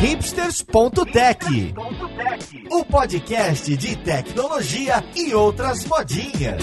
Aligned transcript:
hipsters.tech, 0.00 1.74
o 2.70 2.84
podcast 2.86 3.76
de 3.76 3.96
tecnologia 3.96 5.04
e 5.14 5.34
outras 5.34 5.84
modinhas. 5.84 6.62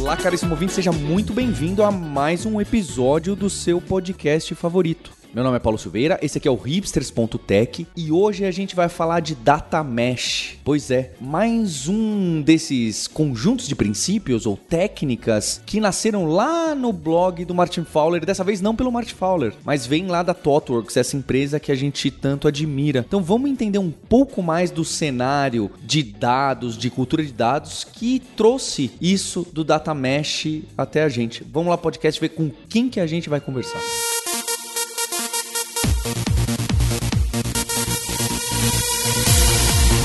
Olá, 0.00 0.16
caríssimo 0.16 0.50
ouvinte, 0.50 0.72
seja 0.72 0.90
muito 0.90 1.32
bem-vindo 1.32 1.84
a 1.84 1.92
mais 1.92 2.44
um 2.44 2.60
episódio 2.60 3.36
do 3.36 3.48
seu 3.48 3.80
podcast 3.80 4.52
favorito. 4.56 5.17
Meu 5.34 5.44
nome 5.44 5.56
é 5.56 5.60
Paulo 5.60 5.78
Silveira, 5.78 6.18
esse 6.22 6.38
aqui 6.38 6.48
é 6.48 6.50
o 6.50 6.56
hipsters.tech 6.56 7.86
e 7.94 8.10
hoje 8.10 8.46
a 8.46 8.50
gente 8.50 8.74
vai 8.74 8.88
falar 8.88 9.20
de 9.20 9.34
data 9.34 9.84
mesh. 9.84 10.56
Pois 10.64 10.90
é, 10.90 11.12
mais 11.20 11.86
um 11.86 12.40
desses 12.40 13.06
conjuntos 13.06 13.68
de 13.68 13.76
princípios 13.76 14.46
ou 14.46 14.56
técnicas 14.56 15.60
que 15.66 15.80
nasceram 15.80 16.24
lá 16.24 16.74
no 16.74 16.94
blog 16.94 17.44
do 17.44 17.54
Martin 17.54 17.84
Fowler, 17.84 18.24
dessa 18.24 18.42
vez 18.42 18.62
não 18.62 18.74
pelo 18.74 18.90
Martin 18.90 19.14
Fowler, 19.14 19.52
mas 19.64 19.86
vem 19.86 20.06
lá 20.06 20.22
da 20.22 20.32
ThoughtWorks, 20.32 20.96
essa 20.96 21.16
empresa 21.16 21.60
que 21.60 21.70
a 21.70 21.76
gente 21.76 22.10
tanto 22.10 22.48
admira. 22.48 23.04
Então 23.06 23.22
vamos 23.22 23.50
entender 23.50 23.78
um 23.78 23.90
pouco 23.90 24.42
mais 24.42 24.70
do 24.70 24.82
cenário 24.82 25.70
de 25.84 26.02
dados, 26.02 26.76
de 26.76 26.88
cultura 26.88 27.22
de 27.22 27.34
dados 27.34 27.84
que 27.84 28.18
trouxe 28.34 28.90
isso 28.98 29.46
do 29.52 29.62
data 29.62 29.92
mesh 29.92 30.62
até 30.76 31.02
a 31.02 31.08
gente. 31.10 31.44
Vamos 31.52 31.68
lá 31.68 31.76
podcast 31.76 32.18
ver 32.18 32.30
com 32.30 32.50
quem 32.66 32.88
que 32.88 32.98
a 32.98 33.06
gente 33.06 33.28
vai 33.28 33.42
conversar. 33.42 34.07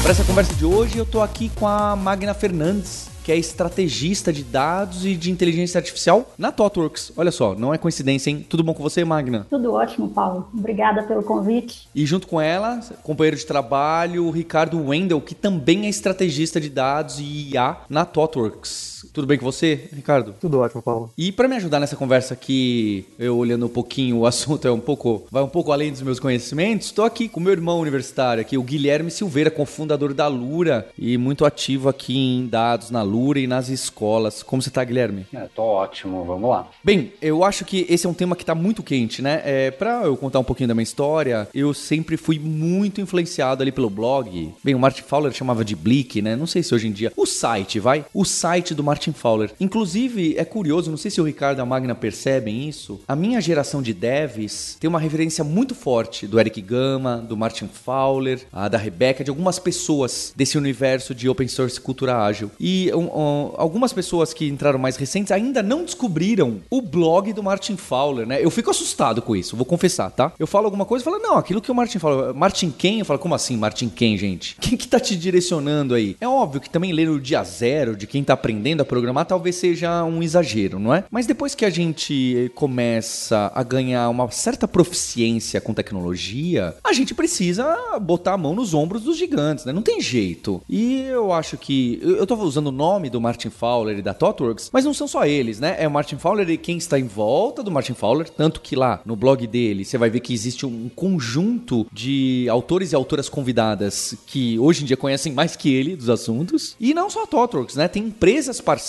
Para 0.03 0.11
essa 0.11 0.25
conversa 0.25 0.53
de 0.53 0.65
hoje, 0.65 0.97
eu 0.97 1.05
tô 1.05 1.21
aqui 1.21 1.49
com 1.55 1.65
a 1.65 1.95
Magna 1.95 2.33
Fernandes, 2.33 3.09
que 3.23 3.31
é 3.31 3.37
estrategista 3.37 4.33
de 4.33 4.43
dados 4.43 5.05
e 5.05 5.15
de 5.15 5.31
inteligência 5.31 5.77
artificial 5.77 6.29
na 6.37 6.51
ThoughtWorks. 6.51 7.13
Olha 7.15 7.31
só, 7.31 7.55
não 7.55 7.73
é 7.73 7.77
coincidência, 7.77 8.29
hein? 8.29 8.45
Tudo 8.49 8.65
bom 8.65 8.73
com 8.73 8.83
você, 8.83 9.05
Magna? 9.05 9.47
Tudo 9.49 9.71
ótimo, 9.71 10.09
Paulo. 10.09 10.49
Obrigada 10.53 11.03
pelo 11.03 11.23
convite. 11.23 11.87
E 11.95 12.05
junto 12.05 12.27
com 12.27 12.41
ela, 12.41 12.81
companheiro 13.01 13.37
de 13.37 13.45
trabalho, 13.45 14.25
o 14.25 14.31
Ricardo 14.31 14.77
Wendel, 14.87 15.21
que 15.21 15.33
também 15.33 15.85
é 15.85 15.89
estrategista 15.89 16.59
de 16.59 16.69
dados 16.69 17.19
e 17.19 17.51
IA 17.53 17.77
na 17.89 18.03
ThoughtWorks. 18.03 18.92
Tudo 19.13 19.27
bem 19.27 19.37
com 19.37 19.45
você, 19.45 19.89
Ricardo? 19.93 20.33
Tudo 20.41 20.59
ótimo, 20.59 20.81
Paulo. 20.81 21.13
E 21.15 21.31
para 21.31 21.47
me 21.47 21.55
ajudar 21.55 21.79
nessa 21.79 21.95
conversa 21.95 22.33
aqui, 22.33 23.05
eu 23.19 23.37
olhando 23.37 23.67
um 23.67 23.69
pouquinho 23.69 24.17
o 24.17 24.25
assunto 24.27 24.67
é 24.67 24.71
um 24.71 24.79
pouco, 24.79 25.27
vai 25.29 25.43
um 25.43 25.47
pouco 25.47 25.71
além 25.71 25.91
dos 25.91 26.01
meus 26.01 26.19
conhecimentos, 26.19 26.87
estou 26.87 27.05
aqui 27.05 27.29
com 27.29 27.39
meu 27.39 27.51
irmão 27.51 27.79
universitário 27.79 28.41
aqui, 28.41 28.57
o 28.57 28.63
Guilherme 28.63 29.11
Silveira, 29.11 29.51
cofundador 29.51 30.15
da 30.15 30.27
Lura 30.27 30.89
e 30.97 31.15
muito 31.15 31.45
ativo 31.45 31.89
aqui 31.89 32.17
em 32.17 32.47
dados 32.47 32.89
na 32.89 33.03
Lura 33.03 33.39
e 33.39 33.45
nas 33.45 33.69
escolas. 33.69 34.41
Como 34.41 34.63
você 34.63 34.71
tá, 34.71 34.83
Guilherme? 34.83 35.27
É, 35.31 35.47
tô 35.53 35.61
ótimo, 35.61 36.25
vamos 36.25 36.49
lá. 36.49 36.67
Bem, 36.83 37.13
eu 37.21 37.43
acho 37.43 37.65
que 37.65 37.85
esse 37.87 38.07
é 38.07 38.09
um 38.09 38.15
tema 38.15 38.35
que 38.35 38.43
tá 38.43 38.55
muito 38.55 38.81
quente, 38.81 39.21
né? 39.21 39.43
É, 39.45 39.69
para 39.69 40.05
eu 40.05 40.17
contar 40.17 40.39
um 40.39 40.43
pouquinho 40.43 40.67
da 40.67 40.73
minha 40.73 40.83
história, 40.83 41.47
eu 41.53 41.71
sempre 41.71 42.17
fui 42.17 42.39
muito 42.39 42.99
influenciado 42.99 43.61
ali 43.61 43.71
pelo 43.71 43.91
blog. 43.91 44.51
Bem, 44.63 44.73
o 44.73 44.79
Martin 44.79 45.03
Fowler 45.03 45.31
chamava 45.31 45.63
de 45.63 45.75
Blick, 45.75 46.19
né? 46.19 46.35
Não 46.35 46.47
sei 46.47 46.63
se 46.63 46.73
hoje 46.73 46.87
em 46.87 46.91
dia. 46.91 47.13
O 47.15 47.27
site, 47.27 47.79
vai? 47.79 48.03
O 48.11 48.25
site 48.25 48.73
do 48.73 48.83
Martin 48.83 49.02
Fowler. 49.11 49.51
Inclusive, 49.59 50.35
é 50.37 50.45
curioso, 50.45 50.89
não 50.89 50.97
sei 50.97 51.11
se 51.11 51.19
o 51.19 51.23
Ricardo 51.23 51.59
e 51.59 51.61
a 51.61 51.65
Magna 51.65 51.95
percebem 51.95 52.67
isso. 52.67 53.01
A 53.07 53.15
minha 53.15 53.41
geração 53.41 53.81
de 53.81 53.93
devs 53.93 54.77
tem 54.79 54.87
uma 54.87 54.99
referência 54.99 55.43
muito 55.43 55.75
forte 55.75 56.27
do 56.27 56.39
Eric 56.39 56.61
Gama, 56.61 57.17
do 57.17 57.35
Martin 57.35 57.67
Fowler, 57.67 58.41
da 58.71 58.77
Rebecca, 58.77 59.23
de 59.23 59.29
algumas 59.29 59.59
pessoas 59.59 60.33
desse 60.35 60.57
universo 60.57 61.13
de 61.13 61.27
open 61.27 61.47
source 61.47 61.79
cultura 61.79 62.17
ágil. 62.23 62.51
E 62.59 62.91
um, 62.93 63.05
um, 63.05 63.53
algumas 63.57 63.91
pessoas 63.91 64.33
que 64.33 64.47
entraram 64.47 64.79
mais 64.79 64.95
recentes 64.95 65.31
ainda 65.31 65.61
não 65.61 65.83
descobriram 65.83 66.61
o 66.69 66.81
blog 66.81 67.33
do 67.33 67.43
Martin 67.43 67.75
Fowler, 67.75 68.25
né? 68.25 68.43
Eu 68.43 68.51
fico 68.51 68.69
assustado 68.69 69.21
com 69.21 69.35
isso, 69.35 69.55
vou 69.55 69.65
confessar, 69.65 70.11
tá? 70.11 70.31
Eu 70.39 70.47
falo 70.47 70.65
alguma 70.65 70.85
coisa 70.85 71.03
e 71.03 71.05
falo, 71.05 71.19
não, 71.19 71.37
aquilo 71.37 71.61
que 71.61 71.71
o 71.71 71.75
Martin 71.75 71.99
fala, 71.99 72.33
Martin 72.33 72.71
quem? 72.71 72.99
Eu 72.99 73.05
falo, 73.05 73.19
como 73.19 73.35
assim 73.35 73.57
Martin 73.57 73.89
quem, 73.89 74.17
gente? 74.17 74.55
Quem 74.63 74.77
que 74.77 74.87
tá 74.87 74.99
te 74.99 75.15
direcionando 75.15 75.93
aí? 75.93 76.15
É 76.19 76.27
óbvio 76.27 76.61
que 76.61 76.69
também 76.69 76.93
ler 76.93 77.09
o 77.09 77.19
dia 77.19 77.43
zero 77.43 77.95
de 77.95 78.07
quem 78.07 78.23
tá 78.23 78.33
aprendendo 78.33 78.81
a 78.81 78.85
programar 78.93 79.25
talvez 79.25 79.55
seja 79.55 80.03
um 80.03 80.21
exagero, 80.21 80.77
não 80.77 80.93
é? 80.93 81.03
Mas 81.09 81.25
depois 81.25 81.55
que 81.55 81.65
a 81.65 81.69
gente 81.71 82.51
começa 82.53 83.51
a 83.55 83.63
ganhar 83.63 84.07
uma 84.07 84.29
certa 84.29 84.67
proficiência 84.67 85.59
com 85.59 85.73
tecnologia, 85.73 86.75
a 86.83 86.93
gente 86.93 87.15
precisa 87.15 87.75
botar 87.99 88.33
a 88.33 88.37
mão 88.37 88.53
nos 88.53 88.75
ombros 88.75 89.01
dos 89.01 89.17
gigantes, 89.17 89.65
né? 89.65 89.73
Não 89.73 89.81
tem 89.81 89.99
jeito. 89.99 90.61
E 90.69 90.99
eu 91.05 91.33
acho 91.33 91.57
que. 91.57 91.99
Eu 92.03 92.27
tô 92.27 92.35
usando 92.35 92.67
o 92.67 92.71
nome 92.71 93.09
do 93.09 93.19
Martin 93.19 93.49
Fowler 93.49 93.97
e 93.97 94.03
da 94.03 94.13
ThoughtWorks, 94.13 94.69
mas 94.71 94.85
não 94.85 94.93
são 94.93 95.07
só 95.07 95.25
eles, 95.25 95.59
né? 95.59 95.75
É 95.79 95.87
o 95.87 95.91
Martin 95.91 96.17
Fowler 96.17 96.47
e 96.47 96.57
quem 96.57 96.77
está 96.77 96.99
em 96.99 97.07
volta 97.07 97.63
do 97.63 97.71
Martin 97.71 97.95
Fowler, 97.95 98.29
tanto 98.29 98.61
que 98.61 98.75
lá 98.75 99.01
no 99.03 99.15
blog 99.15 99.47
dele 99.47 99.83
você 99.83 99.97
vai 99.97 100.11
ver 100.11 100.19
que 100.19 100.35
existe 100.35 100.67
um 100.67 100.87
conjunto 100.95 101.87
de 101.91 102.47
autores 102.47 102.91
e 102.91 102.95
autoras 102.95 103.27
convidadas 103.27 104.15
que 104.27 104.59
hoje 104.59 104.83
em 104.83 104.85
dia 104.85 104.97
conhecem 104.97 105.33
mais 105.33 105.55
que 105.55 105.73
ele 105.73 105.95
dos 105.95 106.11
assuntos. 106.11 106.75
E 106.79 106.93
não 106.93 107.09
só 107.09 107.23
a 107.23 107.27
ThoughtWorks, 107.27 107.75
né? 107.75 107.87
Tem 107.87 108.03
empresas 108.03 108.61
parceiras. 108.61 108.82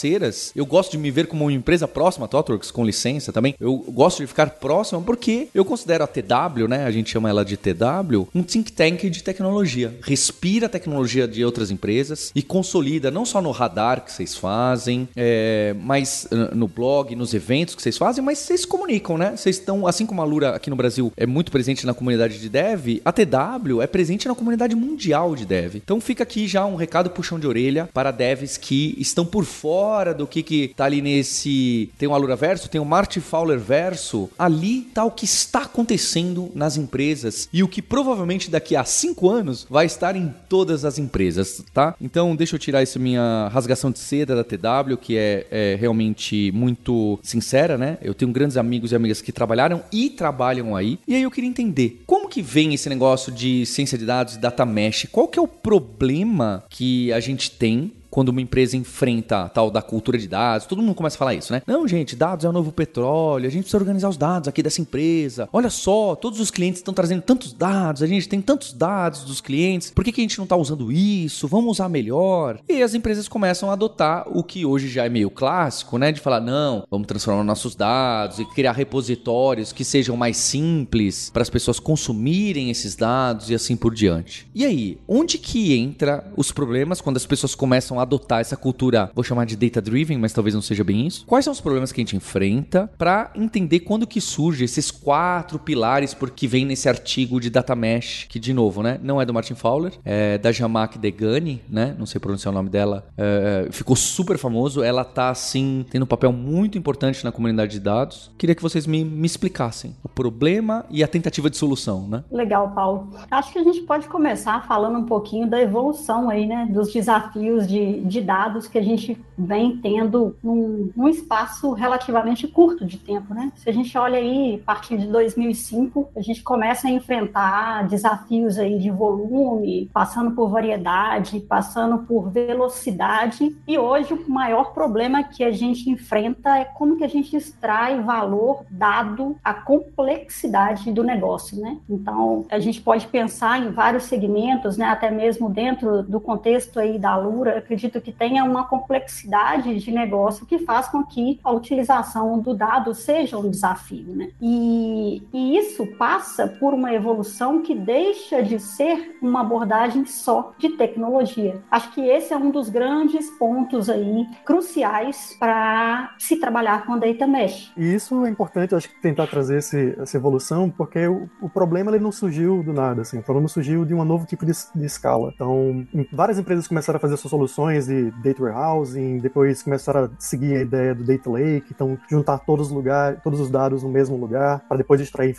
Eu 0.54 0.66
gosto 0.66 0.92
de 0.92 0.98
me 0.98 1.10
ver 1.10 1.26
como 1.26 1.44
uma 1.44 1.52
empresa 1.52 1.86
próxima 1.86 2.26
a 2.26 2.28
ThoughtWorks, 2.28 2.70
com 2.70 2.84
licença 2.84 3.32
também. 3.32 3.54
Eu 3.60 3.76
gosto 3.76 4.18
de 4.18 4.26
ficar 4.26 4.50
próximo 4.50 5.02
porque 5.02 5.48
eu 5.54 5.64
considero 5.64 6.04
a 6.04 6.06
TW, 6.06 6.66
né? 6.68 6.84
A 6.84 6.90
gente 6.90 7.10
chama 7.10 7.28
ela 7.28 7.44
de 7.44 7.56
TW, 7.56 8.28
um 8.34 8.42
think 8.42 8.72
tank 8.72 9.08
de 9.08 9.22
tecnologia. 9.22 9.96
Respira 10.02 10.66
a 10.66 10.68
tecnologia 10.68 11.28
de 11.28 11.44
outras 11.44 11.70
empresas 11.70 12.30
e 12.34 12.42
consolida 12.42 13.10
não 13.10 13.24
só 13.24 13.40
no 13.40 13.50
radar 13.50 14.04
que 14.04 14.12
vocês 14.12 14.34
fazem, 14.34 15.08
é, 15.14 15.74
mas 15.80 16.28
no 16.54 16.66
blog, 16.66 17.14
nos 17.14 17.34
eventos 17.34 17.74
que 17.74 17.82
vocês 17.82 17.96
fazem, 17.96 18.22
mas 18.24 18.38
vocês 18.38 18.64
comunicam, 18.64 19.16
né? 19.16 19.36
Vocês 19.36 19.58
estão, 19.58 19.86
assim 19.86 20.06
como 20.06 20.20
a 20.20 20.24
Lura 20.24 20.54
aqui 20.56 20.70
no 20.70 20.76
Brasil 20.76 21.12
é 21.16 21.26
muito 21.26 21.52
presente 21.52 21.86
na 21.86 21.94
comunidade 21.94 22.40
de 22.40 22.48
dev, 22.48 23.00
a 23.04 23.12
TW 23.12 23.80
é 23.82 23.86
presente 23.86 24.26
na 24.26 24.34
comunidade 24.34 24.74
mundial 24.74 25.34
de 25.34 25.46
dev. 25.46 25.76
Então 25.76 26.00
fica 26.00 26.22
aqui 26.22 26.46
já 26.46 26.64
um 26.66 26.76
recado 26.76 27.10
puxão 27.10 27.38
de 27.38 27.46
orelha 27.46 27.88
para 27.92 28.10
devs 28.10 28.56
que 28.56 28.94
estão 28.98 29.24
por 29.24 29.44
fora 29.44 29.83
do 30.14 30.26
que 30.26 30.42
que 30.42 30.68
tá 30.76 30.84
ali 30.84 31.00
nesse, 31.00 31.90
tem 31.98 32.08
o 32.08 32.14
Alura 32.14 32.36
Verso, 32.36 32.68
tem 32.68 32.80
o 32.80 32.84
Marty 32.84 33.20
Fowler 33.20 33.58
Verso, 33.58 34.30
ali 34.38 34.82
tá 34.82 35.04
o 35.04 35.10
que 35.10 35.24
está 35.24 35.62
acontecendo 35.62 36.50
nas 36.54 36.76
empresas 36.76 37.48
e 37.52 37.62
o 37.62 37.68
que 37.68 37.82
provavelmente 37.82 38.50
daqui 38.50 38.76
a 38.76 38.84
cinco 38.84 39.30
anos 39.30 39.66
vai 39.68 39.86
estar 39.86 40.16
em 40.16 40.32
todas 40.48 40.84
as 40.84 40.98
empresas, 40.98 41.64
tá? 41.72 41.94
Então 42.00 42.34
deixa 42.34 42.54
eu 42.54 42.58
tirar 42.58 42.82
essa 42.82 42.98
minha 42.98 43.48
rasgação 43.52 43.90
de 43.90 43.98
seda 43.98 44.34
da 44.34 44.44
TW, 44.44 44.96
que 45.00 45.16
é, 45.16 45.46
é 45.50 45.76
realmente 45.78 46.50
muito 46.52 47.18
sincera, 47.22 47.76
né? 47.76 47.98
Eu 48.02 48.14
tenho 48.14 48.30
grandes 48.32 48.56
amigos 48.56 48.92
e 48.92 48.96
amigas 48.96 49.20
que 49.20 49.32
trabalharam 49.32 49.82
e 49.92 50.10
trabalham 50.10 50.74
aí. 50.74 50.98
E 51.06 51.14
aí 51.14 51.22
eu 51.22 51.30
queria 51.30 51.48
entender 51.48 52.02
como 52.06 52.28
que 52.28 52.42
vem 52.42 52.74
esse 52.74 52.88
negócio 52.88 53.32
de 53.32 53.66
ciência 53.66 53.98
de 53.98 54.04
dados 54.04 54.36
data 54.36 54.64
mesh? 54.64 55.06
Qual 55.10 55.28
que 55.28 55.38
é 55.38 55.42
o 55.42 55.48
problema 55.48 56.64
que 56.68 57.12
a 57.12 57.20
gente 57.20 57.50
tem 57.50 57.92
quando 58.14 58.28
uma 58.28 58.40
empresa 58.40 58.76
enfrenta 58.76 59.48
tal 59.48 59.72
da 59.72 59.82
cultura 59.82 60.16
de 60.16 60.28
dados, 60.28 60.68
todo 60.68 60.80
mundo 60.80 60.94
começa 60.94 61.16
a 61.16 61.18
falar 61.18 61.34
isso, 61.34 61.52
né? 61.52 61.60
Não, 61.66 61.88
gente, 61.88 62.14
dados 62.14 62.44
é 62.44 62.48
o 62.48 62.52
novo 62.52 62.70
petróleo, 62.70 63.48
a 63.48 63.50
gente 63.50 63.62
precisa 63.62 63.76
organizar 63.76 64.08
os 64.08 64.16
dados 64.16 64.46
aqui 64.46 64.62
dessa 64.62 64.80
empresa. 64.80 65.48
Olha 65.52 65.68
só, 65.68 66.14
todos 66.14 66.38
os 66.38 66.48
clientes 66.48 66.78
estão 66.78 66.94
trazendo 66.94 67.22
tantos 67.22 67.52
dados, 67.52 68.04
a 68.04 68.06
gente 68.06 68.28
tem 68.28 68.40
tantos 68.40 68.72
dados 68.72 69.24
dos 69.24 69.40
clientes, 69.40 69.90
por 69.90 70.04
que, 70.04 70.12
que 70.12 70.20
a 70.20 70.22
gente 70.22 70.38
não 70.38 70.44
está 70.44 70.54
usando 70.54 70.92
isso? 70.92 71.48
Vamos 71.48 71.72
usar 71.72 71.88
melhor. 71.88 72.60
E 72.68 72.84
as 72.84 72.94
empresas 72.94 73.26
começam 73.26 73.68
a 73.68 73.72
adotar 73.72 74.28
o 74.28 74.44
que 74.44 74.64
hoje 74.64 74.88
já 74.88 75.04
é 75.04 75.08
meio 75.08 75.28
clássico, 75.28 75.98
né? 75.98 76.12
De 76.12 76.20
falar, 76.20 76.40
não, 76.40 76.84
vamos 76.88 77.08
transformar 77.08 77.42
nossos 77.42 77.74
dados 77.74 78.38
e 78.38 78.44
criar 78.44 78.74
repositórios 78.74 79.72
que 79.72 79.84
sejam 79.84 80.16
mais 80.16 80.36
simples 80.36 81.30
para 81.30 81.42
as 81.42 81.50
pessoas 81.50 81.80
consumirem 81.80 82.70
esses 82.70 82.94
dados 82.94 83.50
e 83.50 83.56
assim 83.56 83.74
por 83.74 83.92
diante. 83.92 84.46
E 84.54 84.64
aí, 84.64 84.98
onde 85.08 85.36
que 85.36 85.76
entra 85.76 86.24
os 86.36 86.52
problemas 86.52 87.00
quando 87.00 87.16
as 87.16 87.26
pessoas 87.26 87.56
começam 87.56 87.98
a 87.98 88.03
adotar 88.04 88.40
essa 88.40 88.56
cultura, 88.56 89.10
vou 89.14 89.24
chamar 89.24 89.44
de 89.44 89.56
data 89.56 89.80
driven, 89.80 90.18
mas 90.18 90.32
talvez 90.32 90.54
não 90.54 90.62
seja 90.62 90.84
bem 90.84 91.06
isso. 91.06 91.26
Quais 91.26 91.44
são 91.44 91.52
os 91.52 91.60
problemas 91.60 91.92
que 91.92 92.00
a 92.00 92.02
gente 92.02 92.16
enfrenta 92.16 92.90
para 92.96 93.30
entender 93.34 93.80
quando 93.80 94.06
que 94.06 94.20
surge 94.20 94.64
esses 94.64 94.90
quatro 94.90 95.58
pilares 95.58 96.14
porque 96.14 96.46
vem 96.46 96.64
nesse 96.64 96.88
artigo 96.88 97.40
de 97.40 97.50
data 97.50 97.74
mesh, 97.74 98.26
que 98.28 98.38
de 98.38 98.52
novo, 98.52 98.82
né, 98.82 98.98
não 99.02 99.20
é 99.20 99.26
do 99.26 99.34
Martin 99.34 99.54
Fowler, 99.54 99.92
é 100.04 100.38
da 100.38 100.52
Jamak 100.52 100.98
Degani, 100.98 101.62
né, 101.68 101.94
não 101.98 102.06
sei 102.06 102.20
pronunciar 102.20 102.52
o 102.52 102.54
nome 102.54 102.70
dela, 102.70 103.06
é, 103.16 103.68
ficou 103.70 103.96
super 103.96 104.38
famoso, 104.38 104.82
ela 104.82 105.04
tá 105.04 105.30
assim, 105.30 105.84
tendo 105.90 106.04
um 106.04 106.06
papel 106.06 106.32
muito 106.32 106.78
importante 106.78 107.24
na 107.24 107.32
comunidade 107.32 107.72
de 107.72 107.80
dados. 107.80 108.30
Queria 108.38 108.54
que 108.54 108.62
vocês 108.62 108.86
me, 108.86 109.04
me 109.04 109.26
explicassem 109.26 109.96
o 110.02 110.08
problema 110.08 110.84
e 110.90 111.02
a 111.02 111.08
tentativa 111.08 111.48
de 111.50 111.56
solução, 111.56 112.06
né? 112.08 112.24
Legal, 112.30 112.70
Paulo. 112.70 113.10
Acho 113.30 113.52
que 113.52 113.58
a 113.58 113.62
gente 113.62 113.80
pode 113.82 114.08
começar 114.08 114.66
falando 114.66 114.98
um 114.98 115.04
pouquinho 115.04 115.48
da 115.48 115.60
evolução 115.60 116.28
aí, 116.30 116.46
né, 116.46 116.68
dos 116.70 116.92
desafios 116.92 117.66
de 117.66 117.78
de, 118.00 118.20
dados 118.20 118.66
que 118.66 118.78
a 118.78 118.82
gente 118.82 119.18
vem 119.36 119.76
tendo 119.78 120.36
num, 120.42 120.90
num, 120.96 121.08
espaço 121.08 121.72
relativamente 121.72 122.46
curto 122.48 122.84
de 122.84 122.98
tempo, 122.98 123.34
né? 123.34 123.52
Se 123.56 123.68
a 123.68 123.72
gente 123.72 123.96
olha 123.98 124.18
aí, 124.18 124.60
a 124.62 124.64
partir 124.64 124.96
de 124.96 125.06
2005, 125.06 126.10
a 126.16 126.20
gente 126.20 126.42
começa 126.42 126.88
a 126.88 126.90
enfrentar 126.90 127.86
desafios 127.86 128.58
aí 128.58 128.78
de 128.78 128.90
volume, 128.90 129.90
passando 129.92 130.30
por 130.32 130.48
variedade, 130.48 131.40
passando 131.40 131.98
por 131.98 132.30
velocidade, 132.30 133.54
e 133.66 133.78
hoje 133.78 134.14
o 134.14 134.30
maior 134.30 134.72
problema 134.72 135.22
que 135.22 135.44
a 135.44 135.50
gente 135.50 135.90
enfrenta 135.90 136.58
é 136.58 136.64
como 136.64 136.96
que 136.96 137.04
a 137.04 137.08
gente 137.08 137.36
extrai 137.36 138.00
valor 138.00 138.64
dado 138.70 139.36
a 139.42 139.52
complexidade 139.52 140.92
do 140.92 141.02
negócio, 141.02 141.60
né? 141.60 141.78
Então, 141.88 142.44
a 142.50 142.58
gente 142.58 142.80
pode 142.80 143.06
pensar 143.06 143.60
em 143.60 143.70
vários 143.70 144.04
segmentos, 144.04 144.76
né? 144.76 144.86
Até 144.86 145.10
mesmo 145.10 145.50
dentro 145.50 146.02
do 146.02 146.20
contexto 146.20 146.78
aí 146.78 146.98
da 146.98 147.16
Lura, 147.16 147.60
acredito 147.74 148.00
que 148.00 148.12
tenha 148.12 148.44
uma 148.44 148.64
complexidade 148.64 149.78
de 149.78 149.90
negócio 149.90 150.46
que 150.46 150.58
faz 150.60 150.88
com 150.88 151.04
que 151.04 151.40
a 151.42 151.50
utilização 151.50 152.38
do 152.38 152.54
dado 152.54 152.94
seja 152.94 153.36
um 153.36 153.50
desafio, 153.50 154.14
né? 154.14 154.30
E, 154.40 155.22
e 155.32 155.58
isso 155.58 155.86
passa 155.98 156.46
por 156.46 156.72
uma 156.72 156.92
evolução 156.94 157.62
que 157.62 157.74
deixa 157.74 158.42
de 158.42 158.60
ser 158.60 159.16
uma 159.20 159.40
abordagem 159.40 160.04
só 160.04 160.52
de 160.56 160.70
tecnologia. 160.70 161.60
Acho 161.70 161.92
que 161.92 162.00
esse 162.00 162.32
é 162.32 162.36
um 162.36 162.50
dos 162.50 162.68
grandes 162.68 163.28
pontos 163.30 163.90
aí 163.90 164.26
cruciais 164.44 165.36
para 165.38 166.14
se 166.18 166.36
trabalhar 166.36 166.86
com 166.86 166.98
data 166.98 167.26
mesh. 167.26 167.72
E 167.76 167.94
isso 167.94 168.24
é 168.24 168.30
importante, 168.30 168.74
acho 168.74 168.88
que 168.88 169.00
tentar 169.00 169.26
trazer 169.26 169.58
esse, 169.58 169.96
essa 169.98 170.16
evolução, 170.16 170.70
porque 170.70 171.06
o, 171.06 171.28
o 171.42 171.48
problema 171.48 171.90
ele 171.90 172.02
não 172.02 172.12
surgiu 172.12 172.62
do 172.62 172.72
nada, 172.72 173.02
assim, 173.02 173.18
o 173.18 173.22
problema 173.22 173.48
surgiu 173.48 173.84
de 173.84 173.94
um 173.94 174.04
novo 174.04 174.26
tipo 174.26 174.46
de, 174.46 174.52
de 174.74 174.86
escala. 174.86 175.32
Então, 175.34 175.86
várias 176.12 176.38
empresas 176.38 176.68
começaram 176.68 176.98
a 176.98 177.00
fazer 177.00 177.16
suas 177.16 177.30
soluções 177.30 177.63
de 177.72 178.10
data 178.22 178.42
warehousing, 178.42 179.18
depois 179.18 179.62
começaram 179.62 180.04
a 180.04 180.10
seguir 180.18 180.56
a 180.56 180.60
ideia 180.60 180.94
do 180.94 181.02
data 181.04 181.30
lake, 181.30 181.66
então 181.74 181.98
juntar 182.08 182.38
todos 182.38 182.68
os 182.68 182.72
lugares, 182.72 183.18
todos 183.22 183.40
os 183.40 183.50
dados 183.50 183.82
no 183.82 183.88
mesmo 183.88 184.16
lugar, 184.16 184.60
para 184.68 184.76
depois 184.76 185.00
extrair, 185.00 185.34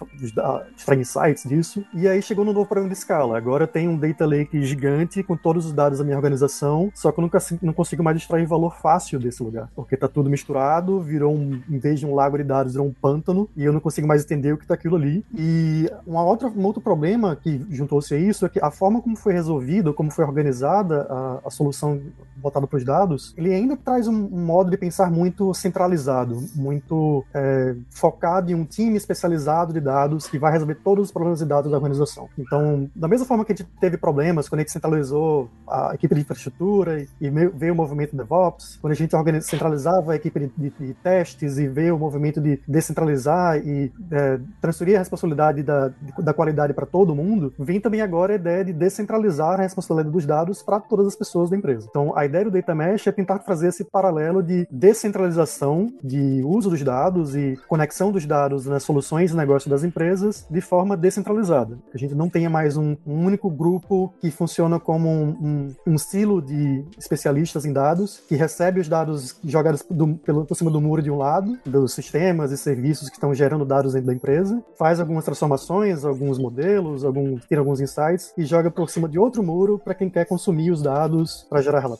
extrair 0.75 1.00
insights 1.00 1.44
disso. 1.44 1.86
E 1.94 2.07
aí 2.07 2.22
chegou 2.22 2.44
no 2.44 2.54
novo 2.54 2.66
problema 2.66 2.89
de 2.89 2.98
escala. 2.98 3.38
Agora 3.38 3.68
tem 3.68 3.88
um 3.88 3.98
data 3.98 4.25
lake 4.25 4.63
gigante 4.63 5.24
com 5.24 5.38
todos 5.38 5.66
os 5.66 5.74
dados 5.74 6.00
da 6.00 6.06
minha 6.06 6.18
organização, 6.18 6.92
só 6.94 7.12
que 7.12 7.19
eu 7.19 7.22
nunca 7.22 7.38
não 7.62 7.74
consigo 7.74 8.04
mais 8.04 8.18
extrair 8.18 8.45
valor 8.45 8.75
fácil 8.75 9.19
desse 9.19 9.42
lugar, 9.42 9.69
porque 9.75 9.95
tá 9.95 10.07
tudo 10.07 10.30
misturado, 10.30 11.00
virou 11.00 11.33
um, 11.33 11.62
em 11.69 11.80
vez 11.80 12.00
de 12.00 12.06
um 12.06 12.16
lago 12.16 12.38
de 12.38 12.44
dados, 12.44 12.74
virou 12.74 12.88
um 12.88 12.94
pântano, 12.94 13.48
e 13.56 13.63
eu 13.63 13.72
não 13.72 13.80
consigo 13.80 14.07
mais 14.07 14.24
entender 14.24 14.54
o 14.54 14.57
que 14.57 14.66
tá 14.66 14.74
aquilo 14.74 14.95
ali. 14.95 15.24
E 15.38 15.89
uma 16.06 16.24
outra, 16.24 16.48
um 16.50 16.66
outro 16.66 16.81
problema 16.81 17.36
que 17.36 17.66
juntou-se 17.69 18.13
a 18.13 18.18
isso 18.18 18.45
é 18.45 18.50
que 18.50 18.60
a 18.63 18.72
forma 18.72 19.01
como 19.01 19.16
foi 19.16 19.33
resolvido, 19.33 19.94
como 19.94 20.12
foi 20.12 20.25
organizada 20.25 21.07
a, 21.10 21.39
a 21.45 21.50
solução 21.50 22.01
voltada 22.38 22.67
para 22.67 22.77
os 22.77 22.85
dados, 22.85 23.33
ele 23.38 23.53
ainda 23.53 23.75
traz 23.75 24.07
um, 24.07 24.13
um, 24.13 24.45
modo 24.45 24.69
de 24.69 24.77
pensar 24.77 25.09
muito 25.09 25.53
centralizado, 25.53 26.44
muito 26.56 27.25
é, 27.33 27.75
focado 27.89 28.51
em 28.51 28.56
um 28.56 28.65
time 28.65 28.97
especializado 28.97 29.73
de 29.73 29.79
dados 29.79 30.27
que 30.27 30.38
vai 30.38 30.51
resolver 30.51 30.75
todos 30.75 31.06
os 31.06 31.12
problemas 31.12 31.39
de 31.39 31.45
dados 31.45 31.71
da 31.71 31.77
organização. 31.77 32.29
Então, 32.38 32.89
da 32.95 33.07
mesma 33.07 33.25
forma 33.25 33.44
que 33.44 33.53
a 33.53 33.56
gente 33.56 33.67
teve 33.79 33.97
problemas 33.97 34.47
quando 34.47 34.59
a 34.59 34.62
gente 34.63 34.71
centralizou 34.71 35.50
a 35.67 35.95
equipe 35.95 36.13
de 36.13 36.21
infraestrutura 36.21 37.01
e, 37.01 37.07
e 37.21 37.29
veio 37.29 37.73
o 37.73 37.75
movimento 37.75 38.15
DevOps, 38.15 38.77
quando 38.81 38.91
a 38.91 38.95
gente 38.95 39.13
centralizava 39.41 40.13
a 40.13 40.15
equipe 40.15 40.39
de, 40.39 40.51
de, 40.57 40.69
de, 40.69 40.94
testes 40.95 41.57
e 41.57 41.67
veio 41.67 41.95
o 41.95 42.00
movimento 42.00 42.41
de 42.41 42.59
descentralizar 42.67 43.57
e 43.57 43.91
é, 44.12 44.39
transferir 44.62 44.95
a 44.95 45.00
responsabilidade 45.00 45.63
da, 45.63 45.91
da 46.19 46.33
qualidade 46.33 46.73
para 46.73 46.85
todo 46.85 47.15
mundo, 47.15 47.53
vem 47.57 47.79
também 47.79 48.01
agora 48.01 48.33
a 48.33 48.35
ideia 48.35 48.65
de 48.65 48.73
descentralizar 48.73 49.59
a 49.59 49.63
responsabilidade 49.63 50.13
dos 50.13 50.25
dados 50.25 50.62
para 50.62 50.79
todas 50.79 51.07
as 51.07 51.15
pessoas 51.15 51.50
da 51.50 51.57
empresa. 51.57 51.88
Então, 51.89 52.05
a 52.16 52.25
ideia 52.25 52.44
do 52.44 52.52
Data 52.52 52.75
Mesh 52.75 53.07
é 53.07 53.12
tentar 53.12 53.40
fazer 53.40 53.69
esse 53.69 53.84
paralelo 53.84 54.44
de 54.44 54.68
descentralização 54.69 55.94
de 56.04 56.42
uso 56.44 56.69
dos 56.69 56.84
dados 56.84 57.36
e 57.36 57.57
conexão 57.68 58.12
dos 58.12 58.25
dados 58.25 58.66
nas 58.66 58.84
soluções 58.84 59.31
de 59.31 59.38
negócio 59.38 59.69
das 59.69 59.84
empresas 59.84 60.46
de 60.50 60.62
forma 60.62 60.98
descentralizada. 60.98 61.78
A 61.94 61.98
gente 61.98 62.13
não 62.13 62.30
tenha 62.30 62.50
mais 62.50 62.78
um, 62.78 62.96
um 63.06 63.25
único 63.25 63.50
grupo 63.50 64.13
que 64.19 64.30
funciona 64.30 64.80
como 64.80 65.10
um, 65.10 65.30
um, 65.30 65.75
um, 65.94 65.98
silo 65.98 66.42
de 66.42 66.84
especialistas 66.98 67.66
em 67.66 67.74
dados, 67.74 68.22
que 68.28 68.36
recebe 68.36 68.80
os 68.80 68.88
dados 68.88 69.40
jogados 69.44 69.84
do, 69.90 70.16
pelo, 70.16 70.46
por 70.46 70.56
cima 70.56 70.69
do 70.69 70.81
muro 70.81 71.01
de 71.01 71.10
um 71.10 71.18
lado, 71.18 71.58
dos 71.66 71.94
sistemas 71.94 72.51
e 72.51 72.58
serviços 72.58 73.10
que 73.10 73.16
estão 73.16 73.34
gerando 73.34 73.66
dados 73.66 73.94
dentro 73.94 74.08
da 74.08 74.13
empresa, 74.13 74.63
faz 74.78 75.00
algumas 75.00 75.24
transformações, 75.24 76.04
alguns 76.04 76.38
modelos, 76.38 77.04
algum, 77.04 77.38
tira 77.40 77.62
alguns 77.62 77.80
insights 77.80 78.34
e 78.38 78.44
joga 78.44 78.69
por 78.69 78.90
cima 78.90 79.08
de 79.08 79.18
outro 79.18 79.42
muro 79.42 79.80
para 79.80 79.94
quem 79.94 80.10
quer 80.10 80.25
consumir 80.25 80.72
os 80.72 80.81
dados 80.81 81.46
para 81.50 81.62
gerar 81.62 81.80
relatórios 81.80 81.94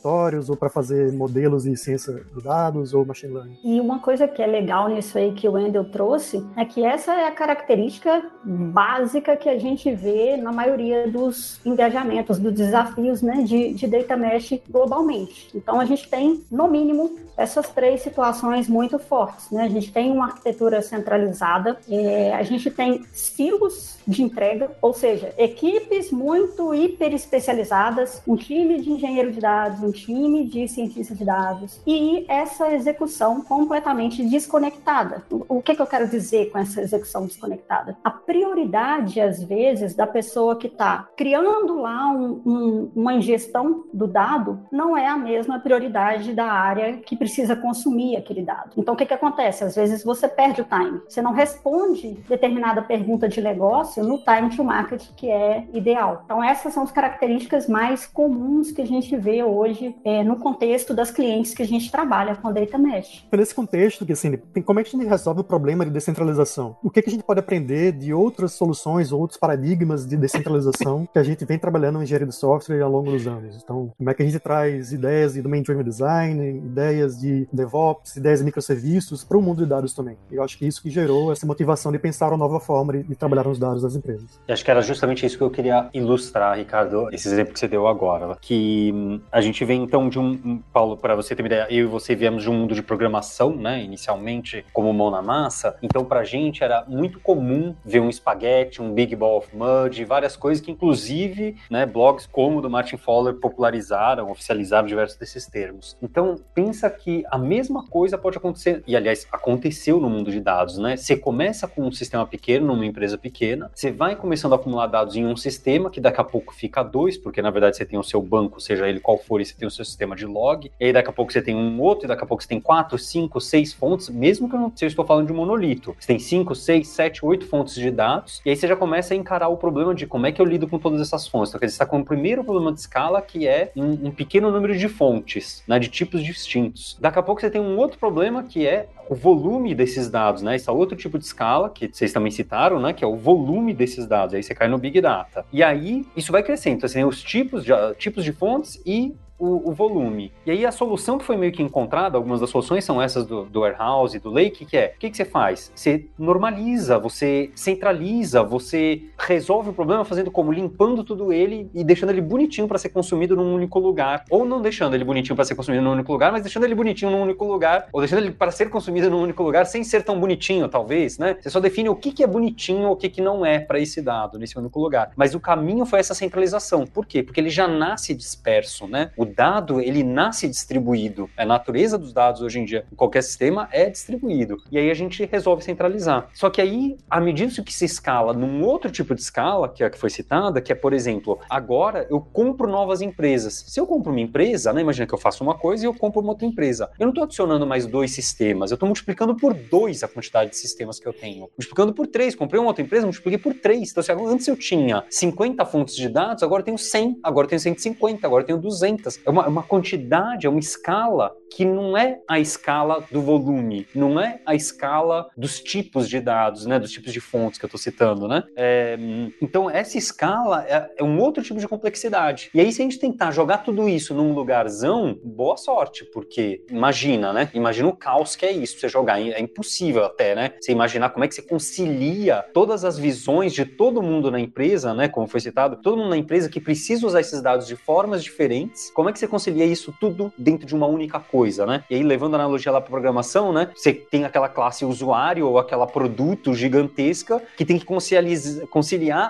ou 0.50 0.56
para 0.56 0.69
fazer 0.69 1.12
modelos 1.13 1.63
de 1.63 1.75
ciência 1.75 2.13
de 2.13 2.44
dados 2.44 2.94
ou 2.94 3.06
machine 3.06 3.33
learning. 3.33 3.57
E 3.63 3.80
uma 3.80 4.00
coisa 4.00 4.27
que 4.27 4.42
é 4.42 4.47
legal 4.47 4.89
nisso 4.89 5.18
aí 5.18 5.33
que 5.33 5.47
o 5.47 5.53
Wendel 5.53 5.86
trouxe 5.86 6.45
é 6.56 6.65
que 6.65 6.83
essa 6.83 7.13
é 7.13 7.27
a 7.27 7.31
característica 7.31 8.24
básica 8.44 9.36
que 9.36 9.50
a 9.50 9.57
gente 9.57 9.94
vê 9.94 10.38
na 10.38 10.51
maioria 10.51 11.07
dos 11.07 11.59
engajamentos, 11.65 12.38
dos 12.38 12.53
desafios 12.53 13.21
né, 13.21 13.44
de, 13.44 13.74
de 13.74 13.88
data 13.88 14.15
mesh 14.15 14.59
globalmente. 14.69 15.50
Então 15.56 15.80
a 15.80 15.86
gente 15.86 16.09
tem, 16.09 16.44
no 16.51 16.68
mínimo, 16.68 17.18
essas 17.38 17.70
três 17.70 18.02
situações 18.02 18.68
muito 18.68 18.98
fortes. 19.00 19.50
Né? 19.52 19.64
A 19.64 19.70
gente 19.70 19.92
tem 19.92 20.12
uma 20.12 20.26
arquitetura 20.26 20.82
centralizada, 20.82 21.78
é, 21.90 22.34
a 22.34 22.44
gente 22.44 22.70
tem 22.70 23.06
silos 23.12 23.98
de 24.08 24.22
entrega, 24.22 24.72
ou 24.82 24.94
seja, 24.94 25.34
equipes 25.38 26.12
muito 26.12 26.74
hiper 26.74 27.14
especializadas, 27.14 28.22
um 28.28 28.36
time 28.36 28.80
de 28.80 28.92
engenheiro 28.92 29.32
de 29.32 29.40
dados, 29.40 29.82
um 29.82 29.92
time 29.92 30.46
de 30.46 30.68
cientista 30.68 31.16
de 31.16 31.26
dados, 31.26 31.82
e 31.86 32.26
essa 32.28 32.72
execução 32.74 33.42
completamente 33.42 34.24
desconectada. 34.24 35.24
O 35.30 35.62
que, 35.62 35.76
que 35.76 35.82
eu 35.82 35.88
quero 35.88 36.08
dizer 36.08 36.52
com 36.52 36.60
essa 36.60 36.82
execução 36.82 37.26
desconectada? 37.26 37.98
A 38.04 38.12
prioridade, 38.12 39.20
às 39.20 39.44
vezes, 39.44 39.96
da 39.96 40.06
pessoa 40.06 40.56
que 40.56 40.68
está 40.68 41.08
criando 41.16 41.82
lá 41.82 42.10
um, 42.12 42.42
um, 42.46 42.92
uma 42.96 43.14
ingestão 43.14 43.86
do 43.94 44.08
dado 44.08 44.60
não 44.72 44.96
é 44.96 45.08
a 45.08 45.18
mesma 45.18 45.60
prioridade 45.60 46.34
da 46.34 46.46
área 46.46 46.98
que 46.98 47.16
precisa 47.25 47.56
consumir 47.56 48.16
aquele 48.16 48.44
dado. 48.44 48.72
Então, 48.77 48.94
o 48.94 48.98
que, 48.98 49.06
que 49.06 49.13
acontece? 49.13 49.63
Às 49.63 49.75
vezes 49.75 50.04
você 50.04 50.27
perde 50.27 50.62
o 50.62 50.66
time. 50.66 51.01
Você 51.10 51.24
não 51.24 51.33
responde 51.33 52.19
determinada 52.30 52.83
pergunta 52.83 53.27
de 53.27 53.42
negócio 53.42 54.04
no 54.04 54.19
time 54.19 54.56
to 54.56 54.63
market 54.63 55.01
que 55.16 55.30
é 55.30 55.66
ideal. 55.74 56.22
Então, 56.25 56.44
essas 56.44 56.72
são 56.72 56.83
as 56.83 56.92
características 56.92 57.68
mais 57.68 58.06
comuns 58.06 58.72
que 58.72 58.81
a 58.81 58.86
gente 58.86 59.18
vê 59.18 59.44
hoje 59.44 59.95
é, 60.06 60.24
no 60.24 60.38
contexto 60.38 60.94
das 60.94 61.10
clientes 61.10 61.56
que 61.56 61.63
a 61.63 61.68
gente 61.68 61.92
trabalha 61.92 62.36
com 62.36 62.54
Data 62.54 62.77
Mesh. 62.77 63.25
Nesse 63.31 63.56
contexto, 63.56 64.06
que 64.06 64.13
assim, 64.13 64.38
como 64.63 64.80
é 64.80 64.83
que 64.83 64.95
a 64.95 65.00
gente 65.00 65.10
resolve 65.10 65.42
o 65.42 65.44
problema 65.44 65.83
de 65.83 65.92
descentralização? 65.92 66.77
O 66.83 66.92
que, 66.92 67.01
que 67.01 67.10
a 67.10 67.12
gente 67.12 67.24
pode 67.24 67.39
aprender 67.39 67.92
de 67.92 68.13
outras 68.13 68.54
soluções, 68.54 69.12
outros 69.12 69.39
paradigmas 69.39 70.06
de 70.06 70.16
descentralização 70.16 71.07
que 71.12 71.18
a 71.18 71.24
gente 71.24 71.44
vem 71.44 71.57
trabalhando 71.57 72.00
em 72.00 72.04
engenharia 72.04 72.27
de 72.27 72.36
software 72.36 72.81
ao 72.81 72.92
longo 72.92 73.10
dos 73.10 73.25
anos? 73.25 73.60
Então, 73.63 73.92
como 73.98 74.10
é 74.10 74.13
que 74.13 74.22
a 74.22 74.25
gente 74.25 74.39
traz 74.39 74.94
ideias 74.94 75.33
de 75.33 75.42
domain-driven 75.42 75.83
design, 75.83 76.57
ideias 76.57 77.14
de 77.19 77.47
DevOps, 77.51 78.15
ideias 78.15 78.39
de 78.39 78.45
microserviços 78.45 79.23
para 79.23 79.38
o 79.38 79.41
mundo 79.41 79.63
de 79.63 79.69
dados 79.69 79.94
também. 79.94 80.17
Eu 80.31 80.44
acho 80.44 80.57
que 80.57 80.65
isso 80.65 80.81
que 80.81 80.89
gerou 80.89 81.31
essa 81.31 81.45
motivação 81.45 81.91
de 81.91 82.00
pensar 82.00 82.29
uma 82.29 82.38
nova 82.38 82.60
forma 82.60 82.93
de, 82.93 83.03
de 83.03 83.15
trabalhar 83.15 83.43
nos 83.43 83.60
dados 83.60 83.81
das 83.81 83.95
empresas. 83.95 84.39
Eu 84.48 84.53
acho 84.53 84.63
que 84.63 84.72
era 84.72 84.81
justamente 84.81 85.25
isso 85.25 85.38
que 85.38 85.43
eu 85.43 85.50
queria 85.50 85.89
ilustrar, 85.93 86.57
Ricardo, 86.57 87.10
esse 87.12 87.27
exemplo 87.27 87.53
que 87.53 87.60
você 87.60 87.67
deu 87.67 87.88
agora, 87.88 88.38
que 88.41 88.91
hum, 88.93 89.22
a 89.31 89.41
gente 89.41 89.63
vem 89.65 89.84
então 89.84 90.10
de 90.10 90.19
um, 90.19 90.62
Paulo, 90.74 90.98
para 90.98 91.15
você 91.15 91.36
ter 91.36 91.41
uma 91.41 91.48
ideia, 91.48 91.67
eu 91.69 91.86
e 91.86 91.88
você 91.88 92.15
viemos 92.15 92.43
de 92.43 92.50
um 92.50 92.53
mundo 92.53 92.75
de 92.75 92.81
programação, 92.81 93.55
né, 93.55 93.84
inicialmente 93.84 94.65
como 94.74 94.93
mão 94.93 95.10
na 95.10 95.22
massa, 95.22 95.77
então 95.81 96.03
para 96.03 96.22
a 96.22 96.24
gente 96.24 96.63
era 96.63 96.84
muito 96.88 97.19
comum 97.19 97.75
ver 97.84 98.00
um 98.00 98.10
espaguete, 98.10 98.81
um 98.81 98.93
Big 98.93 99.15
Ball 99.15 99.38
of 99.38 99.55
Mud, 99.55 100.03
várias 100.05 100.36
coisas 100.36 100.63
que 100.63 100.72
inclusive, 100.72 101.55
né, 101.69 101.86
blogs 101.86 102.25
como 102.25 102.60
o 102.60 102.62
do 102.62 102.69
Martin 102.69 102.98
Fowler 102.98 103.36
popularizaram, 103.36 104.29
oficializaram 104.29 104.88
diversos 104.88 105.17
desses 105.17 105.45
termos. 105.45 105.98
Então, 106.01 106.36
pensa 106.53 106.89
que 106.89 107.04
a 107.29 107.38
mesma 107.38 107.85
coisa 107.85 108.17
pode 108.17 108.38
acontecer, 108.38 108.83
e 108.88 108.95
aliás, 108.95 109.27
aconteceu 109.31 110.00
no 110.00 110.09
mundo 110.09 110.31
de 110.31 110.39
dados, 110.39 110.77
né? 110.77 110.97
Você 110.97 111.15
começa 111.15 111.67
com 111.67 111.83
um 111.83 111.91
sistema 111.91 112.25
pequeno, 112.25 112.67
numa 112.67 112.85
empresa 112.85 113.17
pequena, 113.17 113.69
você 113.74 113.91
vai 113.91 114.15
começando 114.15 114.53
a 114.53 114.55
acumular 114.55 114.88
dados 114.88 115.15
em 115.15 115.25
um 115.25 115.35
sistema, 115.35 115.89
que 115.89 116.01
daqui 116.01 116.19
a 116.19 116.24
pouco 116.24 116.53
fica 116.53 116.83
dois, 116.83 117.17
porque 117.17 117.41
na 117.41 117.51
verdade 117.51 117.77
você 117.77 117.85
tem 117.85 118.00
o 118.00 118.03
seu 118.03 118.21
banco, 118.21 118.59
seja 118.59 118.88
ele 118.88 119.00
qual 119.00 119.17
for, 119.17 119.41
e 119.41 119.45
você 119.45 119.53
tem 119.55 119.67
o 119.67 119.71
seu 119.71 119.85
sistema 119.85 120.15
de 120.15 120.25
log, 120.25 120.71
e 120.79 120.85
aí 120.85 120.93
daqui 120.93 121.09
a 121.09 121.13
pouco 121.13 121.31
você 121.31 121.41
tem 121.41 121.55
um 121.55 121.79
outro, 121.81 122.05
e 122.05 122.07
daqui 122.07 122.24
a 122.24 122.27
pouco 122.27 122.41
você 122.41 122.50
tem 122.50 122.59
quatro, 122.59 122.97
cinco, 122.97 123.39
seis 123.39 123.74
fontes, 123.74 124.09
mesmo 124.09 124.50
que 124.50 124.55
eu 124.55 124.59
não 124.59 124.71
seja 124.75 124.93
estou 124.93 125.05
falando 125.05 125.27
de 125.27 125.33
um 125.33 125.35
monolito. 125.35 125.95
Você 126.00 126.07
tem 126.07 126.19
cinco, 126.19 126.55
seis, 126.55 126.88
sete, 126.88 127.25
oito 127.25 127.45
fontes 127.45 127.75
de 127.75 127.91
dados, 127.91 128.41
e 128.45 128.50
aí 128.50 128.55
você 128.55 128.67
já 128.67 128.75
começa 128.75 129.13
a 129.13 129.17
encarar 129.17 129.50
o 129.50 129.57
problema 129.57 129.93
de 129.93 130.07
como 130.07 130.25
é 130.25 130.31
que 130.31 130.41
eu 130.41 130.45
lido 130.45 130.67
com 130.67 130.79
todas 130.79 131.01
essas 131.01 131.27
fontes. 131.27 131.50
Então, 131.50 131.59
quer 131.59 131.67
dizer, 131.67 131.77
você 131.77 131.83
está 131.83 131.85
com 131.85 132.00
o 132.00 132.05
primeiro 132.05 132.43
problema 132.43 132.71
de 132.71 132.79
escala, 132.79 133.21
que 133.21 133.47
é 133.47 133.71
um, 133.75 134.07
um 134.07 134.12
pequeno 134.12 134.51
número 134.51 134.77
de 134.77 134.88
fontes, 134.88 135.63
né, 135.67 135.77
de 135.79 135.88
tipos 135.88 136.24
distintos. 136.24 136.95
Daqui 137.00 137.20
a 137.20 137.24
pouco 137.24 137.42
você 137.42 137.50
tem 137.50 137.62
um 137.62 137.78
outro 137.78 137.98
problema 137.98 138.44
que 138.44 138.66
é 138.66 138.88
o 139.10 139.16
volume 139.16 139.75
desses 139.75 140.10
dados, 140.10 140.42
né? 140.42 140.56
Esse 140.56 140.70
é 140.70 140.74
outro 140.74 140.96
tipo 140.96 141.18
de 141.18 141.25
escala 141.25 141.70
que 141.70 141.90
vocês 141.92 142.12
também 142.12 142.32
citaram, 142.32 142.80
né? 142.80 142.94
Que 142.94 143.04
é 143.04 143.08
o 143.08 143.16
volume 143.16 143.74
desses 143.74 144.08
dados. 144.08 144.34
Aí 144.34 144.44
você 144.44 144.56
cai 144.56 144.68
no 144.68 144.78
Big 144.78 145.00
Data. 145.02 145.46
E 145.52 145.64
aí 145.64 146.06
isso 146.16 146.32
vai 146.32 146.44
crescendo. 146.44 146.86
Então, 146.86 147.08
os 147.08 147.22
tipos 147.22 147.64
de, 147.64 147.72
tipos 147.98 148.24
de 148.24 148.32
fontes 148.32 148.82
e 148.86 149.16
o, 149.38 149.70
o, 149.70 149.74
volume. 149.74 150.32
E 150.46 150.52
aí 150.52 150.66
a 150.66 150.72
solução 150.72 151.18
que 151.18 151.25
foi 151.25 151.36
meio 151.36 151.52
que 151.52 151.62
encontrada, 151.62 152.18
algumas 152.18 152.40
das 152.40 152.50
soluções 152.50 152.86
são 152.86 153.02
essas 153.02 153.25
do, 153.25 153.44
do 153.46 153.62
warehouse, 153.62 154.18
do 154.20 154.30
lake, 154.30 154.66
que 154.66 154.78
é, 154.78 154.94
o 154.96 155.00
que, 155.00 155.10
que 155.10 155.18
você 155.18 155.25
faz? 155.25 155.72
Você 155.75 156.06
normaliza, 156.18 156.98
você 156.98 157.52
centraliza, 157.54 158.44
você 158.44 159.04
resolve 159.25 159.70
o 159.70 159.74
problema 159.74 160.05
fazendo 160.05 160.29
como? 160.32 160.51
Limpando 160.51 161.03
tudo 161.03 161.34
ele 161.34 161.70
e 161.74 161.84
deixando 161.84 162.10
ele 162.10 162.22
bonitinho 162.22 162.67
para 162.67 162.77
ser 162.77 162.89
consumido 162.89 163.36
num 163.36 163.53
único 163.53 163.79
lugar. 163.79 164.24
Ou 164.29 164.46
não 164.46 164.62
deixando 164.62 164.94
ele 164.94 165.03
bonitinho 165.03 165.36
para 165.36 165.46
ser 165.46 165.55
consumido 165.55 165.84
num 165.84 165.91
único 165.91 166.12
lugar, 166.12 166.32
mas 166.32 166.44
deixando 166.44 166.63
ele 166.65 166.75
bonitinho 166.75 167.12
num 167.12 167.22
único 167.22 167.46
lugar, 167.46 167.88
ou 167.91 168.01
deixando 168.01 168.20
ele 168.20 168.32
para 168.32 168.51
ser 168.51 168.70
consumido 168.70 169.10
num 169.10 169.22
único 169.22 169.41
lugar 169.44 169.65
sem 169.65 169.84
ser 169.84 170.03
tão 170.03 170.20
bonitinho, 170.20 170.67
talvez, 170.67 171.17
né? 171.17 171.38
Você 171.39 171.50
só 171.50 171.60
define 171.60 171.89
o 171.89 171.96
que, 171.96 172.12
que 172.12 172.24
é 172.24 172.27
bonitinho 172.27 172.88
ou 172.88 172.94
o 172.94 172.96
que, 172.96 173.10
que 173.10 173.22
não 173.22 173.46
é 173.46 173.60
para 173.60 173.79
esse 173.79 174.01
dado, 174.01 174.38
nesse 174.38 174.58
único 174.58 174.79
lugar. 174.79 175.12
Mas 175.15 175.34
o 175.34 175.39
caminho 175.39 175.86
foi 175.86 176.00
essa 176.00 176.13
centralização. 176.13 176.86
Por 176.86 177.05
quê? 177.05 177.24
Porque 177.24 177.39
ele 177.39 177.50
já 177.50 177.67
nasce 177.67 178.13
disperso, 178.13 178.88
né? 178.88 179.12
O 179.17 179.25
dado, 179.25 179.82
ele 179.82 180.03
nasce 180.03 180.48
distribuído. 180.48 181.29
A 181.36 181.46
natureza 181.46 181.98
dos 181.98 182.13
dados 182.13 182.41
hoje 182.41 182.60
em 182.60 182.65
dia, 182.65 182.86
em 182.91 182.96
qualquer 182.96 183.24
sistema, 183.24 183.67
é 183.72 183.89
distribuído. 183.89 184.58
E 184.72 184.77
aí 184.77 184.89
a 184.89 184.94
gente 184.94 185.25
resolve 185.25 185.63
centralizar. 185.63 186.29
Só 186.34 186.50
que 186.50 186.62
aí, 186.62 186.98
à 187.10 187.20
medida 187.20 187.46
que 187.63 187.74
se 187.74 187.86
escala 187.86 188.34
num 188.34 188.63
outro 188.63 188.91
tipo 188.91 189.14
de 189.15 189.22
escala, 189.22 189.69
que 189.69 189.84
é 189.84 189.88
a 189.88 189.89
que 189.89 189.98
foi 189.98 190.10
citada, 190.10 190.62
que 190.62 190.72
é, 190.72 190.75
por 190.75 190.93
exemplo, 190.93 191.39
agora 191.50 192.05
eu 192.10 192.19
compro 192.19 192.67
novas 192.67 193.01
empresas. 193.01 193.65
Se 193.67 193.79
eu 193.79 193.88
compro 193.88 194.12
uma 194.12 194.22
empresa, 194.22 194.74
né, 194.74 194.81
imagina 194.81 195.07
que 195.07 195.13
eu 195.13 195.17
faço 195.17 195.43
uma 195.43 195.55
coisa 195.55 195.86
e 195.86 195.88
eu 195.88 195.93
compro 195.93 196.22
uma 196.22 196.31
outra 196.31 196.45
empresa. 196.45 196.89
Eu 197.00 197.05
não 197.05 197.12
estou 197.12 197.24
adicionando 197.24 197.65
mais 197.65 197.86
dois 197.86 198.12
sistemas, 198.12 198.72
eu 198.72 198.75
estou 198.75 198.88
multiplicando 198.88 199.36
por 199.36 199.53
dois 199.53 200.03
a 200.03 200.07
quantidade 200.07 200.51
de 200.51 200.57
sistemas 200.57 201.00
que 201.00 201.07
eu 201.07 201.13
tenho. 201.13 201.50
Multiplicando 201.57 201.93
por 201.93 202.07
três. 202.07 202.36
Comprei 202.36 202.60
uma 202.60 202.67
outra 202.67 202.84
empresa, 202.84 203.05
multipliquei 203.05 203.38
por 203.38 203.53
três. 203.53 203.91
Então, 203.91 204.03
se 204.03 204.12
antes 204.12 204.48
eu 204.48 204.55
tinha 204.55 205.03
50 205.10 205.65
fontes 205.65 205.95
de 205.95 206.10
dados, 206.10 206.43
agora 206.43 206.62
eu 206.62 206.65
tenho 206.65 206.77
100, 206.77 207.19
agora 207.24 207.45
eu 207.45 207.50
tenho 207.50 207.60
150, 207.60 208.27
agora 208.27 208.43
eu 208.43 208.48
tenho 208.48 208.60
200 208.60 209.05
é 209.25 209.29
uma, 209.29 209.45
é 209.45 209.48
uma 209.48 209.63
quantidade, 209.63 210.48
é 210.48 210.50
uma 210.50 210.60
escala 210.60 211.36
que 211.51 211.63
não 211.63 211.98
é 211.98 212.19
a 212.27 212.39
escala 212.39 213.03
do 213.12 213.22
volume, 213.22 213.88
não 213.95 214.19
é 214.19 214.41
a 214.45 214.55
escala 214.55 215.29
dos 215.38 215.60
tipos 215.60 216.10
de 216.10 216.19
dados, 216.19 216.65
né, 216.65 216.79
dos 216.79 216.91
tipos 216.91 217.13
de 217.13 217.19
fontes 217.19 217.57
que 217.57 217.65
eu 217.65 217.67
estou 217.67 217.79
citando, 217.79 218.27
né? 218.27 218.43
É, 218.55 218.98
então 219.41 219.69
essa 219.69 219.97
escala 219.97 220.65
é, 220.67 220.91
é, 220.97 221.03
um 221.03 221.19
outro 221.19 221.43
tipo 221.43 221.59
de 221.59 221.67
complexidade. 221.67 222.50
E 222.53 222.59
aí 222.59 222.71
se 222.71 222.81
a 222.81 222.85
gente 222.85 223.00
tentar 223.00 223.31
jogar 223.31 223.59
tudo 223.59 223.88
isso 223.89 224.13
num 224.13 224.33
lugarzão, 224.33 225.17
boa 225.24 225.57
sorte, 225.57 226.05
porque 226.05 226.63
imagina, 226.69 227.33
né? 227.33 227.50
Imagina 227.53 227.88
o 227.88 227.95
caos 227.95 228.35
que 228.35 228.45
é 228.45 228.51
isso, 228.51 228.79
você 228.79 228.88
jogar, 228.88 229.19
é 229.19 229.39
impossível 229.39 230.05
até, 230.05 230.35
né? 230.35 230.53
Você 230.59 230.71
imaginar 230.71 231.09
como 231.09 231.25
é 231.25 231.27
que 231.27 231.35
você 231.35 231.41
concilia 231.41 232.43
todas 232.53 232.83
as 232.85 232.97
visões 232.97 233.53
de 233.53 233.65
todo 233.65 234.01
mundo 234.01 234.31
na 234.31 234.39
empresa, 234.39 234.93
né? 234.93 235.07
Como 235.07 235.27
foi 235.27 235.39
citado, 235.39 235.77
todo 235.77 235.97
mundo 235.97 236.09
na 236.09 236.17
empresa 236.17 236.50
que 236.50 236.59
precisa 236.59 237.05
usar 237.05 237.21
esses 237.21 237.41
dados 237.41 237.67
de 237.67 237.75
formas 237.75 238.24
diferentes. 238.24 238.89
Como 238.91 239.09
é 239.09 239.13
que 239.13 239.19
você 239.19 239.27
concilia 239.27 239.65
isso 239.65 239.93
tudo 240.00 240.31
dentro 240.38 240.65
de 240.65 240.75
uma 240.75 240.88
única 240.88 241.19
coisa? 241.19 241.65
né? 241.65 241.83
E 241.89 241.95
aí, 241.95 242.03
levando 242.03 242.35
a 242.35 242.38
analogia 242.38 242.71
lá 242.71 242.81
para 242.81 242.89
programação, 242.89 243.51
né? 243.53 243.69
Você 243.75 243.93
tem 243.93 244.25
aquela 244.25 244.50
classe 244.50 244.85
usuário 244.85 245.47
ou 245.47 245.57
aquela 245.57 245.85
produto 245.85 246.53
gigantesca 246.53 247.41
que 247.55 247.65
tem 247.65 247.77
que 247.77 247.85
conciliar 247.85 248.24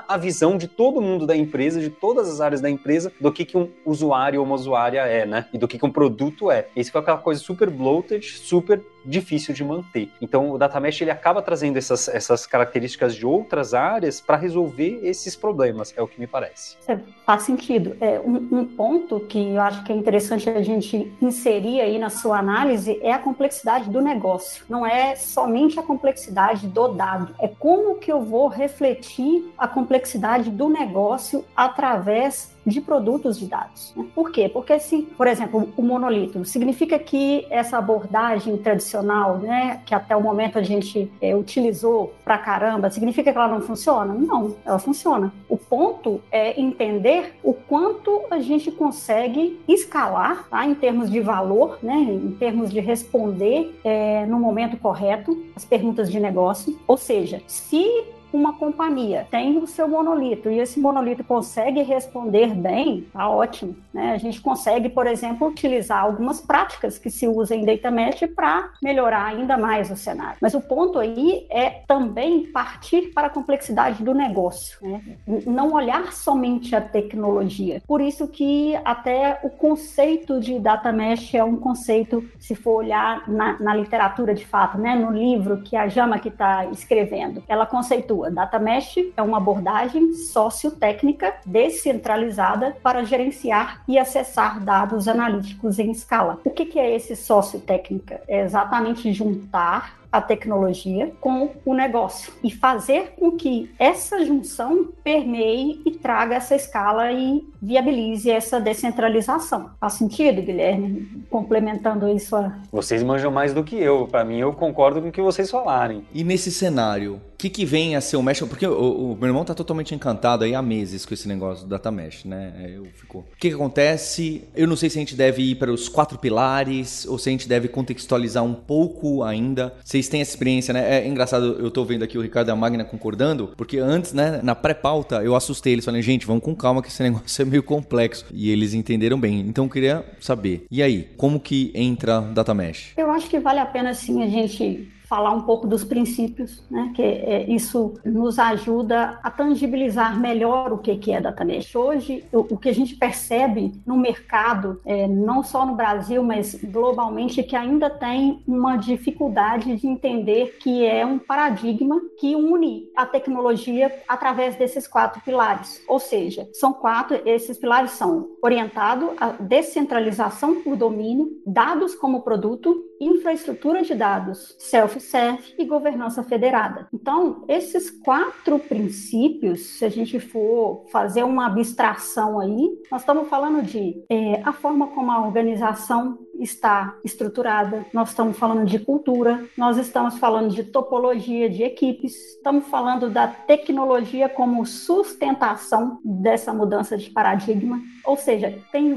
a 0.07 0.17
visão 0.17 0.57
de 0.57 0.67
todo 0.67 1.01
mundo 1.01 1.25
da 1.25 1.35
empresa, 1.35 1.79
de 1.79 1.89
todas 1.89 2.29
as 2.29 2.41
áreas 2.41 2.61
da 2.61 2.69
empresa, 2.69 3.11
do 3.19 3.31
que, 3.31 3.45
que 3.45 3.57
um 3.57 3.69
usuário 3.85 4.39
ou 4.39 4.45
uma 4.45 4.55
usuária 4.55 5.01
é, 5.01 5.25
né? 5.25 5.47
E 5.53 5.57
do 5.57 5.67
que, 5.67 5.77
que 5.77 5.85
um 5.85 5.91
produto 5.91 6.51
é. 6.51 6.67
Isso 6.75 6.91
foi 6.91 7.01
aquela 7.01 7.17
coisa 7.17 7.41
super 7.41 7.69
bloated, 7.69 8.25
super 8.25 8.81
difícil 9.05 9.53
de 9.53 9.63
manter. 9.63 10.11
Então, 10.21 10.51
o 10.51 10.57
data 10.57 10.79
mesh 10.79 11.01
ele 11.01 11.11
acaba 11.11 11.41
trazendo 11.41 11.77
essas, 11.77 12.07
essas 12.07 12.45
características 12.45 13.15
de 13.15 13.25
outras 13.25 13.73
áreas 13.73 14.19
para 14.19 14.37
resolver 14.37 14.99
esses 15.03 15.35
problemas, 15.35 15.93
é 15.95 16.01
o 16.01 16.07
que 16.07 16.19
me 16.19 16.27
parece. 16.27 16.77
É, 16.87 16.97
faz 17.25 17.43
sentido. 17.43 17.95
É, 17.99 18.19
um, 18.19 18.35
um, 18.51 18.65
ponto 18.65 19.19
que 19.21 19.53
eu 19.53 19.61
acho 19.61 19.83
que 19.83 19.91
é 19.91 19.95
interessante 19.95 20.49
a 20.49 20.61
gente 20.61 21.13
inserir 21.21 21.81
aí 21.81 21.99
na 21.99 22.09
sua 22.09 22.39
análise 22.39 22.99
é 23.01 23.11
a 23.11 23.19
complexidade 23.19 23.89
do 23.89 24.01
negócio. 24.01 24.65
Não 24.67 24.85
é 24.85 25.15
somente 25.15 25.79
a 25.79 25.83
complexidade 25.83 26.67
do 26.67 26.87
dado, 26.89 27.35
é 27.39 27.47
como 27.47 27.95
que 27.95 28.11
eu 28.11 28.21
vou 28.21 28.47
refletir 28.47 29.53
a 29.57 29.67
complexidade 29.67 30.49
do 30.49 30.69
negócio 30.69 31.45
através 31.55 32.54
de 32.65 32.81
produtos 32.81 33.37
de 33.39 33.47
dados. 33.47 33.93
Né? 33.95 34.05
Por 34.13 34.31
quê? 34.31 34.49
Porque 34.49 34.79
se, 34.79 35.03
por 35.17 35.27
exemplo, 35.27 35.71
o 35.77 35.81
monolito 35.81 36.43
significa 36.45 36.97
que 36.97 37.45
essa 37.49 37.77
abordagem 37.77 38.57
tradicional, 38.57 39.37
né, 39.37 39.81
que 39.85 39.93
até 39.93 40.15
o 40.15 40.21
momento 40.21 40.57
a 40.57 40.63
gente 40.63 41.11
é, 41.21 41.35
utilizou 41.35 42.13
pra 42.23 42.37
caramba, 42.37 42.89
significa 42.89 43.31
que 43.31 43.37
ela 43.37 43.47
não 43.47 43.61
funciona? 43.61 44.13
Não, 44.13 44.55
ela 44.65 44.79
funciona. 44.79 45.31
O 45.47 45.57
ponto 45.57 46.21
é 46.31 46.59
entender 46.59 47.35
o 47.43 47.53
quanto 47.53 48.23
a 48.31 48.39
gente 48.39 48.71
consegue 48.71 49.59
escalar, 49.67 50.47
tá, 50.49 50.65
em 50.65 50.75
termos 50.75 51.11
de 51.11 51.19
valor, 51.19 51.77
né, 51.83 51.95
em 51.95 52.31
termos 52.31 52.71
de 52.71 52.79
responder 52.79 53.79
é, 53.83 54.25
no 54.25 54.39
momento 54.39 54.77
correto 54.77 55.45
as 55.55 55.63
perguntas 55.63 56.11
de 56.11 56.19
negócio. 56.19 56.77
Ou 56.87 56.97
seja, 56.97 57.41
se 57.47 58.14
uma 58.35 58.53
companhia 58.53 59.27
tem 59.31 59.57
o 59.57 59.65
seu 59.65 59.87
monolito 59.87 60.49
e 60.49 60.59
esse 60.59 60.79
monolito 60.79 61.23
consegue 61.23 61.81
responder 61.81 62.53
bem, 62.53 63.07
tá 63.13 63.29
ótimo. 63.29 63.75
Né? 63.93 64.11
A 64.11 64.17
gente 64.17 64.41
consegue, 64.41 64.89
por 64.89 65.07
exemplo, 65.07 65.47
utilizar 65.47 66.03
algumas 66.03 66.41
práticas 66.41 66.97
que 66.97 67.09
se 67.09 67.27
usam 67.27 67.57
em 67.57 67.65
Data 67.65 67.89
Mesh 67.89 68.25
para 68.35 68.71
melhorar 68.81 69.25
ainda 69.25 69.57
mais 69.57 69.89
o 69.89 69.95
cenário. 69.95 70.37
Mas 70.41 70.53
o 70.53 70.61
ponto 70.61 70.99
aí 70.99 71.45
é 71.49 71.69
também 71.87 72.45
partir 72.47 73.13
para 73.13 73.27
a 73.27 73.29
complexidade 73.29 74.03
do 74.03 74.13
negócio, 74.13 74.77
né? 74.81 75.01
não 75.45 75.73
olhar 75.73 76.11
somente 76.11 76.75
a 76.75 76.81
tecnologia. 76.81 77.81
Por 77.87 78.01
isso 78.01 78.27
que 78.27 78.75
até 78.83 79.39
o 79.43 79.49
conceito 79.49 80.39
de 80.39 80.59
Data 80.59 80.91
Mesh 80.91 81.33
é 81.35 81.43
um 81.43 81.55
conceito, 81.55 82.23
se 82.39 82.53
for 82.53 82.83
olhar 82.83 83.29
na, 83.29 83.57
na 83.59 83.75
literatura 83.75 84.33
de 84.33 84.45
fato, 84.45 84.77
né? 84.77 84.95
no 84.95 85.11
livro 85.11 85.61
que 85.61 85.75
a 85.75 85.87
Jama 85.87 86.19
que 86.19 86.29
está 86.29 86.65
escrevendo, 86.65 87.43
ela 87.47 87.65
conceitua 87.65 88.24
Data 88.31 88.59
Mesh 88.59 88.97
é 89.15 89.21
uma 89.21 89.37
abordagem 89.37 90.13
sociotécnica 90.13 91.35
descentralizada 91.45 92.75
para 92.81 93.03
gerenciar 93.03 93.83
e 93.87 93.97
acessar 93.97 94.63
dados 94.63 95.07
analíticos 95.07 95.79
em 95.79 95.91
escala. 95.91 96.39
O 96.43 96.49
que, 96.49 96.65
que 96.65 96.79
é 96.79 96.95
esse 96.95 97.15
sociotécnica? 97.15 98.21
É 98.27 98.41
exatamente 98.41 99.11
juntar 99.11 100.05
a 100.15 100.21
tecnologia 100.21 101.11
com 101.19 101.51
o 101.65 101.73
negócio 101.73 102.31
e 102.41 102.49
fazer 102.49 103.13
com 103.19 103.31
que 103.31 103.69
essa 103.77 104.23
junção 104.23 104.87
permeie 105.03 105.81
e 105.85 105.91
traga 105.91 106.35
essa 106.35 106.55
escala 106.55 107.11
e 107.11 107.45
viabilize 107.61 108.31
essa 108.31 108.61
descentralização. 108.61 109.71
Faz 109.77 109.93
sentido, 109.93 110.41
Guilherme? 110.41 111.25
Complementando 111.29 112.07
isso. 112.07 112.33
A... 112.35 112.53
Vocês 112.71 113.03
manjam 113.03 113.29
mais 113.29 113.53
do 113.53 113.63
que 113.63 113.75
eu. 113.75 114.07
Para 114.07 114.23
mim, 114.23 114.39
eu 114.39 114.53
concordo 114.53 115.01
com 115.01 115.09
o 115.09 115.11
que 115.11 115.21
vocês 115.21 115.51
falarem. 115.51 116.05
E 116.13 116.23
nesse 116.23 116.49
cenário, 116.49 117.19
que, 117.45 117.49
que 117.49 117.65
vem 117.65 117.95
a 117.95 118.01
ser 118.01 118.17
o 118.17 118.23
mesh? 118.23 118.41
Porque 118.41 118.65
o, 118.65 119.11
o, 119.11 119.15
meu 119.15 119.27
irmão 119.27 119.45
tá 119.45 119.53
totalmente 119.53 119.93
encantado 119.93 120.43
aí 120.43 120.55
há 120.55 120.61
meses 120.61 121.05
com 121.05 121.13
esse 121.13 121.27
negócio 121.27 121.65
do 121.65 121.69
data 121.69 121.91
mesh, 121.91 122.25
né? 122.25 122.53
É, 122.59 122.77
eu 122.77 122.85
fico... 122.95 123.19
O 123.19 123.37
que, 123.37 123.49
que 123.49 123.55
acontece? 123.55 124.43
Eu 124.55 124.67
não 124.67 124.75
sei 124.75 124.89
se 124.89 124.97
a 124.97 125.01
gente 125.01 125.15
deve 125.15 125.41
ir 125.43 125.55
para 125.55 125.71
os 125.71 125.87
quatro 125.87 126.17
pilares 126.17 127.05
ou 127.05 127.17
se 127.17 127.29
a 127.29 127.31
gente 127.31 127.47
deve 127.47 127.67
contextualizar 127.67 128.43
um 128.43 128.53
pouco 128.53 129.23
ainda. 129.23 129.73
Vocês 129.83 130.07
têm 130.07 130.21
essa 130.21 130.31
experiência, 130.31 130.73
né? 130.73 130.99
É 130.99 131.07
engraçado, 131.07 131.57
eu 131.59 131.69
tô 131.69 131.83
vendo 131.85 132.03
aqui 132.03 132.17
o 132.17 132.21
Ricardo 132.21 132.49
e 132.49 132.51
a 132.51 132.55
Magna 132.55 132.83
concordando, 132.83 133.53
porque 133.55 133.77
antes, 133.77 134.13
né, 134.13 134.39
na 134.43 134.55
pré-pauta, 134.55 135.23
eu 135.23 135.35
assustei 135.35 135.73
eles, 135.73 135.85
falei, 135.85 136.01
gente, 136.01 136.25
vamos 136.25 136.43
com 136.43 136.55
calma 136.55 136.81
que 136.81 136.87
esse 136.87 137.01
negócio 137.03 137.41
é 137.41 137.45
meio 137.45 137.63
complexo. 137.63 138.25
E 138.33 138.49
eles 138.49 138.73
entenderam 138.73 139.19
bem. 139.19 139.41
Então 139.41 139.65
eu 139.65 139.69
queria 139.69 140.05
saber, 140.19 140.65
e 140.71 140.81
aí, 140.81 141.09
como 141.17 141.39
que 141.39 141.71
entra 141.75 142.21
Data 142.21 142.53
Mesh? 142.53 142.93
Eu 142.97 143.11
acho 143.11 143.29
que 143.29 143.39
vale 143.39 143.59
a 143.59 143.65
pena 143.65 143.93
sim 143.93 144.23
a 144.23 144.27
gente 144.27 144.94
falar 145.05 145.31
um 145.31 145.41
pouco 145.41 145.67
dos 145.67 145.83
princípios, 145.83 146.63
né? 146.69 146.91
que 146.95 147.01
é, 147.01 147.49
isso 147.49 147.93
nos 148.03 148.39
ajuda 148.39 149.19
a 149.23 149.29
tangibilizar 149.29 150.19
melhor 150.19 150.73
o 150.73 150.77
que, 150.77 150.95
que 150.97 151.11
é 151.11 151.21
data 151.21 151.45
mesh. 151.45 151.75
Hoje, 151.75 152.25
o, 152.31 152.39
o 152.39 152.57
que 152.57 152.69
a 152.69 152.73
gente 152.73 152.95
percebe 152.95 153.73
no 153.85 153.97
mercado, 153.97 154.81
é, 154.85 155.07
não 155.07 155.43
só 155.43 155.65
no 155.65 155.75
Brasil, 155.75 156.23
mas 156.23 156.55
globalmente, 156.63 157.39
é 157.39 157.43
que 157.43 157.55
ainda 157.55 157.89
tem 157.89 158.43
uma 158.47 158.77
dificuldade 158.77 159.75
de 159.75 159.87
entender 159.87 160.57
que 160.59 160.85
é 160.85 161.05
um 161.05 161.17
paradigma 161.17 162.01
que 162.19 162.35
une 162.35 162.89
a 162.95 163.05
tecnologia 163.05 163.93
através 164.07 164.55
desses 164.55 164.87
quatro 164.87 165.21
pilares. 165.21 165.83
Ou 165.87 165.99
seja, 165.99 166.47
são 166.53 166.73
quatro, 166.73 167.19
esses 167.25 167.57
pilares 167.57 167.91
são 167.91 168.29
orientado 168.41 169.11
à 169.19 169.29
descentralização 169.29 170.61
por 170.61 170.75
domínio, 170.75 171.29
dados 171.45 171.95
como 171.95 172.21
produto, 172.21 172.83
infraestrutura 172.99 173.83
de 173.83 173.93
dados, 173.93 174.55
self-serve 174.59 175.53
e 175.57 175.65
governança 175.65 176.23
federada. 176.23 176.87
Então, 176.93 177.43
esses 177.47 177.89
quatro 177.89 178.59
princípios, 178.59 179.61
se 179.77 179.85
a 179.85 179.89
gente 179.89 180.19
for 180.19 180.85
fazer 180.91 181.23
uma 181.23 181.47
abstração 181.47 182.39
aí, 182.39 182.69
nós 182.91 183.01
estamos 183.01 183.27
falando 183.27 183.61
de 183.61 184.03
é, 184.09 184.41
a 184.43 184.53
forma 184.53 184.87
como 184.87 185.11
a 185.11 185.25
organização 185.25 186.17
está 186.39 186.97
estruturada, 187.03 187.85
nós 187.93 188.09
estamos 188.09 188.37
falando 188.37 188.65
de 188.65 188.79
cultura, 188.79 189.45
nós 189.57 189.77
estamos 189.77 190.17
falando 190.17 190.53
de 190.53 190.63
topologia 190.63 191.49
de 191.49 191.63
equipes, 191.63 192.35
estamos 192.35 192.67
falando 192.67 193.09
da 193.09 193.27
tecnologia 193.27 194.27
como 194.27 194.65
sustentação 194.65 195.99
dessa 196.03 196.53
mudança 196.53 196.97
de 196.97 197.09
paradigma, 197.09 197.81
ou 198.03 198.17
seja, 198.17 198.59
tem 198.71 198.93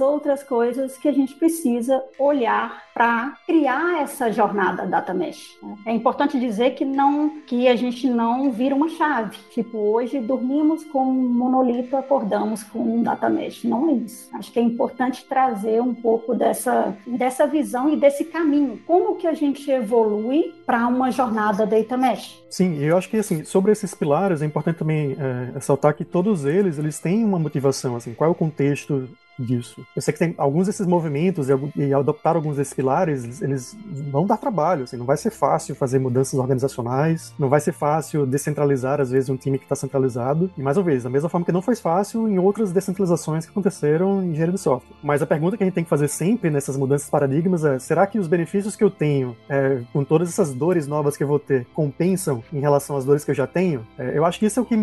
outras 0.00 0.42
coisas 0.42 0.96
que 0.96 1.08
a 1.08 1.12
gente 1.12 1.34
precisa 1.34 2.02
olhar 2.18 2.84
para 2.94 3.36
criar 3.44 4.02
essa 4.02 4.30
jornada 4.30 4.86
data 4.86 5.12
mesh. 5.12 5.58
É 5.84 5.92
importante 5.92 6.38
dizer 6.38 6.74
que 6.74 6.84
não 6.84 7.40
que 7.46 7.66
a 7.66 7.74
gente 7.74 8.08
não 8.08 8.52
vira 8.52 8.74
uma 8.74 8.88
chave, 8.88 9.36
tipo 9.50 9.76
hoje 9.76 10.20
dormimos 10.20 10.84
com 10.84 11.02
um 11.02 11.28
monolito, 11.28 11.96
acordamos 11.96 12.62
com 12.62 12.78
um 12.78 13.02
data 13.02 13.28
mesh, 13.28 13.64
não 13.64 13.90
é 13.90 13.92
isso. 13.94 14.28
Acho 14.32 14.52
que 14.52 14.60
é 14.60 14.62
importante 14.62 15.24
trazer 15.24 15.82
um 15.82 15.92
pouco 15.94 16.34
dessa 16.34 16.96
dessa 17.06 17.46
visão 17.46 17.90
e 17.90 17.96
desse 17.96 18.24
caminho. 18.24 18.80
Como 18.86 19.16
que 19.16 19.26
a 19.26 19.34
gente 19.34 19.68
evolui 19.70 20.54
para 20.64 20.86
uma 20.86 21.10
jornada 21.10 21.66
data 21.66 21.96
mesh? 21.96 22.42
Sim, 22.48 22.78
eu 22.78 22.96
acho 22.96 23.08
que 23.08 23.16
assim, 23.16 23.44
sobre 23.44 23.72
esses 23.72 23.92
pilares 23.94 24.40
é 24.40 24.46
importante 24.46 24.78
também 24.78 25.16
é, 25.18 25.52
ressaltar 25.54 25.94
que 25.94 26.04
todos 26.04 26.44
eles 26.44 26.78
eles 26.78 27.00
têm 27.00 27.24
uma 27.24 27.38
motivação, 27.38 27.96
assim, 27.96 28.14
qual 28.14 28.28
é 28.28 28.30
o 28.30 28.34
contexto 28.34 29.08
disso. 29.38 29.84
Eu 29.94 30.02
sei 30.02 30.12
que 30.12 30.18
tem 30.18 30.34
alguns 30.38 30.66
desses 30.66 30.86
movimentos 30.86 31.48
e, 31.48 31.52
e 31.76 31.94
adoptar 31.94 32.36
alguns 32.36 32.56
desses 32.56 32.74
pilares, 32.74 33.42
eles 33.42 33.76
vão 34.10 34.26
dar 34.26 34.36
trabalho, 34.36 34.84
assim, 34.84 34.96
não 34.96 35.06
vai 35.06 35.16
ser 35.16 35.30
fácil 35.30 35.74
fazer 35.74 35.98
mudanças 35.98 36.38
organizacionais, 36.38 37.32
não 37.38 37.48
vai 37.48 37.60
ser 37.60 37.72
fácil 37.72 38.26
descentralizar, 38.26 39.00
às 39.00 39.10
vezes, 39.10 39.28
um 39.28 39.36
time 39.36 39.58
que 39.58 39.64
está 39.64 39.76
centralizado. 39.76 40.50
E, 40.56 40.62
mais 40.62 40.76
uma 40.76 40.84
vez, 40.84 41.02
da 41.02 41.10
mesma 41.10 41.28
forma 41.28 41.44
que 41.44 41.52
não 41.52 41.62
foi 41.62 41.76
fácil 41.76 42.28
em 42.28 42.38
outras 42.38 42.72
descentralizações 42.72 43.44
que 43.44 43.50
aconteceram 43.50 44.22
em 44.22 44.30
engenharia 44.30 44.54
de 44.54 44.60
software. 44.60 44.94
Mas 45.02 45.22
a 45.22 45.26
pergunta 45.26 45.56
que 45.56 45.62
a 45.62 45.66
gente 45.66 45.74
tem 45.74 45.84
que 45.84 45.90
fazer 45.90 46.08
sempre 46.08 46.50
nessas 46.50 46.76
mudanças 46.76 47.06
de 47.06 47.10
paradigmas 47.10 47.64
é, 47.64 47.78
será 47.78 48.06
que 48.06 48.18
os 48.18 48.28
benefícios 48.28 48.76
que 48.76 48.84
eu 48.84 48.90
tenho, 48.90 49.36
é, 49.48 49.80
com 49.92 50.04
todas 50.04 50.28
essas 50.28 50.52
dores 50.52 50.86
novas 50.86 51.16
que 51.16 51.22
eu 51.22 51.28
vou 51.28 51.38
ter, 51.38 51.66
compensam 51.74 52.42
em 52.52 52.60
relação 52.60 52.96
às 52.96 53.04
dores 53.04 53.24
que 53.24 53.30
eu 53.30 53.34
já 53.34 53.46
tenho? 53.46 53.86
É, 53.98 54.16
eu 54.16 54.24
acho 54.24 54.38
que 54.38 54.46
isso 54.46 54.60
é 54.60 54.62
o 54.62 54.66
que 54.66 54.74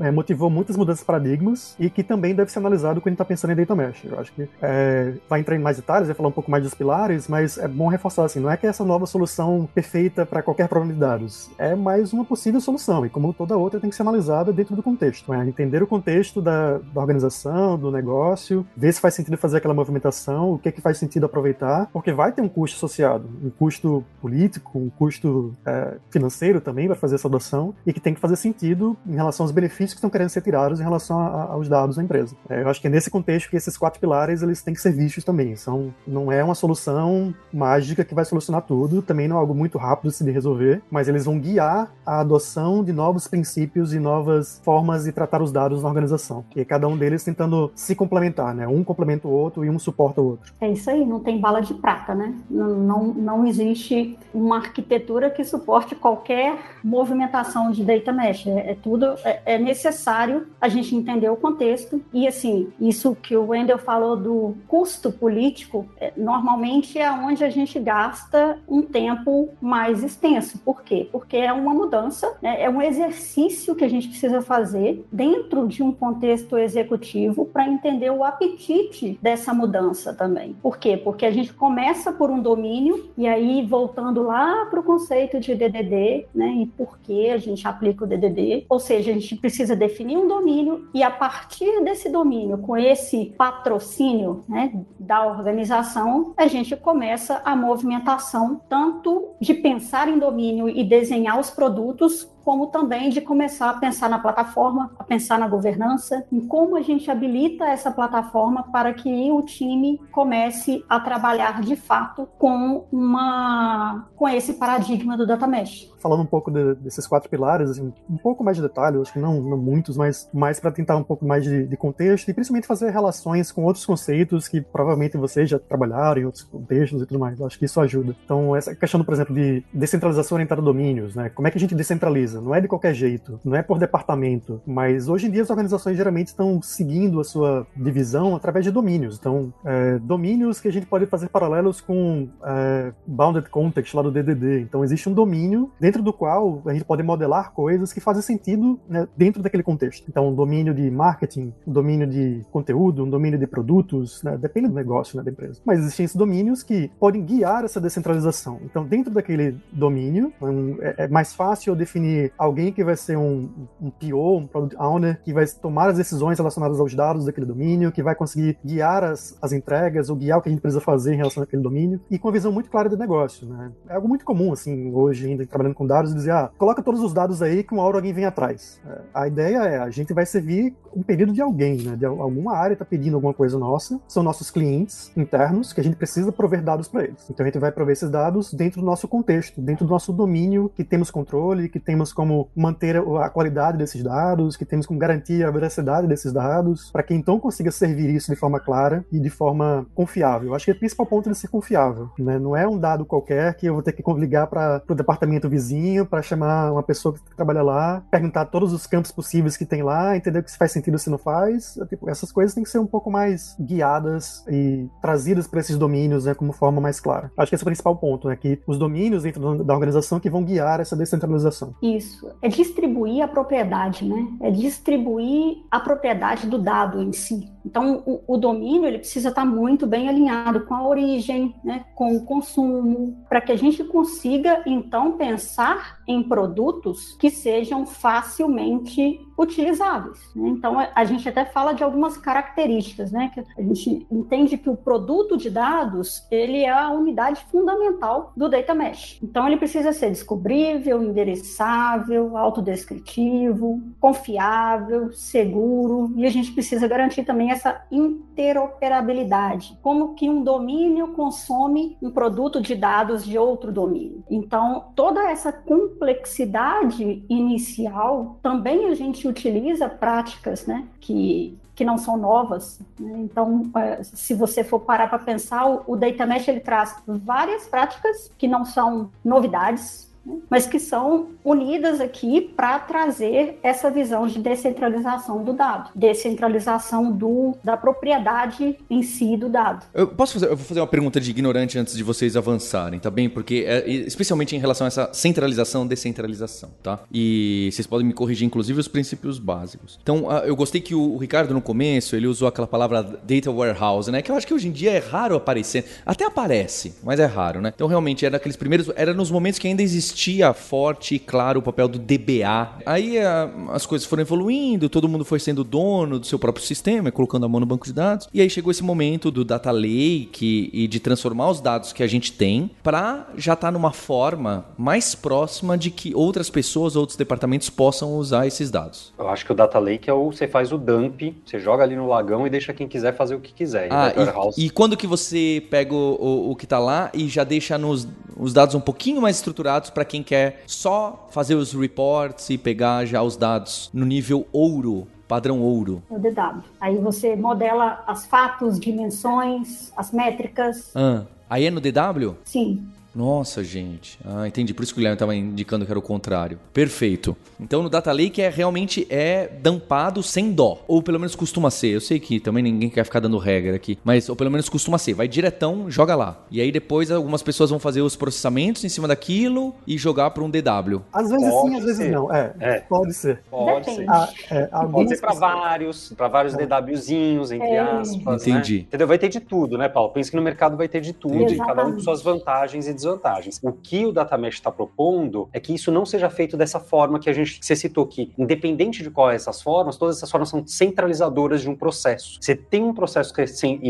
é, 0.00 0.10
motivou 0.10 0.50
muitas 0.50 0.76
mudanças 0.76 1.00
de 1.00 1.06
paradigmas 1.06 1.74
e 1.78 1.90
que 1.90 2.02
também 2.02 2.34
deve 2.34 2.50
ser 2.50 2.58
analisado 2.58 3.00
quando 3.00 3.08
a 3.08 3.10
gente 3.10 3.14
está 3.14 3.24
pensando 3.24 3.52
em 3.52 3.59
mesh. 3.74 4.04
Eu 4.04 4.18
acho 4.18 4.32
que 4.32 4.48
é, 4.60 5.14
vai 5.28 5.40
entrar 5.40 5.56
em 5.56 5.58
mais 5.58 5.76
detalhes, 5.76 6.08
vai 6.08 6.14
falar 6.14 6.28
um 6.28 6.32
pouco 6.32 6.50
mais 6.50 6.62
dos 6.62 6.74
pilares, 6.74 7.28
mas 7.28 7.58
é 7.58 7.68
bom 7.68 7.88
reforçar 7.88 8.24
assim, 8.24 8.40
não 8.40 8.50
é 8.50 8.56
que 8.56 8.66
é 8.66 8.70
essa 8.70 8.84
nova 8.84 9.06
solução 9.06 9.68
perfeita 9.74 10.24
para 10.26 10.42
qualquer 10.42 10.68
problema 10.68 10.94
de 10.94 11.00
dados, 11.00 11.50
é 11.58 11.74
mais 11.74 12.12
uma 12.12 12.24
possível 12.24 12.60
solução 12.60 13.04
e 13.04 13.10
como 13.10 13.32
toda 13.32 13.56
outra 13.56 13.80
tem 13.80 13.90
que 13.90 13.96
ser 13.96 14.02
analisada 14.02 14.52
dentro 14.52 14.74
do 14.74 14.82
contexto, 14.82 15.32
é 15.32 15.46
entender 15.46 15.82
o 15.82 15.86
contexto 15.86 16.40
da, 16.40 16.78
da 16.78 17.00
organização, 17.00 17.78
do 17.78 17.90
negócio, 17.90 18.66
ver 18.76 18.92
se 18.92 19.00
faz 19.00 19.14
sentido 19.14 19.36
fazer 19.36 19.58
aquela 19.58 19.74
movimentação, 19.74 20.52
o 20.52 20.58
que 20.58 20.68
é 20.68 20.72
que 20.72 20.80
faz 20.80 20.98
sentido 20.98 21.26
aproveitar, 21.26 21.88
porque 21.92 22.12
vai 22.12 22.32
ter 22.32 22.42
um 22.42 22.48
custo 22.48 22.76
associado, 22.76 23.28
um 23.42 23.50
custo 23.50 24.04
político, 24.20 24.78
um 24.78 24.90
custo 24.90 25.54
é, 25.64 25.96
financeiro 26.10 26.60
também 26.60 26.86
para 26.86 26.96
fazer 26.96 27.16
essa 27.16 27.28
adoção 27.28 27.74
e 27.86 27.92
que 27.92 28.00
tem 28.00 28.14
que 28.14 28.20
fazer 28.20 28.36
sentido 28.36 28.96
em 29.06 29.14
relação 29.14 29.44
aos 29.44 29.52
benefícios 29.52 29.92
que 29.92 29.98
estão 29.98 30.10
querendo 30.10 30.28
ser 30.28 30.42
tirados 30.42 30.80
em 30.80 30.82
relação 30.82 31.18
a, 31.18 31.52
aos 31.52 31.68
dados 31.68 31.96
da 31.96 32.02
empresa. 32.02 32.36
É, 32.48 32.62
eu 32.62 32.68
acho 32.68 32.80
que 32.80 32.86
é 32.86 32.90
nesse 32.90 33.10
contexto 33.10 33.49
que 33.50 33.56
esses 33.56 33.76
quatro 33.76 34.00
pilares 34.00 34.42
eles 34.42 34.62
têm 34.62 34.72
que 34.72 34.80
ser 34.80 34.92
vistos 34.92 35.24
também. 35.24 35.56
São, 35.56 35.92
não 36.06 36.30
é 36.30 36.42
uma 36.42 36.54
solução 36.54 37.34
mágica 37.52 38.04
que 38.04 38.14
vai 38.14 38.24
solucionar 38.24 38.62
tudo, 38.62 39.02
também 39.02 39.28
não 39.28 39.36
é 39.36 39.40
algo 39.40 39.54
muito 39.54 39.76
rápido 39.76 40.10
de 40.10 40.16
se 40.16 40.30
resolver, 40.30 40.82
mas 40.90 41.08
eles 41.08 41.24
vão 41.24 41.38
guiar 41.38 41.92
a 42.06 42.20
adoção 42.20 42.84
de 42.84 42.92
novos 42.92 43.26
princípios 43.26 43.92
e 43.92 43.98
novas 43.98 44.60
formas 44.64 45.04
de 45.04 45.12
tratar 45.12 45.42
os 45.42 45.52
dados 45.52 45.82
na 45.82 45.88
organização. 45.88 46.44
E 46.54 46.64
cada 46.64 46.86
um 46.86 46.96
deles 46.96 47.24
tentando 47.24 47.70
se 47.74 47.94
complementar, 47.94 48.54
né? 48.54 48.66
Um 48.68 48.84
complementa 48.84 49.26
o 49.26 49.30
outro 49.30 49.64
e 49.64 49.70
um 49.70 49.78
suporta 49.78 50.20
o 50.20 50.26
outro. 50.26 50.52
É 50.60 50.70
isso 50.70 50.88
aí, 50.88 51.04
não 51.04 51.20
tem 51.20 51.40
bala 51.40 51.60
de 51.60 51.74
prata, 51.74 52.14
né? 52.14 52.34
Não, 52.48 52.68
não, 52.76 53.04
não 53.14 53.46
existe 53.46 54.18
uma 54.32 54.58
arquitetura 54.58 55.30
que 55.30 55.42
suporte 55.44 55.94
qualquer 55.94 56.58
movimentação 56.82 57.70
de 57.70 57.84
data 57.84 58.12
mesh. 58.12 58.46
É, 58.46 58.70
é 58.72 58.76
tudo, 58.80 59.06
é, 59.24 59.40
é 59.44 59.58
necessário 59.58 60.46
a 60.60 60.68
gente 60.68 60.94
entender 60.94 61.28
o 61.28 61.36
contexto 61.36 62.00
e 62.12 62.26
assim, 62.26 62.68
isso 62.80 63.14
que 63.14 63.36
o 63.40 63.48
Wendel 63.48 63.78
falou 63.78 64.16
do 64.16 64.54
custo 64.68 65.10
político, 65.10 65.86
é, 65.98 66.12
normalmente 66.16 66.98
é 66.98 67.10
onde 67.10 67.44
a 67.44 67.50
gente 67.50 67.78
gasta 67.78 68.58
um 68.68 68.82
tempo 68.82 69.48
mais 69.60 70.02
extenso. 70.02 70.58
Por 70.58 70.82
quê? 70.82 71.08
Porque 71.10 71.36
é 71.36 71.52
uma 71.52 71.74
mudança, 71.74 72.32
né? 72.42 72.62
é 72.62 72.68
um 72.68 72.82
exercício 72.82 73.74
que 73.74 73.84
a 73.84 73.88
gente 73.88 74.08
precisa 74.08 74.42
fazer 74.42 75.04
dentro 75.10 75.66
de 75.66 75.82
um 75.82 75.92
contexto 75.92 76.58
executivo 76.58 77.44
para 77.46 77.68
entender 77.68 78.10
o 78.10 78.24
apetite 78.24 79.18
dessa 79.22 79.52
mudança 79.52 80.12
também. 80.12 80.54
Por 80.62 80.78
quê? 80.78 80.96
Porque 80.96 81.26
a 81.26 81.30
gente 81.30 81.52
começa 81.52 82.12
por 82.12 82.30
um 82.30 82.40
domínio 82.40 83.10
e 83.16 83.26
aí 83.26 83.64
voltando 83.64 84.22
lá 84.22 84.66
para 84.66 84.80
o 84.80 84.82
conceito 84.82 85.40
de 85.40 85.54
DDD, 85.54 86.26
né? 86.34 86.48
E 86.62 86.66
por 86.66 86.98
que 86.98 87.30
a 87.30 87.38
gente 87.38 87.66
aplica 87.66 88.04
o 88.04 88.06
DDD? 88.06 88.66
Ou 88.68 88.78
seja, 88.78 89.10
a 89.10 89.14
gente 89.14 89.36
precisa 89.36 89.74
definir 89.74 90.16
um 90.16 90.28
domínio 90.28 90.88
e 90.92 91.02
a 91.02 91.10
partir 91.10 91.82
desse 91.82 92.08
domínio, 92.08 92.58
com 92.58 92.76
esse 92.76 93.29
patrocínio 93.36 94.44
né, 94.48 94.72
da 94.98 95.26
organização, 95.26 96.34
a 96.36 96.46
gente 96.46 96.76
começa 96.76 97.40
a 97.44 97.56
movimentação 97.56 98.60
tanto 98.68 99.30
de 99.40 99.54
pensar 99.54 100.08
em 100.08 100.18
domínio 100.18 100.68
e 100.68 100.84
desenhar 100.84 101.38
os 101.38 101.50
produtos, 101.50 102.28
como 102.44 102.68
também 102.68 103.10
de 103.10 103.20
começar 103.20 103.70
a 103.70 103.74
pensar 103.74 104.08
na 104.08 104.18
plataforma, 104.18 104.90
a 104.98 105.04
pensar 105.04 105.38
na 105.38 105.48
governança, 105.48 106.24
em 106.32 106.40
como 106.40 106.76
a 106.76 106.82
gente 106.82 107.10
habilita 107.10 107.64
essa 107.66 107.90
plataforma 107.90 108.64
para 108.64 108.92
que 108.92 109.30
o 109.30 109.42
time 109.42 110.00
comece 110.10 110.84
a 110.88 111.00
trabalhar 111.00 111.60
de 111.60 111.76
fato 111.76 112.28
com 112.38 112.86
uma 112.92 114.06
com 114.16 114.28
esse 114.28 114.54
paradigma 114.54 115.16
do 115.16 115.26
data 115.26 115.46
mesh. 115.46 115.90
Falando 115.98 116.22
um 116.22 116.26
pouco 116.26 116.50
de, 116.50 116.74
desses 116.76 117.06
quatro 117.06 117.28
pilares, 117.28 117.70
assim, 117.70 117.92
um 118.08 118.16
pouco 118.16 118.42
mais 118.42 118.56
de 118.56 118.62
detalhe, 118.62 119.00
acho 119.00 119.12
que 119.12 119.18
não, 119.18 119.40
não 119.40 119.56
muitos, 119.56 119.96
mas 119.96 120.28
mais 120.32 120.58
para 120.58 120.70
tentar 120.70 120.96
um 120.96 121.02
pouco 121.02 121.24
mais 121.24 121.44
de, 121.44 121.66
de, 121.66 121.76
contexto 121.76 122.28
e 122.28 122.34
principalmente 122.34 122.66
fazer 122.66 122.90
relações 122.90 123.52
com 123.52 123.64
outros 123.64 123.84
conceitos 123.84 124.48
que 124.48 124.60
provavelmente 124.60 125.16
vocês 125.16 125.48
já 125.48 125.58
trabalharam 125.58 126.20
em 126.20 126.24
outros 126.24 126.44
contextos 126.44 127.02
e 127.02 127.06
tudo 127.06 127.18
mais. 127.18 127.40
acho 127.40 127.58
que 127.58 127.64
isso 127.64 127.80
ajuda. 127.80 128.14
Então, 128.24 128.54
essa 128.54 128.74
questão, 128.74 129.02
por 129.04 129.14
exemplo, 129.14 129.34
de 129.34 129.62
descentralização 129.72 130.36
orientada 130.36 130.60
a 130.60 130.64
domínios, 130.64 131.14
né? 131.14 131.30
Como 131.30 131.48
é 131.48 131.50
que 131.50 131.58
a 131.58 131.60
gente 131.60 131.74
descentraliza? 131.74 132.29
Não 132.34 132.54
é 132.54 132.60
de 132.60 132.68
qualquer 132.68 132.94
jeito, 132.94 133.40
não 133.44 133.56
é 133.56 133.62
por 133.62 133.78
departamento, 133.78 134.60
mas 134.66 135.08
hoje 135.08 135.26
em 135.26 135.30
dia 135.30 135.42
as 135.42 135.50
organizações 135.50 135.96
geralmente 135.96 136.28
estão 136.28 136.60
seguindo 136.62 137.20
a 137.20 137.24
sua 137.24 137.66
divisão 137.76 138.34
através 138.36 138.64
de 138.64 138.70
domínios. 138.70 139.18
Então, 139.18 139.52
é, 139.64 139.98
domínios 139.98 140.60
que 140.60 140.68
a 140.68 140.72
gente 140.72 140.86
pode 140.86 141.06
fazer 141.06 141.28
paralelos 141.28 141.80
com 141.80 142.28
é, 142.44 142.92
Bounded 143.06 143.48
Context 143.48 143.94
lá 143.94 144.02
do 144.02 144.10
DDD. 144.10 144.60
Então, 144.60 144.84
existe 144.84 145.08
um 145.08 145.12
domínio 145.12 145.70
dentro 145.78 146.02
do 146.02 146.12
qual 146.12 146.62
a 146.66 146.72
gente 146.72 146.84
pode 146.84 147.02
modelar 147.02 147.52
coisas 147.52 147.92
que 147.92 148.00
fazem 148.00 148.22
sentido 148.22 148.78
né, 148.88 149.06
dentro 149.16 149.42
daquele 149.42 149.62
contexto. 149.62 150.04
Então, 150.08 150.28
um 150.28 150.34
domínio 150.34 150.74
de 150.74 150.90
marketing, 150.90 151.52
um 151.66 151.72
domínio 151.72 152.06
de 152.06 152.44
conteúdo, 152.50 153.04
um 153.04 153.10
domínio 153.10 153.38
de 153.38 153.46
produtos, 153.46 154.22
né, 154.22 154.36
depende 154.36 154.68
do 154.68 154.74
negócio 154.74 155.16
né, 155.16 155.22
da 155.22 155.30
empresa. 155.30 155.60
Mas 155.64 155.80
existem 155.80 156.04
esses 156.04 156.16
domínios 156.16 156.62
que 156.62 156.90
podem 156.98 157.24
guiar 157.24 157.64
essa 157.64 157.80
descentralização. 157.80 158.60
Então, 158.64 158.84
dentro 158.84 159.12
daquele 159.12 159.56
domínio, 159.72 160.32
é, 160.80 161.04
é 161.04 161.08
mais 161.08 161.34
fácil 161.34 161.72
eu 161.72 161.76
definir 161.76 162.19
alguém 162.36 162.72
que 162.72 162.84
vai 162.84 162.96
ser 162.96 163.16
um, 163.16 163.48
um 163.80 163.90
PO, 163.90 164.38
um 164.38 164.46
Product 164.46 164.76
Owner, 164.80 165.20
que 165.22 165.32
vai 165.32 165.46
tomar 165.46 165.90
as 165.90 165.96
decisões 165.96 166.38
relacionadas 166.38 166.80
aos 166.80 166.94
dados 166.94 167.24
daquele 167.24 167.46
domínio, 167.46 167.92
que 167.92 168.02
vai 168.02 168.14
conseguir 168.14 168.58
guiar 168.64 169.04
as, 169.04 169.36
as 169.40 169.52
entregas 169.52 170.10
ou 170.10 170.16
guiar 170.16 170.38
o 170.38 170.42
que 170.42 170.48
a 170.48 170.52
gente 170.52 170.60
precisa 170.60 170.80
fazer 170.80 171.14
em 171.14 171.16
relação 171.16 171.42
àquele 171.42 171.62
domínio, 171.62 172.00
e 172.10 172.18
com 172.18 172.28
uma 172.28 172.32
visão 172.32 172.52
muito 172.52 172.70
clara 172.70 172.88
do 172.88 172.96
negócio, 172.96 173.48
né? 173.48 173.72
É 173.88 173.94
algo 173.94 174.08
muito 174.08 174.24
comum, 174.24 174.52
assim, 174.52 174.92
hoje 174.92 175.26
ainda 175.26 175.46
trabalhando 175.46 175.74
com 175.74 175.86
dados, 175.86 176.14
dizer, 176.14 176.32
ah, 176.32 176.50
coloca 176.58 176.82
todos 176.82 177.00
os 177.00 177.12
dados 177.12 177.42
aí 177.42 177.62
que 177.62 177.72
uma 177.72 177.82
hora 177.82 177.98
alguém 177.98 178.12
vem 178.12 178.24
atrás. 178.24 178.80
É, 178.86 179.00
a 179.14 179.26
ideia 179.26 179.58
é, 179.58 179.78
a 179.78 179.90
gente 179.90 180.12
vai 180.12 180.26
servir 180.26 180.74
um 180.94 181.02
pedido 181.02 181.32
de 181.32 181.40
alguém, 181.40 181.76
né? 181.82 181.96
De 181.96 182.04
alguma 182.04 182.56
área 182.56 182.72
está 182.74 182.84
pedindo 182.84 183.14
alguma 183.14 183.34
coisa 183.34 183.58
nossa, 183.58 184.00
são 184.08 184.22
nossos 184.22 184.50
clientes 184.50 185.12
internos, 185.16 185.72
que 185.72 185.80
a 185.80 185.84
gente 185.84 185.96
precisa 185.96 186.32
prover 186.32 186.62
dados 186.62 186.88
para 186.88 187.04
eles. 187.04 187.28
Então 187.30 187.44
a 187.44 187.48
gente 187.48 187.58
vai 187.58 187.70
prover 187.70 187.92
esses 187.92 188.10
dados 188.10 188.52
dentro 188.52 188.80
do 188.80 188.86
nosso 188.86 189.06
contexto, 189.06 189.60
dentro 189.60 189.84
do 189.86 189.90
nosso 189.90 190.12
domínio, 190.12 190.70
que 190.74 190.84
temos 190.84 191.10
controle, 191.10 191.68
que 191.68 191.78
temos 191.78 192.09
temos 192.10 192.12
como 192.12 192.50
manter 192.54 192.96
a 192.96 193.28
qualidade 193.28 193.78
desses 193.78 194.02
dados, 194.02 194.56
que 194.56 194.64
temos 194.64 194.86
como 194.86 194.98
garantir 194.98 195.44
a 195.44 195.50
veracidade 195.50 196.06
desses 196.06 196.32
dados, 196.32 196.90
para 196.90 197.02
que 197.02 197.14
então 197.14 197.38
consiga 197.38 197.70
servir 197.70 198.10
isso 198.14 198.30
de 198.30 198.36
forma 198.36 198.60
clara 198.60 199.04
e 199.10 199.18
de 199.18 199.30
forma 199.30 199.86
confiável. 199.94 200.54
Acho 200.54 200.66
que 200.66 200.70
é 200.70 200.74
o 200.74 200.78
principal 200.78 201.06
ponto 201.06 201.30
de 201.30 201.36
ser 201.36 201.48
confiável. 201.48 202.10
Né? 202.18 202.38
Não 202.38 202.56
é 202.56 202.66
um 202.66 202.78
dado 202.78 203.04
qualquer 203.04 203.54
que 203.54 203.66
eu 203.66 203.74
vou 203.74 203.82
ter 203.82 203.92
que 203.92 204.02
ligar 204.14 204.46
para 204.48 204.82
o 204.88 204.94
departamento 204.94 205.48
vizinho 205.48 206.04
para 206.04 206.22
chamar 206.22 206.72
uma 206.72 206.82
pessoa 206.82 207.14
que 207.14 207.36
trabalha 207.36 207.62
lá, 207.62 208.02
perguntar 208.10 208.46
todos 208.46 208.72
os 208.72 208.86
campos 208.86 209.12
possíveis 209.12 209.56
que 209.56 209.64
tem 209.64 209.82
lá, 209.82 210.16
entender 210.16 210.40
o 210.40 210.42
que 210.42 210.56
faz 210.56 210.72
sentido 210.72 210.96
e 210.96 210.98
se 210.98 211.10
não 211.10 211.18
faz. 211.18 211.78
Tipo, 211.88 212.10
essas 212.10 212.32
coisas 212.32 212.54
têm 212.54 212.64
que 212.64 212.70
ser 212.70 212.78
um 212.78 212.86
pouco 212.86 213.10
mais 213.10 213.56
guiadas 213.60 214.44
e 214.48 214.88
trazidas 215.00 215.46
para 215.46 215.60
esses 215.60 215.78
domínios 215.78 216.24
né, 216.24 216.34
como 216.34 216.52
forma 216.52 216.80
mais 216.80 216.98
clara. 217.00 217.30
Acho 217.36 217.50
que 217.50 217.54
esse 217.54 217.62
é 217.62 217.64
o 217.64 217.66
principal 217.66 217.96
ponto, 217.96 218.28
né, 218.28 218.36
que 218.36 218.60
os 218.66 218.78
domínios 218.78 219.22
dentro 219.22 219.62
da 219.62 219.74
organização 219.74 220.18
que 220.18 220.30
vão 220.30 220.44
guiar 220.44 220.80
essa 220.80 220.96
descentralização. 220.96 221.74
Isso. 221.82 221.99
É 222.42 222.48
distribuir 222.48 223.22
a 223.22 223.28
propriedade, 223.28 224.04
né? 224.04 224.26
É 224.40 224.50
distribuir 224.50 225.58
a 225.70 225.80
propriedade 225.80 226.46
do 226.46 226.58
dado 226.58 227.02
em 227.02 227.12
si. 227.12 227.48
Então, 227.64 228.02
o, 228.06 228.34
o 228.34 228.36
domínio 228.36 228.86
ele 228.86 228.98
precisa 228.98 229.28
estar 229.28 229.44
muito 229.44 229.86
bem 229.86 230.08
alinhado 230.08 230.64
com 230.66 230.74
a 230.74 230.86
origem, 230.86 231.54
né, 231.64 231.84
com 231.94 232.16
o 232.16 232.24
consumo, 232.24 233.24
para 233.28 233.40
que 233.40 233.52
a 233.52 233.56
gente 233.56 233.84
consiga, 233.84 234.62
então, 234.66 235.12
pensar 235.12 236.00
em 236.06 236.22
produtos 236.22 237.12
que 237.18 237.30
sejam 237.30 237.86
facilmente 237.86 239.20
utilizáveis. 239.40 240.18
Né? 240.36 240.48
Então, 240.50 240.76
a 240.94 241.04
gente 241.04 241.28
até 241.28 241.44
fala 241.44 241.72
de 241.72 241.82
algumas 241.82 242.16
características, 242.16 243.10
né? 243.10 243.30
Que 243.32 243.40
a 243.40 243.62
gente 243.62 244.06
entende 244.10 244.58
que 244.58 244.68
o 244.68 244.76
produto 244.76 245.36
de 245.36 245.48
dados, 245.48 246.26
ele 246.30 246.58
é 246.58 246.70
a 246.70 246.90
unidade 246.90 247.40
fundamental 247.50 248.32
do 248.36 248.48
data 248.48 248.74
mesh. 248.74 249.18
Então, 249.22 249.46
ele 249.46 249.56
precisa 249.56 249.92
ser 249.92 250.10
descobrível, 250.10 251.02
endereçável, 251.02 252.36
autodescritivo, 252.36 253.80
confiável, 253.98 255.12
seguro, 255.12 256.12
e 256.16 256.26
a 256.26 256.30
gente 256.30 256.52
precisa 256.52 256.86
garantir 256.86 257.24
também 257.24 257.49
essa 257.50 257.82
interoperabilidade. 257.90 259.78
Como 259.82 260.14
que 260.14 260.28
um 260.28 260.42
domínio 260.42 261.08
consome 261.08 261.96
um 262.00 262.10
produto 262.10 262.60
de 262.60 262.74
dados 262.74 263.24
de 263.24 263.38
outro 263.38 263.72
domínio. 263.72 264.24
Então, 264.30 264.86
toda 264.94 265.30
essa 265.30 265.52
complexidade 265.52 267.24
inicial 267.28 268.38
também 268.42 268.86
a 268.86 268.94
gente 268.94 269.26
utiliza 269.26 269.88
práticas 269.88 270.66
né, 270.66 270.86
que, 271.00 271.58
que 271.74 271.84
não 271.84 271.98
são 271.98 272.16
novas. 272.16 272.80
Né? 272.98 273.18
Então, 273.18 273.70
é, 273.76 274.02
se 274.02 274.34
você 274.34 274.62
for 274.64 274.80
parar 274.80 275.08
para 275.08 275.18
pensar, 275.18 275.66
o 275.86 275.96
Data 275.96 276.26
Mesh 276.26 276.48
ele 276.48 276.60
traz 276.60 277.02
várias 277.06 277.66
práticas 277.66 278.30
que 278.38 278.48
não 278.48 278.64
são 278.64 279.10
novidades, 279.24 280.09
mas 280.48 280.66
que 280.66 280.78
são 280.78 281.28
unidas 281.44 282.00
aqui 282.00 282.40
para 282.40 282.78
trazer 282.78 283.58
essa 283.62 283.90
visão 283.90 284.26
de 284.26 284.38
descentralização 284.38 285.42
do 285.42 285.52
dado, 285.52 285.90
descentralização 285.94 287.10
do, 287.10 287.56
da 287.62 287.76
propriedade 287.76 288.76
em 288.88 289.02
si 289.02 289.36
do 289.36 289.48
dado. 289.48 289.86
Eu 289.94 290.08
posso 290.08 290.34
fazer, 290.34 290.46
eu 290.46 290.56
vou 290.56 290.66
fazer 290.66 290.80
uma 290.80 290.86
pergunta 290.86 291.20
de 291.20 291.30
ignorante 291.30 291.78
antes 291.78 291.96
de 291.96 292.02
vocês 292.02 292.36
avançarem, 292.36 292.98
tá 293.00 293.10
bem? 293.10 293.28
Porque 293.28 293.64
é, 293.66 293.88
especialmente 293.88 294.54
em 294.54 294.58
relação 294.58 294.86
a 294.86 294.88
essa 294.88 295.10
centralização, 295.12 295.86
descentralização, 295.86 296.70
tá? 296.82 297.00
E 297.12 297.68
vocês 297.72 297.86
podem 297.86 298.06
me 298.06 298.12
corrigir, 298.12 298.46
inclusive, 298.46 298.78
os 298.78 298.88
princípios 298.88 299.38
básicos. 299.38 299.98
Então, 300.02 300.30
eu 300.42 300.54
gostei 300.54 300.80
que 300.80 300.94
o 300.94 301.16
Ricardo 301.16 301.54
no 301.54 301.62
começo 301.62 302.14
ele 302.16 302.26
usou 302.26 302.48
aquela 302.48 302.66
palavra 302.66 303.02
data 303.02 303.50
warehouse, 303.50 304.10
né? 304.10 304.22
Que 304.22 304.30
eu 304.30 304.36
acho 304.36 304.46
que 304.46 304.54
hoje 304.54 304.68
em 304.68 304.72
dia 304.72 304.92
é 304.92 304.98
raro 304.98 305.34
aparecer, 305.36 305.84
até 306.04 306.24
aparece, 306.24 306.94
mas 307.02 307.18
é 307.18 307.26
raro, 307.26 307.60
né? 307.60 307.72
Então, 307.74 307.86
realmente 307.86 308.24
era 308.26 308.36
aqueles 308.36 308.56
primeiros, 308.56 308.90
era 308.96 309.14
nos 309.14 309.30
momentos 309.30 309.58
que 309.58 309.66
ainda 309.66 309.82
existia 309.82 310.19
existia 310.20 310.52
forte 310.52 311.14
e 311.14 311.18
claro 311.18 311.60
o 311.60 311.62
papel 311.62 311.88
do 311.88 311.98
DBA. 311.98 312.68
Aí 312.84 313.18
a, 313.18 313.50
as 313.70 313.86
coisas 313.86 314.06
foram 314.06 314.20
evoluindo, 314.20 314.88
todo 314.88 315.08
mundo 315.08 315.24
foi 315.24 315.38
sendo 315.38 315.64
dono 315.64 316.18
do 316.18 316.26
seu 316.26 316.38
próprio 316.38 316.64
sistema, 316.64 317.10
colocando 317.10 317.46
a 317.46 317.48
mão 317.48 317.60
no 317.60 317.66
banco 317.66 317.86
de 317.86 317.92
dados. 317.92 318.28
E 318.32 318.40
aí 318.40 318.50
chegou 318.50 318.70
esse 318.70 318.84
momento 318.84 319.30
do 319.30 319.44
data 319.44 319.70
lake 319.70 320.70
e 320.72 320.86
de 320.86 321.00
transformar 321.00 321.50
os 321.50 321.60
dados 321.60 321.92
que 321.92 322.02
a 322.02 322.06
gente 322.06 322.32
tem 322.32 322.70
para 322.82 323.28
já 323.36 323.54
estar 323.54 323.68
tá 323.68 323.72
numa 323.72 323.92
forma 323.92 324.66
mais 324.76 325.14
próxima 325.14 325.78
de 325.78 325.90
que 325.90 326.14
outras 326.14 326.50
pessoas, 326.50 326.96
outros 326.96 327.16
departamentos 327.16 327.70
possam 327.70 328.14
usar 328.16 328.46
esses 328.46 328.70
dados. 328.70 329.12
Eu 329.18 329.28
acho 329.28 329.46
que 329.46 329.52
o 329.52 329.54
data 329.54 329.78
lake 329.78 330.10
é 330.10 330.12
o 330.12 330.30
você 330.30 330.46
faz 330.46 330.72
o 330.72 330.78
dump, 330.78 331.34
você 331.44 331.58
joga 331.58 331.82
ali 331.82 331.96
no 331.96 332.06
lagão 332.06 332.46
e 332.46 332.50
deixa 332.50 332.72
quem 332.72 332.86
quiser 332.86 333.16
fazer 333.16 333.34
o 333.34 333.40
que 333.40 333.52
quiser. 333.52 333.88
Ah, 333.90 334.12
e, 334.56 334.66
e, 334.66 334.70
quando 334.70 334.96
que 334.96 335.06
você 335.06 335.62
pega 335.70 335.94
o, 335.94 336.16
o, 336.20 336.50
o 336.50 336.56
que 336.56 336.64
está 336.64 336.78
lá 336.78 337.10
e 337.14 337.28
já 337.28 337.44
deixa 337.44 337.78
nos, 337.78 338.06
os 338.36 338.52
dados 338.52 338.74
um 338.74 338.80
pouquinho 338.80 339.20
mais 339.20 339.36
estruturados 339.36 339.90
para 339.90 340.04
quem 340.10 340.24
quer 340.24 340.64
só 340.66 341.28
fazer 341.30 341.54
os 341.54 341.72
reports 341.72 342.50
e 342.50 342.58
pegar 342.58 343.04
já 343.04 343.22
os 343.22 343.36
dados 343.36 343.88
no 343.94 344.04
nível 344.04 344.44
ouro 344.52 345.06
padrão 345.28 345.60
ouro. 345.60 346.02
O 346.10 346.18
DW. 346.18 346.60
Aí 346.80 346.98
você 346.98 347.36
modela 347.36 348.02
as 348.04 348.26
fatos, 348.26 348.80
dimensões, 348.80 349.92
as 349.96 350.10
métricas. 350.10 350.90
Ah, 350.96 351.22
aí 351.48 351.66
é 351.66 351.70
no 351.70 351.80
DW? 351.80 352.34
Sim. 352.44 352.84
Nossa, 353.14 353.62
gente. 353.64 354.18
Ah, 354.24 354.46
entendi. 354.46 354.72
Por 354.72 354.82
isso 354.82 354.92
que 354.92 354.98
o 354.98 355.00
Guilherme 355.00 355.14
estava 355.14 355.34
indicando 355.34 355.84
que 355.84 355.90
era 355.90 355.98
o 355.98 356.02
contrário. 356.02 356.58
Perfeito. 356.72 357.36
Então 357.58 357.82
no 357.82 357.90
Data 357.90 358.12
Lake 358.12 358.40
é 358.40 358.48
realmente 358.48 359.06
é 359.10 359.48
dampado 359.60 360.22
sem 360.22 360.52
dó. 360.52 360.82
Ou 360.86 361.02
pelo 361.02 361.18
menos 361.18 361.34
costuma 361.34 361.70
ser. 361.70 361.88
Eu 361.88 362.00
sei 362.00 362.20
que 362.20 362.40
também 362.40 362.62
ninguém 362.62 362.88
quer 362.88 363.04
ficar 363.04 363.20
dando 363.20 363.38
regra 363.38 363.76
aqui. 363.76 363.98
Mas 364.04 364.28
ou 364.28 364.36
pelo 364.36 364.50
menos 364.50 364.68
costuma 364.68 364.98
ser. 364.98 365.14
Vai 365.14 365.28
diretão, 365.28 365.90
joga 365.90 366.14
lá. 366.14 366.44
E 366.50 366.60
aí 366.60 366.70
depois 366.70 367.10
algumas 367.10 367.42
pessoas 367.42 367.70
vão 367.70 367.78
fazer 367.78 368.00
os 368.00 368.16
processamentos 368.16 368.84
em 368.84 368.88
cima 368.88 369.08
daquilo 369.08 369.74
e 369.86 369.98
jogar 369.98 370.30
para 370.30 370.44
um 370.44 370.50
DW. 370.50 371.02
Às 371.12 371.30
vezes 371.30 371.50
pode 371.50 371.68
sim, 371.68 371.76
às 371.76 371.84
vezes 371.84 372.10
não. 372.10 372.32
É, 372.32 372.54
é. 372.60 372.80
Pode 372.80 373.12
ser. 373.12 373.42
Pode 373.50 373.86
Depende. 373.86 373.96
ser. 373.96 374.10
Ah, 374.10 374.28
é, 374.50 374.66
pode 374.66 375.08
ser 375.10 375.20
para 375.20 375.34
vários, 375.34 376.12
para 376.12 376.28
vários 376.28 376.54
é. 376.54 376.66
DWzinhos, 376.66 377.50
entre 377.50 377.68
é. 377.68 377.80
aspas. 377.80 378.46
Entendi. 378.46 378.78
Né? 378.78 378.84
Entendeu? 378.88 379.06
Vai 379.06 379.18
ter 379.18 379.28
de 379.28 379.40
tudo, 379.40 379.76
né, 379.76 379.88
Paulo? 379.88 380.10
Pensa 380.10 380.30
que 380.30 380.36
no 380.36 380.42
mercado 380.42 380.76
vai 380.76 380.88
ter 380.88 381.00
de 381.00 381.12
tudo. 381.12 381.50
E 381.52 381.56
cada 381.58 381.84
um 381.84 381.92
com 381.92 382.00
suas 382.00 382.22
vantagens 382.22 382.86
e 382.86 382.99
desvantagens. 383.00 383.60
O 383.62 383.72
que 383.72 384.06
o 384.06 384.12
Data 384.12 384.36
Mesh 384.36 384.54
está 384.54 384.70
propondo 384.70 385.48
é 385.52 385.60
que 385.60 385.74
isso 385.74 385.90
não 385.90 386.04
seja 386.04 386.30
feito 386.30 386.56
dessa 386.56 386.80
forma 386.80 387.18
que 387.18 387.28
a 387.28 387.32
gente 387.32 387.58
que 387.58 387.66
você 387.66 387.76
citou 387.76 388.06
que, 388.06 388.32
independente 388.38 389.02
de 389.02 389.10
quais 389.10 389.42
essas 389.42 389.62
formas, 389.62 389.96
todas 389.96 390.16
essas 390.16 390.30
formas 390.30 390.48
são 390.48 390.66
centralizadoras 390.66 391.62
de 391.62 391.68
um 391.68 391.76
processo. 391.76 392.38
Você 392.40 392.54
tem 392.54 392.82
um 392.82 392.94
processo 392.94 393.32
que 393.32 393.42
é 393.42 393.46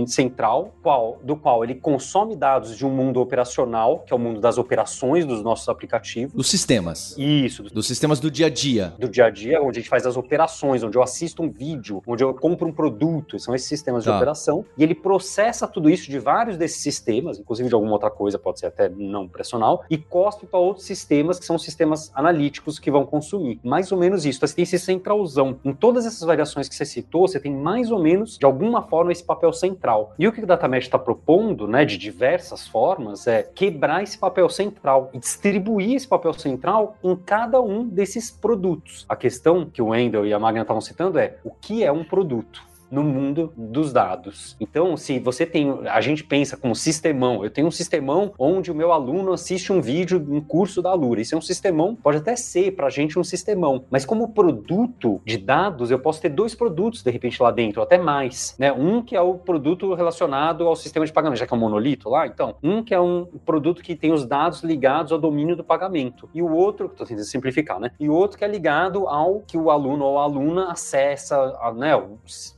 central, 0.06 0.74
qual, 0.82 1.18
do 1.22 1.36
qual 1.36 1.62
ele 1.64 1.74
consome 1.74 2.36
dados 2.36 2.76
de 2.76 2.86
um 2.86 2.90
mundo 2.90 3.20
operacional, 3.20 4.00
que 4.00 4.12
é 4.12 4.16
o 4.16 4.18
mundo 4.18 4.40
das 4.40 4.58
operações 4.58 5.24
dos 5.24 5.42
nossos 5.42 5.68
aplicativos. 5.68 6.34
Dos 6.34 6.48
sistemas. 6.48 7.14
Isso. 7.18 7.64
Dos 7.64 7.86
sistemas 7.86 8.20
do 8.20 8.30
dia 8.30 8.46
a 8.46 8.50
dia. 8.50 8.94
Do 8.98 9.08
dia 9.08 9.26
a 9.26 9.30
dia, 9.30 9.60
onde 9.62 9.78
a 9.78 9.80
gente 9.80 9.88
faz 9.88 10.06
as 10.06 10.16
operações, 10.16 10.82
onde 10.82 10.96
eu 10.96 11.02
assisto 11.02 11.42
um 11.42 11.50
vídeo, 11.50 12.02
onde 12.06 12.24
eu 12.24 12.34
compro 12.34 12.66
um 12.66 12.72
produto, 12.72 13.38
são 13.38 13.54
esses 13.54 13.68
sistemas 13.68 14.04
tá. 14.04 14.10
de 14.10 14.16
operação, 14.16 14.64
e 14.76 14.82
ele 14.82 14.94
processa 14.94 15.66
tudo 15.66 15.88
isso 15.90 16.10
de 16.10 16.18
vários 16.18 16.56
desses 16.56 16.82
sistemas, 16.82 17.38
inclusive 17.38 17.68
de 17.68 17.74
alguma 17.74 17.92
outra 17.92 18.10
coisa, 18.10 18.38
pode 18.38 18.60
ser 18.60 18.66
até 18.66 18.88
não 19.02 19.28
pressional, 19.28 19.84
e 19.90 19.96
cospe 19.96 20.46
para 20.46 20.58
outros 20.58 20.86
sistemas 20.86 21.38
que 21.38 21.44
são 21.44 21.58
sistemas 21.58 22.10
analíticos 22.14 22.78
que 22.78 22.90
vão 22.90 23.04
consumir. 23.04 23.60
Mais 23.64 23.90
ou 23.92 23.98
menos 23.98 24.24
isso. 24.24 24.38
Então, 24.38 24.48
você 24.48 24.54
tem 24.54 24.62
esse 24.62 24.78
centralzão. 24.78 25.58
Em 25.64 25.72
todas 25.72 26.06
essas 26.06 26.22
variações 26.22 26.68
que 26.68 26.74
você 26.74 26.84
citou, 26.84 27.26
você 27.26 27.40
tem 27.40 27.54
mais 27.54 27.90
ou 27.90 27.98
menos, 27.98 28.38
de 28.38 28.46
alguma 28.46 28.82
forma, 28.82 29.12
esse 29.12 29.24
papel 29.24 29.52
central. 29.52 30.14
E 30.18 30.26
o 30.26 30.32
que 30.32 30.42
o 30.42 30.46
Data 30.46 30.68
Mesh 30.68 30.84
está 30.84 30.98
propondo, 30.98 31.66
né, 31.66 31.84
de 31.84 31.96
diversas 31.96 32.66
formas, 32.66 33.26
é 33.26 33.42
quebrar 33.42 34.02
esse 34.02 34.18
papel 34.18 34.48
central 34.48 35.10
e 35.12 35.18
distribuir 35.18 35.96
esse 35.96 36.08
papel 36.08 36.32
central 36.32 36.96
em 37.02 37.16
cada 37.16 37.60
um 37.60 37.86
desses 37.86 38.30
produtos. 38.30 39.04
A 39.08 39.16
questão 39.16 39.66
que 39.66 39.82
o 39.82 39.88
Wendell 39.88 40.26
e 40.26 40.32
a 40.32 40.38
Magna 40.38 40.62
estavam 40.62 40.80
citando 40.80 41.18
é 41.18 41.38
o 41.44 41.50
que 41.50 41.84
é 41.84 41.92
um 41.92 42.04
produto? 42.04 42.69
No 42.90 43.02
mundo 43.02 43.52
dos 43.56 43.92
dados. 43.92 44.56
Então, 44.60 44.96
se 44.96 45.18
você 45.18 45.46
tem, 45.46 45.78
a 45.86 46.00
gente 46.00 46.24
pensa 46.24 46.56
como 46.56 46.74
sistemão, 46.74 47.44
eu 47.44 47.50
tenho 47.50 47.68
um 47.68 47.70
sistemão 47.70 48.32
onde 48.38 48.70
o 48.70 48.74
meu 48.74 48.92
aluno 48.92 49.32
assiste 49.32 49.72
um 49.72 49.80
vídeo, 49.80 50.24
um 50.28 50.40
curso 50.40 50.82
da 50.82 50.92
Lura. 50.92 51.20
Isso 51.20 51.34
é 51.34 51.38
um 51.38 51.42
sistemão, 51.42 51.94
pode 51.94 52.18
até 52.18 52.36
ser 52.36 52.72
para 52.72 52.86
a 52.86 52.90
gente 52.90 53.18
um 53.18 53.24
sistemão, 53.24 53.84
mas 53.90 54.04
como 54.04 54.28
produto 54.28 55.20
de 55.24 55.36
dados, 55.36 55.90
eu 55.90 55.98
posso 55.98 56.20
ter 56.20 56.28
dois 56.28 56.54
produtos 56.54 57.02
de 57.02 57.10
repente 57.10 57.42
lá 57.42 57.50
dentro, 57.50 57.82
até 57.82 57.98
mais, 57.98 58.54
né? 58.58 58.72
Um 58.72 59.02
que 59.02 59.14
é 59.14 59.20
o 59.20 59.34
produto 59.34 59.94
relacionado 59.94 60.66
ao 60.66 60.74
sistema 60.76 61.06
de 61.06 61.12
pagamento, 61.12 61.38
já 61.38 61.46
que 61.46 61.54
é 61.54 61.56
um 61.56 61.60
monolito 61.60 62.08
lá, 62.08 62.26
então, 62.26 62.54
um 62.62 62.82
que 62.82 62.94
é 62.94 63.00
um 63.00 63.26
produto 63.44 63.82
que 63.82 63.94
tem 63.94 64.12
os 64.12 64.26
dados 64.26 64.62
ligados 64.62 65.12
ao 65.12 65.18
domínio 65.18 65.56
do 65.56 65.64
pagamento, 65.64 66.28
e 66.34 66.42
o 66.42 66.50
outro, 66.50 66.86
estou 66.86 67.06
tentando 67.06 67.24
simplificar, 67.24 67.78
né? 67.78 67.90
E 67.98 68.08
o 68.08 68.12
outro 68.14 68.38
que 68.38 68.44
é 68.44 68.48
ligado 68.48 69.06
ao 69.08 69.40
que 69.40 69.56
o 69.56 69.70
aluno 69.70 70.04
ou 70.04 70.18
a 70.18 70.22
aluna 70.22 70.72
acessa, 70.72 71.58
né, 71.76 71.94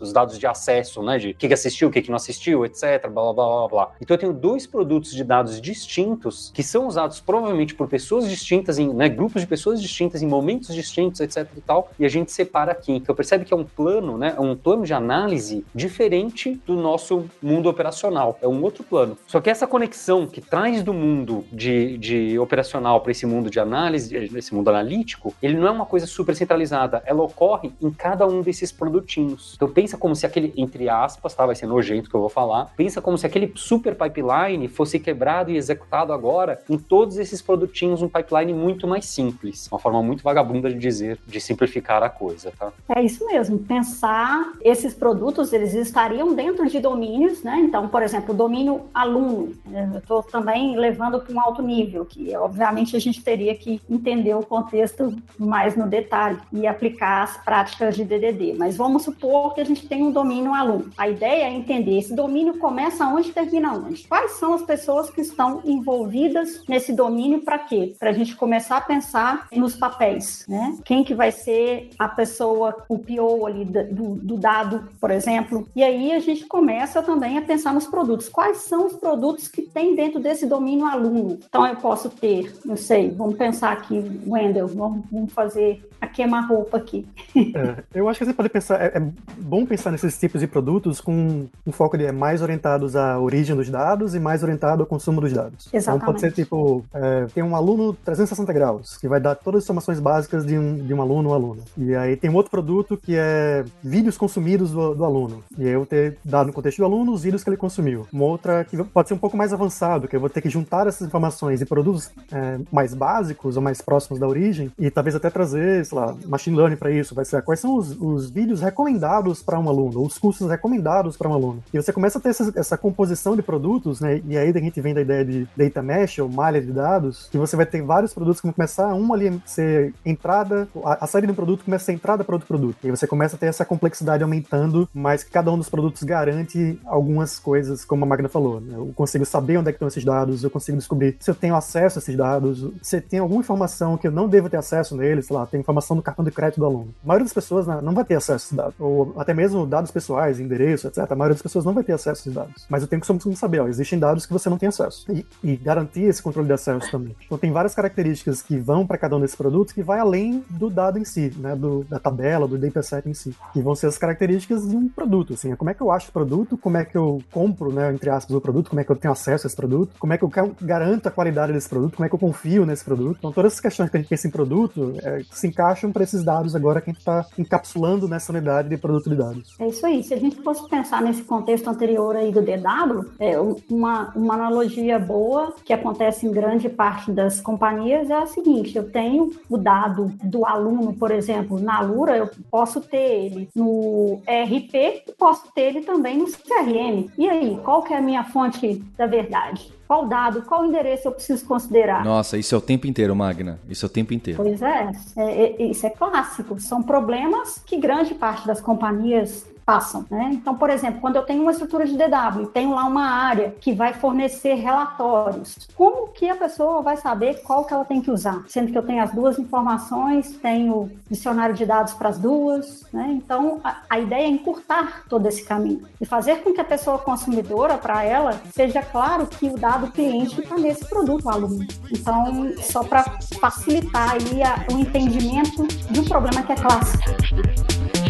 os 0.01 0.13
dados 0.13 0.22
dados 0.23 0.39
de 0.39 0.47
acesso, 0.47 1.03
né? 1.03 1.19
De 1.19 1.31
o 1.31 1.35
que, 1.35 1.49
que 1.49 1.55
assistiu, 1.55 1.89
o 1.89 1.91
que, 1.91 2.01
que 2.01 2.09
não 2.09 2.17
assistiu, 2.17 2.65
etc. 2.65 3.09
Blá, 3.09 3.33
blá, 3.33 3.33
blá, 3.33 3.69
blá. 3.69 3.93
Então 4.01 4.15
eu 4.15 4.19
tenho 4.19 4.33
dois 4.33 4.67
produtos 4.67 5.13
de 5.13 5.25
dados 5.25 5.61
distintos 5.61 6.51
que 6.55 6.63
são 6.63 6.87
usados 6.87 7.21
provavelmente 7.21 7.75
por 7.75 7.89
pessoas 7.89 8.29
distintas, 8.29 8.79
em 8.79 8.93
né, 8.93 9.09
grupos 9.09 9.43
de 9.43 9.49
pessoas 9.49 9.81
distintas, 9.83 10.23
em 10.23 10.27
momentos 10.27 10.75
distintos, 10.75 11.21
etc. 11.21 11.49
e 11.57 11.61
tal. 11.61 11.91
E 11.99 12.05
a 12.05 12.09
gente 12.09 12.31
separa 12.33 12.73
aqui. 12.73 12.93
Então 12.93 13.15
percebe 13.15 13.45
que 13.45 13.53
é 13.53 13.57
um 13.57 13.65
plano, 13.65 14.17
né? 14.17 14.35
É 14.37 14.41
um 14.41 14.57
plano 14.57 14.85
de 14.85 14.95
análise 14.95 15.65
diferente 15.75 16.61
do 16.67 16.75
nosso 16.75 17.27
mundo 17.43 17.69
operacional. 17.69 18.39
É 18.41 18.47
um 18.47 18.63
outro 18.63 18.85
plano. 18.85 19.19
Só 19.27 19.41
que 19.41 19.51
essa 19.51 19.67
conexão 19.67 20.27
que 20.27 20.41
traz 20.41 20.83
do 20.83 20.95
mundo 20.95 21.45
de, 21.53 21.99
de 21.99 22.39
operacional 22.39 23.01
para 23.01 23.11
esse 23.11 23.27
mundo 23.27 23.51
de 23.51 23.59
análise, 23.59 24.15
esse 24.15 24.55
mundo 24.55 24.71
analítico, 24.71 25.35
ele 25.43 25.57
não 25.57 25.67
é 25.67 25.71
uma 25.71 25.87
coisa 25.87 26.07
super 26.07 26.37
centralizada. 26.37 27.03
Ela 27.05 27.23
ocorre 27.23 27.73
em 27.81 27.91
cada 27.91 28.27
um 28.27 28.41
desses 28.41 28.71
produtinhos. 28.71 29.55
Então 29.57 29.69
pensa 29.69 29.97
como 29.97 30.12
se 30.15 30.27
aquele, 30.27 30.53
entre 30.57 30.89
aspas, 30.89 31.35
tá? 31.35 31.47
Vai 31.47 31.55
ser 31.55 31.67
nojento 31.67 32.09
que 32.09 32.17
eu 32.17 32.21
vou 32.21 32.29
falar. 32.29 32.73
Pensa 32.77 33.01
como 33.01 33.19
se 33.19 33.27
aquele 33.27 33.53
super 33.55 33.95
pipeline 33.95 34.69
fosse 34.69 34.99
quebrado 34.99 35.51
e 35.51 35.57
executado 35.57 36.13
agora 36.13 36.61
em 36.69 36.79
todos 36.79 37.19
esses 37.19 37.41
produtinhos, 37.41 38.03
um 38.03 38.09
pipeline 38.09 38.53
muito 38.53 38.87
mais 38.87 39.07
simples. 39.07 39.69
Uma 39.71 39.79
forma 39.79 40.03
muito 40.03 40.23
vagabunda 40.23 40.69
de 40.69 40.79
dizer, 40.79 41.19
de 41.27 41.41
simplificar 41.41 42.03
a 42.03 42.09
coisa, 42.09 42.53
tá? 42.59 42.73
É 42.89 43.03
isso 43.03 43.25
mesmo. 43.27 43.59
Pensar 43.59 44.53
esses 44.63 44.95
produtos, 44.95 45.53
eles 45.53 45.75
estariam 45.75 46.35
dentro 46.35 46.69
de 46.69 46.81
domínios, 46.81 47.43
né? 47.43 47.59
Então, 47.61 47.89
por 47.89 48.03
exemplo, 48.03 48.35
domínio 48.35 48.83
aluno. 48.93 49.53
Né? 49.67 49.91
Eu 49.93 49.99
estou 49.99 50.23
também 50.23 50.77
levando 50.77 51.21
para 51.21 51.35
um 51.35 51.41
alto 51.41 51.63
nível, 51.63 52.05
que 52.05 52.35
obviamente 52.37 52.97
a 52.97 53.01
gente 53.01 53.23
teria 53.23 53.55
que 53.55 53.81
entender 53.89 54.35
o 54.35 54.43
contexto 54.43 55.15
mais 55.39 55.77
no 55.77 55.87
detalhe 55.87 56.39
e 56.53 56.67
aplicar 56.67 57.23
as 57.23 57.37
práticas 57.39 57.97
de 57.97 58.05
DDD. 58.05 58.55
Mas 58.59 58.77
vamos 58.77 59.03
supor 59.03 59.55
que 59.55 59.61
a 59.61 59.65
gente 59.65 59.87
tem 59.87 60.02
um 60.03 60.13
domínio 60.13 60.55
aluno. 60.55 60.91
A 60.97 61.09
ideia 61.09 61.45
é 61.45 61.53
entender 61.53 61.99
esse 61.99 62.15
domínio 62.15 62.59
começa 62.59 63.07
onde 63.07 63.31
e 63.31 63.33
termina 63.33 63.73
onde. 63.73 64.07
Quais 64.07 64.33
são 64.33 64.55
as 64.55 64.63
pessoas 64.63 65.11
que 65.11 65.21
estão 65.21 65.61
envolvidas 65.65 66.65
nesse 66.69 66.93
domínio 66.93 67.43
para 67.43 67.59
quê? 67.59 67.95
Para 67.99 68.11
a 68.11 68.13
gente 68.13 68.37
começar 68.37 68.79
a 68.79 68.81
pensar 68.81 69.47
nos 69.53 69.75
papéis, 69.77 70.45
né? 70.49 70.77
Quem 70.85 71.05
que 71.05 71.15
vai 71.15 71.31
ser 71.31 71.91
a 71.99 72.09
pessoa, 72.09 72.85
o 72.89 72.99
PO 72.99 73.47
ali 73.47 73.65
do, 73.65 74.17
do 74.17 74.37
dado, 74.37 74.89
por 75.01 75.11
exemplo. 75.11 75.69
E 75.75 75.83
aí 75.83 76.13
a 76.13 76.19
gente 76.19 76.47
começa 76.47 77.03
também 77.03 77.39
a 77.39 77.43
pensar 77.43 77.73
nos 77.73 77.87
produtos. 77.87 78.29
Quais 78.29 78.59
são 78.59 78.87
os 78.87 78.95
produtos 78.95 79.49
que 79.49 79.63
tem 79.63 79.95
dentro 79.95 80.21
desse 80.21 80.47
domínio 80.47 80.87
aluno? 80.87 81.39
Então 81.47 81.67
eu 81.67 81.77
posso 81.77 82.09
ter, 82.11 82.53
não 82.65 82.77
sei, 82.77 83.11
vamos 83.11 83.37
pensar 83.37 83.73
aqui, 83.73 84.21
Wendel, 84.27 84.69
vamos, 84.69 85.05
vamos 85.11 85.33
fazer 85.33 85.89
a 86.01 86.07
queima-roupa 86.07 86.77
aqui. 86.77 87.07
É, 87.37 87.85
eu 87.95 88.09
acho 88.09 88.19
que 88.19 88.25
você 88.25 88.35
pode 88.35 88.49
pensar, 88.49 88.81
é, 88.83 88.99
é, 88.99 89.01
bom 89.39 89.65
pensar 89.65 89.92
nesses 89.93 90.19
tipos 90.19 90.41
de 90.41 90.47
produtos 90.47 91.01
com 91.01 91.47
um 91.67 91.73
foco 91.73 91.97
de 91.97 92.11
mais 92.11 92.43
orientados 92.43 92.97
à 92.97 93.19
origem 93.19 93.55
dos 93.55 93.69
dados 93.69 94.15
e 94.15 94.21
mais 94.21 94.43
orientado 94.43 94.83
ao 94.83 94.87
consumo 94.87 95.21
dos 95.21 95.33
dados. 95.33 95.69
Exatamente. 95.73 96.03
Então 96.03 96.13
pode 96.13 96.21
ser 96.21 96.33
tipo, 96.33 96.85
é, 96.93 97.27
tem 97.35 97.43
um 97.43 97.55
aluno 97.55 97.93
360 98.05 98.53
graus, 98.53 98.97
que 98.97 99.09
vai 99.09 99.21
dar 99.21 99.35
todas 99.35 99.59
as 99.59 99.65
informações 99.65 100.01
básicas 100.01 100.45
de 100.45 100.59
um, 100.59 100.77
de 100.77 100.93
um 100.93 101.01
aluno 101.01 101.29
ou 101.29 101.35
aluna. 101.35 101.63
E 101.77 101.95
aí 101.95 102.17
tem 102.17 102.31
um 102.31 102.35
outro 102.35 102.51
produto 102.51 102.97
que 102.97 103.15
é 103.17 103.65
vídeos 103.83 104.17
consumidos 104.17 104.71
do, 104.71 104.95
do 104.95 105.05
aluno. 105.05 105.43
E 105.57 105.67
aí 105.67 105.73
eu 105.73 105.87
ter 105.87 106.19
dado 106.25 106.47
no 106.49 106.53
contexto 106.53 106.79
do 106.79 106.85
aluno 106.85 107.13
os 107.13 107.23
vídeos 107.23 107.45
que 107.45 107.51
ele 107.51 107.57
consumiu. 107.57 108.07
Uma 108.13 108.25
outra 108.25 108.65
que 108.65 108.77
pode 108.85 109.09
ser 109.09 109.15
um 109.15 109.19
pouco 109.19 109.37
mais 109.37 109.53
avançado, 109.53 110.09
que 110.09 110.17
eu 110.17 110.21
vou 110.21 110.31
ter 110.31 110.41
que 110.41 110.49
juntar 110.49 110.87
essas 110.87 111.07
informações 111.07 111.61
e 111.61 111.67
produtos 111.67 112.11
é, 112.33 112.59
mais 112.71 112.95
básicos 112.95 113.57
ou 113.57 113.63
mais 113.63 113.81
próximos 113.81 114.19
da 114.19 114.27
origem 114.27 114.73
e 114.79 114.91
talvez 114.91 115.15
até 115.15 115.31
trazer, 115.31 115.85
sei 115.85 115.99
lá, 115.99 116.15
machine 116.27 116.57
learning 116.57 116.77
para 116.77 116.91
isso. 116.91 117.15
Vai 117.15 117.25
ser 117.25 117.43
quais 117.43 117.61
são 117.61 117.77
os, 117.77 117.97
os 118.01 118.31
vídeos 118.31 118.61
recomendados 118.61 119.43
para 119.43 119.59
um 119.59 119.69
aluno, 119.69 119.82
os 119.89 120.19
cursos 120.19 120.49
recomendados 120.49 121.17
para 121.17 121.29
um 121.29 121.35
aluno. 121.35 121.63
E 121.73 121.81
você 121.81 121.93
começa 121.93 122.19
a 122.19 122.21
ter 122.21 122.31
essa, 122.31 122.53
essa, 122.57 122.79
composição 122.79 123.37
de 123.37 123.43
produtos, 123.43 124.01
né? 124.01 124.21
E 124.27 124.37
aí 124.37 124.51
a 124.51 124.59
gente 124.59 124.81
vem 124.81 124.95
da 124.95 125.01
ideia 125.01 125.25
de 125.25 125.49
data 125.57 125.83
mesh 125.83 126.19
ou 126.19 126.29
malha 126.29 126.61
de 126.61 126.73
dados, 126.73 127.29
que 127.31 127.39
você 127.39 127.57
vai 127.57 127.67
ter 127.67 127.83
vários 127.83 128.13
produtos 128.13 128.41
que 128.41 128.47
vão 128.47 128.53
começar 128.55 128.95
um 128.95 129.13
ali 129.13 129.41
ser 129.47 129.95
entrada, 130.05 130.69
a, 130.85 131.05
a 131.05 131.07
saída 131.07 131.27
de 131.27 131.33
um 131.33 131.37
produto 131.37 131.65
começa 131.65 131.85
a 131.85 131.87
ser 131.87 131.93
entrada 131.93 132.25
para 132.25 132.35
outro 132.35 132.49
produto. 132.49 132.77
E 132.83 132.87
aí 132.87 132.91
você 132.91 133.07
começa 133.07 133.37
a 133.37 133.39
ter 133.39 133.47
essa 133.47 133.65
complexidade 133.65 134.23
aumentando, 134.23 134.89
mas 134.93 135.23
que 135.23 135.31
cada 135.31 135.51
um 135.51 135.59
dos 135.59 135.69
produtos 135.69 136.03
garante 136.03 136.79
algumas 136.85 137.39
coisas, 137.39 137.85
como 137.85 138.05
a 138.05 138.09
Magna 138.09 138.29
falou. 138.29 138.61
Né? 138.61 138.75
Eu 138.77 138.93
consigo 138.95 139.25
saber 139.25 139.59
onde 139.59 139.69
é 139.69 139.73
que 139.73 139.77
estão 139.77 139.89
esses 139.89 140.05
dados, 140.05 140.45
eu 140.45 140.51
consigo 140.51 140.79
descobrir 140.79 141.17
se 141.21 141.31
eu 141.31 141.35
tenho 141.35 141.55
acesso 141.55 141.99
a 141.99 142.01
esses 142.01 142.17
dados, 142.17 142.67
se 142.83 143.01
tem 143.01 143.21
alguma 143.21 143.41
informação 143.41 143.97
que 143.97 144.07
eu 144.07 144.13
não 144.13 144.29
devo 144.29 144.49
ter 144.49 144.57
acesso 144.57 144.97
neles, 144.97 145.27
sei 145.27 145.37
lá, 145.37 145.47
tem 145.47 145.61
informação 145.61 145.97
do 145.97 146.03
cartão 146.03 146.25
de 146.25 146.31
crédito 146.31 146.61
do 146.61 146.67
aluno. 146.67 146.95
A 147.05 147.09
maioria 147.09 147.25
das 147.25 147.33
pessoas 147.33 147.67
né, 147.67 147.81
não 147.83 147.95
vai 147.95 148.05
ter 148.05 148.15
acesso 148.15 148.33
a 148.33 148.37
esses 148.37 148.53
dados, 148.53 148.75
ou 148.79 149.15
até 149.17 149.35
dados 149.67 149.91
pessoais, 149.91 150.41
endereço, 150.41 150.87
etc. 150.87 150.99
A 151.11 151.15
maioria 151.15 151.35
das 151.35 151.43
pessoas 151.43 151.65
não 151.65 151.73
vai 151.73 151.85
ter 151.85 151.93
acesso 151.93 152.11
a 152.11 152.21
esses 152.21 152.35
dados. 152.35 152.67
Mas 152.69 152.83
eu 152.83 152.89
tenho 152.89 153.01
que 153.01 153.37
saber, 153.37 153.61
ó, 153.61 153.69
existem 153.69 153.99
dados 153.99 154.27
que 154.27 154.33
você 154.33 154.49
não 154.49 154.59
tem 154.59 154.69
acesso. 154.69 155.05
E, 155.11 155.27
e 155.43 155.57
garantir 155.57 156.03
esse 156.03 156.23
controle 156.23 156.47
de 156.47 156.55
acesso 156.55 156.91
também. 156.91 157.15
Então 157.25 157.39
tem 157.39 157.53
várias 157.53 157.75
características 157.75 158.43
que 158.43 158.57
vão 158.57 158.87
para 158.87 158.99
cada 158.99 159.17
um 159.17 159.21
desses 159.21 159.37
produtos 159.37 159.73
que 159.73 159.83
vai 159.83 159.99
além 159.99 160.45
do 160.51 160.71
dado 160.71 160.99
em 160.99 161.05
si, 161.05 161.33
né, 161.39 161.55
do, 161.57 161.85
da 161.85 161.99
tabela, 161.99 162.47
do 162.47 162.59
dataset 162.59 163.09
em 163.09 163.15
si. 163.15 163.35
Que 163.53 163.61
vão 163.61 163.75
ser 163.75 163.87
as 163.87 163.99
características 163.99 164.69
de 164.69 164.77
um 164.77 164.89
produto, 164.89 165.35
assim, 165.35 165.53
é 165.53 165.57
como 165.57 165.71
é 165.71 165.75
que 165.75 165.81
eu 165.81 165.91
acho 165.91 166.09
o 166.09 166.13
produto, 166.13 166.57
como 166.57 166.77
é 166.77 166.85
que 166.85 166.97
eu 166.97 167.23
compro, 167.31 167.73
né, 167.73 167.93
entre 167.93 168.11
aspas, 168.11 168.37
o 168.37 168.41
produto, 168.41 168.71
como 168.71 168.81
é 168.81 168.85
que 168.85 168.91
eu 168.91 168.97
tenho 168.97 169.13
acesso 169.13 169.47
a 169.47 169.49
esse 169.49 169.57
produto, 169.57 169.95
como 169.99 170.13
é 170.13 170.19
que 170.19 170.25
eu 170.25 170.31
garanto 170.61 171.07
a 171.07 171.11
qualidade 171.11 171.53
desse 171.53 171.69
produto, 171.69 171.97
como 171.97 172.07
é 172.07 172.09
que 172.09 172.15
eu 172.15 172.19
confio 172.19 172.67
nesse 172.67 172.85
produto. 172.85 173.17
Então 173.19 173.33
todas 173.33 173.53
essas 173.53 173.61
questões 173.61 173.91
que 173.91 173.97
a 173.97 174.01
gente 174.01 174.09
pensa 174.09 174.27
em 174.27 174.31
produto 174.31 174.95
é, 175.03 175.23
se 175.31 175.47
encaixam 175.47 175.93
para 175.93 176.03
esses 176.03 176.23
dados 176.25 176.55
agora 176.55 176.81
que 176.81 176.91
a 176.91 176.93
gente 176.93 177.01
está 177.01 177.27
encapsulando 177.39 178.09
nessa 178.09 178.33
unidade 178.33 178.69
de 178.69 178.77
produto 178.77 179.11
de 179.11 179.17
dados. 179.17 179.52
É 179.59 179.67
isso 179.69 179.85
aí. 179.87 180.03
Se 180.03 180.15
a 180.15 180.19
gente 180.19 180.37
fosse 180.43 180.69
pensar 180.69 181.03
nesse 181.03 181.23
contexto 181.23 181.69
anterior 181.69 182.17
aí 182.17 182.33
do 182.33 182.43
DW, 182.43 183.13
é 183.19 183.39
uma, 183.71 184.13
uma 184.15 184.35
analogia 184.35 184.99
boa 184.99 185.55
que 185.65 185.73
acontece 185.73 186.27
em 186.27 186.33
grande 186.33 186.69
parte 186.69 187.11
das 187.13 187.41
companhias 187.41 188.11
é 188.11 188.15
a 188.15 188.27
seguinte: 188.27 188.77
eu 188.77 188.91
tenho 188.91 189.31
o 189.49 189.57
dado 189.57 190.13
do 190.23 190.47
aluno, 190.47 190.95
por 190.95 191.11
exemplo, 191.11 191.61
na 191.61 191.81
Lura, 191.81 192.17
eu 192.17 192.31
posso 192.51 192.81
ter 192.81 193.25
ele 193.25 193.49
no 193.55 194.21
ERP 194.27 195.05
e 195.09 195.13
posso 195.19 195.53
ter 195.53 195.63
ele 195.63 195.83
também 195.83 196.19
no 196.19 196.27
CRM. 196.27 197.11
E 197.17 197.29
aí, 197.29 197.59
qual 197.63 197.83
que 197.83 197.93
é 197.93 197.99
a 197.99 198.03
minha 198.03 198.25
fonte 198.25 198.83
da 198.97 199.07
verdade? 199.07 199.73
Qual 199.93 200.07
dado, 200.07 200.41
qual 200.41 200.65
endereço 200.65 201.07
eu 201.07 201.13
preciso 201.13 201.45
considerar? 201.45 202.03
Nossa, 202.03 202.39
isso 202.39 202.55
é 202.55 202.59
o 202.59 202.63
tempo 202.63 202.87
inteiro, 202.87 203.15
Magna. 203.15 203.61
Isso 203.69 203.85
é 203.85 203.89
o 203.89 203.91
tempo 203.91 204.15
inteiro. 204.15 204.43
Pois 204.43 204.63
é, 204.63 204.91
é, 205.19 205.43
é 205.43 205.63
isso 205.67 205.87
é 205.87 205.91
clássico. 205.91 206.59
São 206.59 206.83
problemas 206.83 207.59
que 207.67 207.77
grande 207.77 208.15
parte 208.15 208.47
das 208.47 208.59
companhias 208.59 209.45
passam, 209.65 210.05
né? 210.11 210.31
Então, 210.33 210.55
por 210.55 210.71
exemplo, 210.71 211.01
quando 211.01 211.17
eu 211.17 211.23
tenho 211.23 211.43
uma 211.43 211.53
estrutura 211.53 211.87
de 211.87 211.97
DW 211.97 212.47
tenho 212.53 212.75
lá 212.75 212.85
uma 212.85 213.09
área 213.09 213.55
que 213.61 213.73
vai 213.73 213.93
fornecer 213.93 214.55
relatórios, 214.55 215.69
como 215.75 216.09
que 216.09 216.29
a 216.29 216.37
pessoa 216.37 216.83
vai 216.83 216.97
saber 216.97 217.43
qual 217.43 217.65
que 217.65 217.73
ela 217.73 217.85
tem 217.85 218.01
que 218.01 218.11
usar? 218.11 218.45
Sendo 218.49 218.73
que 218.73 218.79
eu 218.79 218.83
tenho 218.83 219.03
as 219.03 219.13
duas 219.13 219.39
informações, 219.39 220.37
tenho 220.43 220.91
dicionário 221.09 221.55
de 221.55 221.65
dados 221.65 221.95
para 221.95 222.09
as 222.09 222.19
duas, 222.19 222.87
né? 222.93 223.11
Então, 223.13 223.61
a, 223.63 223.83
a, 223.89 224.01
ideia 224.01 224.25
é 224.25 224.29
encurtar 224.29 225.05
todo 225.09 225.27
esse 225.27 225.45
caminho 225.45 225.83
e 226.01 226.05
fazer 226.05 226.43
com 226.43 226.53
que 226.53 226.61
a 226.61 226.65
pessoa 226.65 226.99
consumidora, 226.99 227.79
para 227.79 228.03
ela, 228.05 228.41
seja 228.53 228.83
claro 228.83 229.27
que 229.27 229.49
o 229.49 229.57
dado 229.57 229.91
cliente 229.91 230.41
está 230.41 230.57
nesse 230.57 230.85
produto 230.89 231.29
aluno. 231.29 231.65
Então, 231.91 232.53
só 232.59 232.83
para 232.83 233.05
facilitar 233.41 234.13
aí 234.13 234.43
a, 234.43 234.67
o 234.73 234.79
entendimento 234.79 235.67
de 235.91 236.01
um 236.01 236.05
problema 236.05 236.43
que 236.43 236.53
é 236.53 236.57
clássico. 236.57 238.02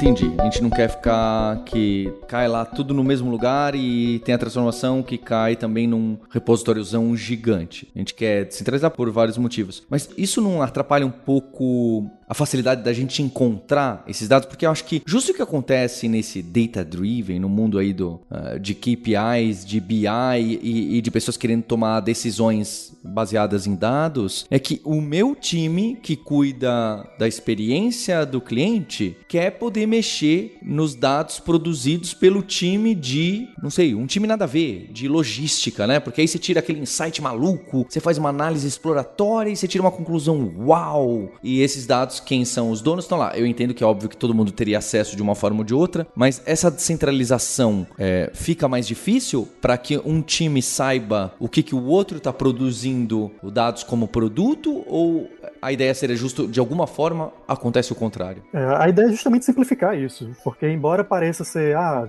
Entendi. 0.00 0.32
A 0.38 0.44
gente 0.44 0.62
não 0.62 0.70
quer 0.70 0.88
ficar 0.88 1.62
que 1.64 2.10
cai 2.26 2.48
lá 2.48 2.64
tudo 2.64 2.94
no 2.94 3.04
mesmo 3.04 3.30
lugar 3.30 3.74
e 3.74 4.18
tem 4.20 4.34
a 4.34 4.38
transformação 4.38 5.02
que 5.02 5.18
cai 5.18 5.56
também 5.56 5.86
num 5.86 6.16
repositóriozão 6.30 7.14
gigante. 7.14 7.86
A 7.94 7.98
gente 7.98 8.14
quer 8.14 8.50
centralizar 8.50 8.90
por 8.90 9.10
vários 9.10 9.36
motivos. 9.36 9.82
Mas 9.90 10.08
isso 10.16 10.40
não 10.40 10.62
atrapalha 10.62 11.06
um 11.06 11.10
pouco 11.10 12.10
a 12.30 12.34
facilidade 12.34 12.84
da 12.84 12.92
gente 12.92 13.24
encontrar 13.24 14.04
esses 14.06 14.28
dados, 14.28 14.46
porque 14.46 14.64
eu 14.64 14.70
acho 14.70 14.84
que 14.84 15.02
justo 15.04 15.32
o 15.32 15.34
que 15.34 15.42
acontece 15.42 16.06
nesse 16.06 16.40
data 16.40 16.84
driven, 16.84 17.40
no 17.40 17.48
mundo 17.48 17.76
aí 17.76 17.92
do, 17.92 18.20
uh, 18.30 18.56
de 18.60 18.72
KPIs, 18.72 19.64
de 19.66 19.80
BI 19.80 20.06
e, 20.06 20.96
e, 20.96 21.00
de 21.00 21.10
pessoas 21.10 21.36
querendo 21.36 21.64
tomar 21.64 21.98
decisões 21.98 22.96
baseadas 23.02 23.66
em 23.66 23.74
dados, 23.74 24.46
é 24.48 24.60
que 24.60 24.80
o 24.84 25.00
meu 25.00 25.34
time 25.34 25.98
que 26.00 26.14
cuida 26.14 27.04
da 27.18 27.26
experiência 27.26 28.24
do 28.24 28.40
cliente 28.40 29.16
quer 29.26 29.50
poder 29.50 29.88
mexer 30.00 30.58
nos 30.62 30.94
dados 30.94 31.38
produzidos 31.38 32.14
pelo 32.14 32.42
time 32.42 32.94
de, 32.94 33.48
não 33.62 33.68
sei, 33.68 33.94
um 33.94 34.06
time 34.06 34.26
nada 34.26 34.44
a 34.44 34.46
ver, 34.46 34.88
de 34.90 35.06
logística, 35.06 35.86
né? 35.86 36.00
Porque 36.00 36.22
aí 36.22 36.28
você 36.28 36.38
tira 36.38 36.60
aquele 36.60 36.80
insight 36.80 37.20
maluco, 37.20 37.86
você 37.88 38.00
faz 38.00 38.16
uma 38.16 38.30
análise 38.30 38.66
exploratória 38.66 39.50
e 39.50 39.56
você 39.56 39.68
tira 39.68 39.82
uma 39.82 39.90
conclusão 39.90 40.54
uau! 40.58 41.30
E 41.42 41.60
esses 41.60 41.86
dados 41.86 42.18
quem 42.18 42.44
são 42.46 42.70
os 42.70 42.80
donos 42.80 43.04
estão 43.04 43.18
lá. 43.18 43.36
Eu 43.36 43.46
entendo 43.46 43.74
que 43.74 43.84
é 43.84 43.86
óbvio 43.86 44.08
que 44.08 44.16
todo 44.16 44.34
mundo 44.34 44.50
teria 44.50 44.78
acesso 44.78 45.14
de 45.14 45.22
uma 45.22 45.34
forma 45.34 45.58
ou 45.58 45.64
de 45.64 45.74
outra, 45.74 46.06
mas 46.14 46.40
essa 46.46 46.70
descentralização 46.70 47.86
é, 47.98 48.30
fica 48.32 48.66
mais 48.66 48.86
difícil 48.86 49.46
para 49.60 49.76
que 49.76 49.98
um 49.98 50.22
time 50.22 50.62
saiba 50.62 51.34
o 51.38 51.48
que, 51.48 51.62
que 51.62 51.74
o 51.74 51.84
outro 51.84 52.16
está 52.16 52.32
produzindo, 52.32 53.30
os 53.42 53.52
dados 53.52 53.82
como 53.82 54.08
produto, 54.08 54.82
ou 54.86 55.28
a 55.60 55.72
ideia 55.72 55.94
seria 55.94 56.16
justo, 56.16 56.46
de 56.46 56.60
alguma 56.60 56.86
forma, 56.86 57.32
acontece 57.46 57.92
o 57.92 57.94
contrário? 57.94 58.42
É, 58.52 58.64
a 58.78 58.88
ideia 58.88 59.06
é 59.06 59.10
justamente 59.10 59.44
simplificar 59.44 59.98
isso, 59.98 60.30
porque 60.42 60.68
embora 60.68 61.04
pareça 61.04 61.44
ser, 61.44 61.76
ah, 61.76 62.08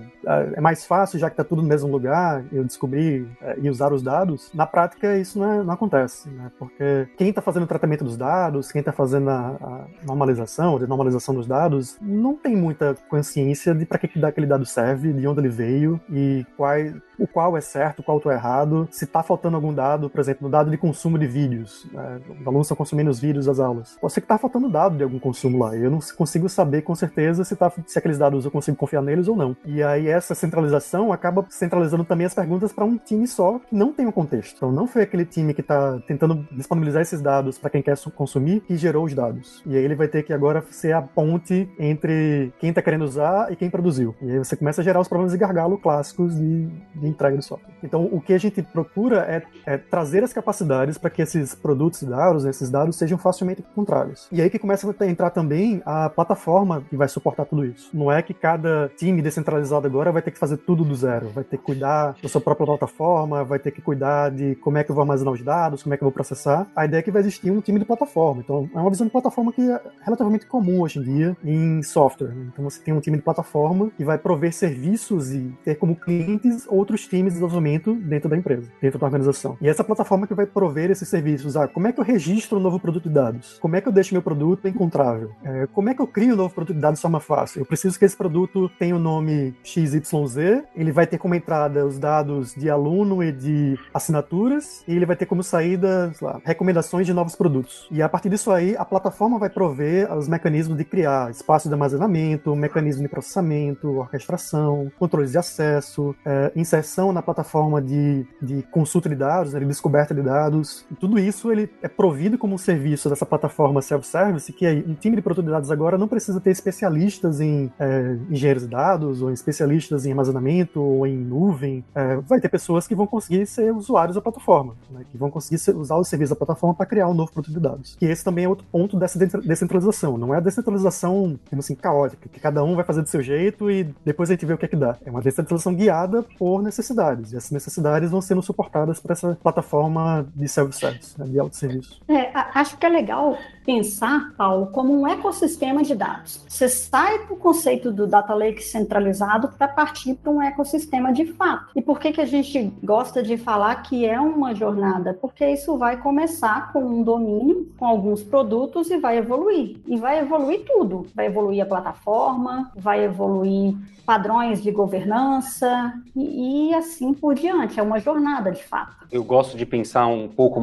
é 0.54 0.60
mais 0.60 0.84
fácil 0.84 1.18
já 1.18 1.28
que 1.28 1.34
está 1.34 1.44
tudo 1.44 1.62
no 1.62 1.68
mesmo 1.68 1.90
lugar, 1.90 2.44
eu 2.52 2.64
descobri 2.64 3.26
é, 3.40 3.56
e 3.60 3.68
usar 3.68 3.92
os 3.92 4.02
dados, 4.02 4.50
na 4.54 4.66
prática 4.66 5.16
isso 5.18 5.38
não, 5.38 5.52
é, 5.52 5.62
não 5.62 5.74
acontece, 5.74 6.28
né? 6.28 6.50
Porque 6.58 7.08
quem 7.16 7.28
está 7.28 7.40
fazendo 7.42 7.64
o 7.64 7.66
tratamento 7.66 8.04
dos 8.04 8.16
dados, 8.16 8.72
quem 8.72 8.80
está 8.80 8.92
fazendo 8.92 9.30
a, 9.30 9.56
a 9.60 10.06
normalização, 10.06 10.76
a 10.76 10.78
desnormalização 10.78 11.34
dos 11.34 11.46
dados, 11.46 11.96
não 12.00 12.34
tem 12.36 12.56
muita 12.56 12.96
consciência 13.08 13.74
de 13.74 13.84
para 13.84 13.98
que, 13.98 14.08
que 14.08 14.24
aquele 14.24 14.46
dado 14.46 14.64
serve, 14.64 15.12
de 15.12 15.26
onde 15.26 15.40
ele 15.40 15.48
veio 15.48 16.00
e 16.10 16.44
qual, 16.56 16.72
o 17.18 17.26
qual 17.26 17.56
é 17.56 17.60
certo, 17.60 18.02
qual 18.02 18.20
é 18.26 18.34
errado, 18.34 18.88
se 18.90 19.04
está 19.04 19.22
faltando 19.22 19.56
algum 19.56 19.72
dado, 19.72 20.08
por 20.08 20.20
exemplo, 20.20 20.46
no 20.46 20.50
dado 20.50 20.70
de 20.70 20.76
consumo 20.76 21.18
de 21.18 21.26
vídeos, 21.26 21.86
né? 21.92 22.20
os 22.40 22.46
alunos 22.46 22.66
estão 22.66 22.76
consumindo 22.76 23.10
os 23.10 23.20
vídeos 23.20 23.46
das 23.46 23.60
aulas. 23.60 23.96
Pode 24.00 24.12
ser 24.12 24.20
que 24.20 24.24
está 24.24 24.38
faltando 24.38 24.68
dado 24.68 24.96
de 24.96 25.02
algum 25.02 25.18
consumo 25.18 25.58
lá, 25.58 25.76
eu 25.76 25.90
não 25.90 26.00
consigo 26.16 26.48
saber 26.48 26.82
com 26.82 26.94
certeza 26.94 27.44
se, 27.44 27.56
tá, 27.56 27.72
se 27.86 27.98
aqueles 27.98 28.18
dados 28.18 28.44
eu 28.44 28.50
consigo 28.50 28.76
confiar 28.76 29.02
neles 29.02 29.28
ou 29.28 29.36
não. 29.36 29.56
E 29.64 29.82
aí 29.82 30.08
essa 30.08 30.34
centralização 30.34 31.12
acaba 31.12 31.44
centralizando 31.48 32.04
também 32.04 32.26
as 32.26 32.34
perguntas 32.34 32.72
para 32.72 32.84
um 32.84 32.96
time 32.96 33.26
só 33.26 33.58
que 33.58 33.74
não 33.74 33.92
tem 33.92 34.06
um 34.06 34.12
contexto. 34.12 34.56
Então 34.56 34.72
não 34.72 34.86
foi 34.86 35.02
aquele 35.02 35.24
time 35.24 35.54
que 35.54 35.60
está 35.60 35.98
tentando 36.06 36.46
disponibilizar 36.52 37.02
esses 37.02 37.20
dados 37.20 37.58
para 37.58 37.70
quem 37.70 37.82
quer 37.82 37.96
consumir 38.14 38.60
que 38.60 38.76
gerou 38.76 39.04
os 39.04 39.14
dados. 39.14 39.62
E 39.66 39.76
aí 39.76 39.84
ele 39.84 39.94
vai 39.94 40.08
ter 40.08 40.22
que 40.22 40.32
agora 40.32 40.64
ser 40.70 40.92
a 40.92 41.02
ponte 41.02 41.68
entre 41.78 42.52
quem 42.58 42.70
está 42.70 42.82
querendo 42.82 43.04
usar 43.04 43.52
e 43.52 43.56
quem 43.56 43.70
produziu. 43.70 44.14
E 44.20 44.30
aí 44.30 44.38
você 44.38 44.56
começa 44.56 44.80
a 44.80 44.84
gerar 44.84 45.00
os 45.00 45.08
problemas 45.08 45.32
de 45.32 45.38
gargalo 45.38 45.78
clássicos 45.78 46.34
de, 46.36 46.66
de 46.94 47.08
entrega 47.12 47.36
de 47.36 47.44
software. 47.44 47.72
Então 47.82 48.08
o 48.10 48.20
que 48.20 48.32
a 48.32 48.38
gente 48.38 48.62
procura 48.62 49.20
é, 49.28 49.42
é 49.66 49.78
trazer 49.78 50.24
as 50.24 50.32
capacidades 50.32 50.98
para 50.98 51.10
que 51.10 51.22
esses 51.22 51.54
produtos 51.54 52.02
e 52.02 52.06
dados, 52.06 52.44
esses 52.44 52.70
dados 52.70 52.96
sejam 52.96 53.18
facilmente 53.18 53.62
encontráveis. 53.62 54.28
E 54.32 54.40
aí 54.40 54.50
que 54.50 54.58
começa 54.58 54.94
a 54.98 55.06
entrar 55.06 55.30
também 55.30 55.82
a 55.84 56.08
plataforma 56.08 56.82
que 56.88 56.96
vai 56.96 57.08
suportar 57.08 57.44
tudo 57.44 57.64
isso. 57.64 57.90
Não 57.94 58.10
é 58.10 58.22
que 58.22 58.34
cada 58.34 58.90
time 58.96 59.22
descentralizado 59.22 59.86
agora 59.86 60.12
vai 60.12 60.22
ter 60.22 60.30
que 60.30 60.38
fazer 60.38 60.56
tudo 60.58 60.84
do 60.84 60.94
zero, 60.94 61.28
vai 61.28 61.44
ter 61.44 61.58
que 61.58 61.64
cuidar 61.64 62.16
da 62.22 62.28
sua 62.28 62.40
própria 62.40 62.66
plataforma, 62.66 63.44
vai 63.44 63.58
ter 63.58 63.70
que 63.70 63.80
cuidar 63.80 64.30
de 64.30 64.54
como 64.56 64.78
é 64.78 64.84
que 64.84 64.90
eu 64.90 64.94
vou 64.94 65.02
armazenar 65.02 65.32
os 65.32 65.42
dados, 65.42 65.82
como 65.82 65.94
é 65.94 65.96
que 65.96 66.02
eu 66.02 66.06
vou 66.06 66.12
processar. 66.12 66.66
A 66.74 66.84
ideia 66.84 67.00
é 67.00 67.02
que 67.02 67.10
vai 67.10 67.20
existir 67.20 67.50
um 67.50 67.60
time 67.60 67.78
de 67.78 67.84
plataforma. 67.84 68.42
Então 68.42 68.68
é 68.74 68.78
uma 68.78 68.90
visão 68.90 69.06
de 69.06 69.12
plataforma 69.12 69.52
que 69.52 69.62
é 69.62 69.80
relativamente 70.02 70.46
comum 70.46 70.80
hoje 70.80 70.98
em 70.98 71.02
dia 71.02 71.36
em 71.44 71.82
software. 71.82 72.28
Né? 72.28 72.46
Então 72.52 72.64
você 72.64 72.80
tem 72.80 72.94
um 72.94 73.00
time 73.00 73.16
de 73.16 73.22
plataforma 73.22 73.90
que 73.96 74.04
vai 74.04 74.18
prover 74.18 74.52
serviços 74.52 75.32
e 75.32 75.52
ter 75.64 75.76
como 75.76 75.96
clientes 75.96 76.66
outros 76.68 76.91
times 77.00 77.32
de 77.32 77.40
desenvolvimento 77.40 77.94
dentro 77.94 78.28
da 78.28 78.36
empresa, 78.36 78.70
dentro 78.80 78.98
da 78.98 79.06
organização. 79.06 79.56
E 79.60 79.68
essa 79.68 79.82
plataforma 79.82 80.26
que 80.26 80.34
vai 80.34 80.46
prover 80.46 80.90
esses 80.90 81.08
serviços. 81.08 81.56
Ah, 81.56 81.66
como 81.66 81.86
é 81.86 81.92
que 81.92 82.00
eu 82.00 82.04
registro 82.04 82.58
um 82.58 82.60
novo 82.60 82.78
produto 82.78 83.08
de 83.08 83.14
dados? 83.14 83.58
Como 83.58 83.74
é 83.76 83.80
que 83.80 83.88
eu 83.88 83.92
deixo 83.92 84.14
meu 84.14 84.22
produto 84.22 84.68
encontrável? 84.68 85.30
É, 85.44 85.66
como 85.72 85.88
é 85.88 85.94
que 85.94 86.00
eu 86.00 86.06
crio 86.06 86.34
um 86.34 86.36
novo 86.36 86.54
produto 86.54 86.74
de 86.74 86.80
dados 86.80 86.98
de 86.98 87.02
forma 87.02 87.20
fácil? 87.20 87.60
Eu 87.60 87.66
preciso 87.66 87.98
que 87.98 88.04
esse 88.04 88.16
produto 88.16 88.68
tenha 88.78 88.94
o 88.94 88.98
nome 88.98 89.54
XYZ, 89.64 90.36
ele 90.74 90.92
vai 90.92 91.06
ter 91.06 91.18
como 91.18 91.34
entrada 91.34 91.86
os 91.86 91.98
dados 91.98 92.54
de 92.54 92.68
aluno 92.68 93.22
e 93.22 93.32
de 93.32 93.78
assinaturas, 93.92 94.84
e 94.86 94.94
ele 94.94 95.06
vai 95.06 95.16
ter 95.16 95.26
como 95.26 95.42
saída, 95.42 96.12
lá, 96.20 96.40
recomendações 96.44 97.06
de 97.06 97.12
novos 97.12 97.34
produtos. 97.34 97.88
E 97.90 98.02
a 98.02 98.08
partir 98.08 98.28
disso 98.28 98.50
aí, 98.50 98.76
a 98.76 98.84
plataforma 98.84 99.38
vai 99.38 99.50
prover 99.50 100.12
os 100.12 100.28
mecanismos 100.28 100.76
de 100.76 100.84
criar 100.84 101.30
espaços 101.30 101.68
de 101.68 101.74
armazenamento, 101.74 102.54
mecanismo 102.54 103.02
de 103.02 103.08
processamento, 103.08 103.98
orquestração, 103.98 104.90
controles 104.98 105.32
de 105.32 105.38
acesso, 105.38 106.14
é, 106.24 106.52
inserção 106.54 106.81
na 107.12 107.22
plataforma 107.22 107.80
de, 107.80 108.26
de 108.40 108.62
consulta 108.70 109.08
de 109.08 109.14
dados, 109.14 109.52
né, 109.52 109.60
de 109.60 109.66
descoberta 109.66 110.14
de 110.14 110.22
dados. 110.22 110.84
Tudo 111.00 111.18
isso 111.18 111.50
ele 111.50 111.70
é 111.82 111.88
provido 111.88 112.38
como 112.38 112.54
um 112.54 112.58
serviço 112.58 113.08
dessa 113.08 113.26
plataforma 113.26 113.80
self-service, 113.82 114.52
que 114.52 114.66
aí, 114.66 114.84
um 114.86 114.94
time 114.94 115.16
de 115.16 115.22
produto 115.22 115.44
de 115.44 115.50
dados 115.50 115.70
agora 115.70 115.96
não 115.98 116.08
precisa 116.08 116.40
ter 116.40 116.50
especialistas 116.50 117.40
em 117.40 117.72
é, 117.78 118.16
engenheiros 118.30 118.64
de 118.64 118.68
dados, 118.68 119.22
ou 119.22 119.30
em 119.30 119.34
especialistas 119.34 120.06
em 120.06 120.10
armazenamento, 120.10 120.80
ou 120.80 121.06
em 121.06 121.16
nuvem. 121.16 121.84
É, 121.94 122.16
vai 122.16 122.40
ter 122.40 122.48
pessoas 122.48 122.86
que 122.86 122.94
vão 122.94 123.06
conseguir 123.06 123.46
ser 123.46 123.72
usuários 123.72 124.16
da 124.16 124.22
plataforma, 124.22 124.74
né, 124.90 125.04
que 125.10 125.16
vão 125.16 125.30
conseguir 125.30 125.58
ser, 125.58 125.74
usar 125.76 125.96
o 125.96 126.04
serviço 126.04 126.30
da 126.30 126.36
plataforma 126.36 126.74
para 126.74 126.86
criar 126.86 127.08
um 127.08 127.14
novo 127.14 127.32
produto 127.32 127.52
de 127.52 127.60
dados. 127.60 127.96
E 128.00 128.06
esse 128.06 128.24
também 128.24 128.44
é 128.44 128.48
outro 128.48 128.66
ponto 128.70 128.98
dessa 128.98 129.18
descentralização. 129.18 130.16
Não 130.18 130.34
é 130.34 130.38
a 130.38 130.40
descentralização, 130.40 131.38
como 131.48 131.60
assim, 131.60 131.74
caótica, 131.74 132.28
que 132.28 132.40
cada 132.40 132.62
um 132.62 132.74
vai 132.74 132.84
fazer 132.84 133.02
do 133.02 133.08
seu 133.08 133.22
jeito 133.22 133.70
e 133.70 133.84
depois 134.04 134.30
a 134.30 134.34
gente 134.34 134.46
vê 134.46 134.54
o 134.54 134.58
que 134.58 134.64
é 134.64 134.68
que 134.68 134.76
dá. 134.76 134.96
É 135.04 135.10
uma 135.10 135.20
descentralização 135.20 135.74
guiada 135.74 136.22
por 136.38 136.62
necessidades. 136.72 137.32
E 137.32 137.36
essas 137.36 137.50
necessidades 137.50 138.10
vão 138.10 138.20
sendo 138.20 138.42
suportadas 138.42 138.98
por 138.98 139.10
essa 139.10 139.38
plataforma 139.42 140.26
de 140.34 140.48
self-service, 140.48 141.18
né, 141.18 141.26
de 141.26 141.38
autosserviço. 141.38 142.00
É, 142.08 142.30
acho 142.54 142.76
que 142.76 142.86
é 142.86 142.88
legal 142.88 143.36
pensar, 143.64 144.32
Paulo, 144.36 144.66
como 144.68 144.98
um 144.98 145.06
ecossistema 145.06 145.82
de 145.82 145.94
dados. 145.94 146.44
Você 146.48 146.68
sai 146.68 147.26
do 147.26 147.36
conceito 147.36 147.92
do 147.92 148.06
data 148.06 148.34
lake 148.34 148.62
centralizado 148.62 149.48
para 149.48 149.68
partir 149.68 150.14
para 150.14 150.32
um 150.32 150.42
ecossistema 150.42 151.12
de 151.12 151.26
fato. 151.26 151.72
E 151.76 151.82
por 151.82 152.00
que, 152.00 152.12
que 152.12 152.20
a 152.20 152.26
gente 152.26 152.72
gosta 152.82 153.22
de 153.22 153.36
falar 153.36 153.76
que 153.82 154.04
é 154.04 154.20
uma 154.20 154.54
jornada? 154.54 155.14
Porque 155.14 155.46
isso 155.48 155.76
vai 155.78 155.96
começar 155.96 156.72
com 156.72 156.80
um 156.84 157.02
domínio, 157.02 157.72
com 157.78 157.86
alguns 157.86 158.22
produtos 158.22 158.90
e 158.90 158.98
vai 158.98 159.18
evoluir. 159.18 159.80
E 159.86 159.96
vai 159.96 160.18
evoluir 160.18 160.64
tudo. 160.66 161.06
Vai 161.14 161.26
evoluir 161.26 161.62
a 161.62 161.66
plataforma, 161.66 162.70
vai 162.76 163.04
evoluir 163.04 163.76
padrões 164.04 164.62
de 164.62 164.70
governança 164.70 165.94
e, 166.14 166.61
e, 166.61 166.61
assim 166.74 167.12
por 167.12 167.34
diante. 167.34 167.80
É 167.80 167.82
uma 167.82 167.98
jornada, 167.98 168.50
de 168.50 168.62
fato. 168.62 169.02
Eu 169.12 169.22
gosto 169.22 169.58
de 169.58 169.66
pensar 169.66 170.06
um 170.06 170.26
pouco, 170.26 170.58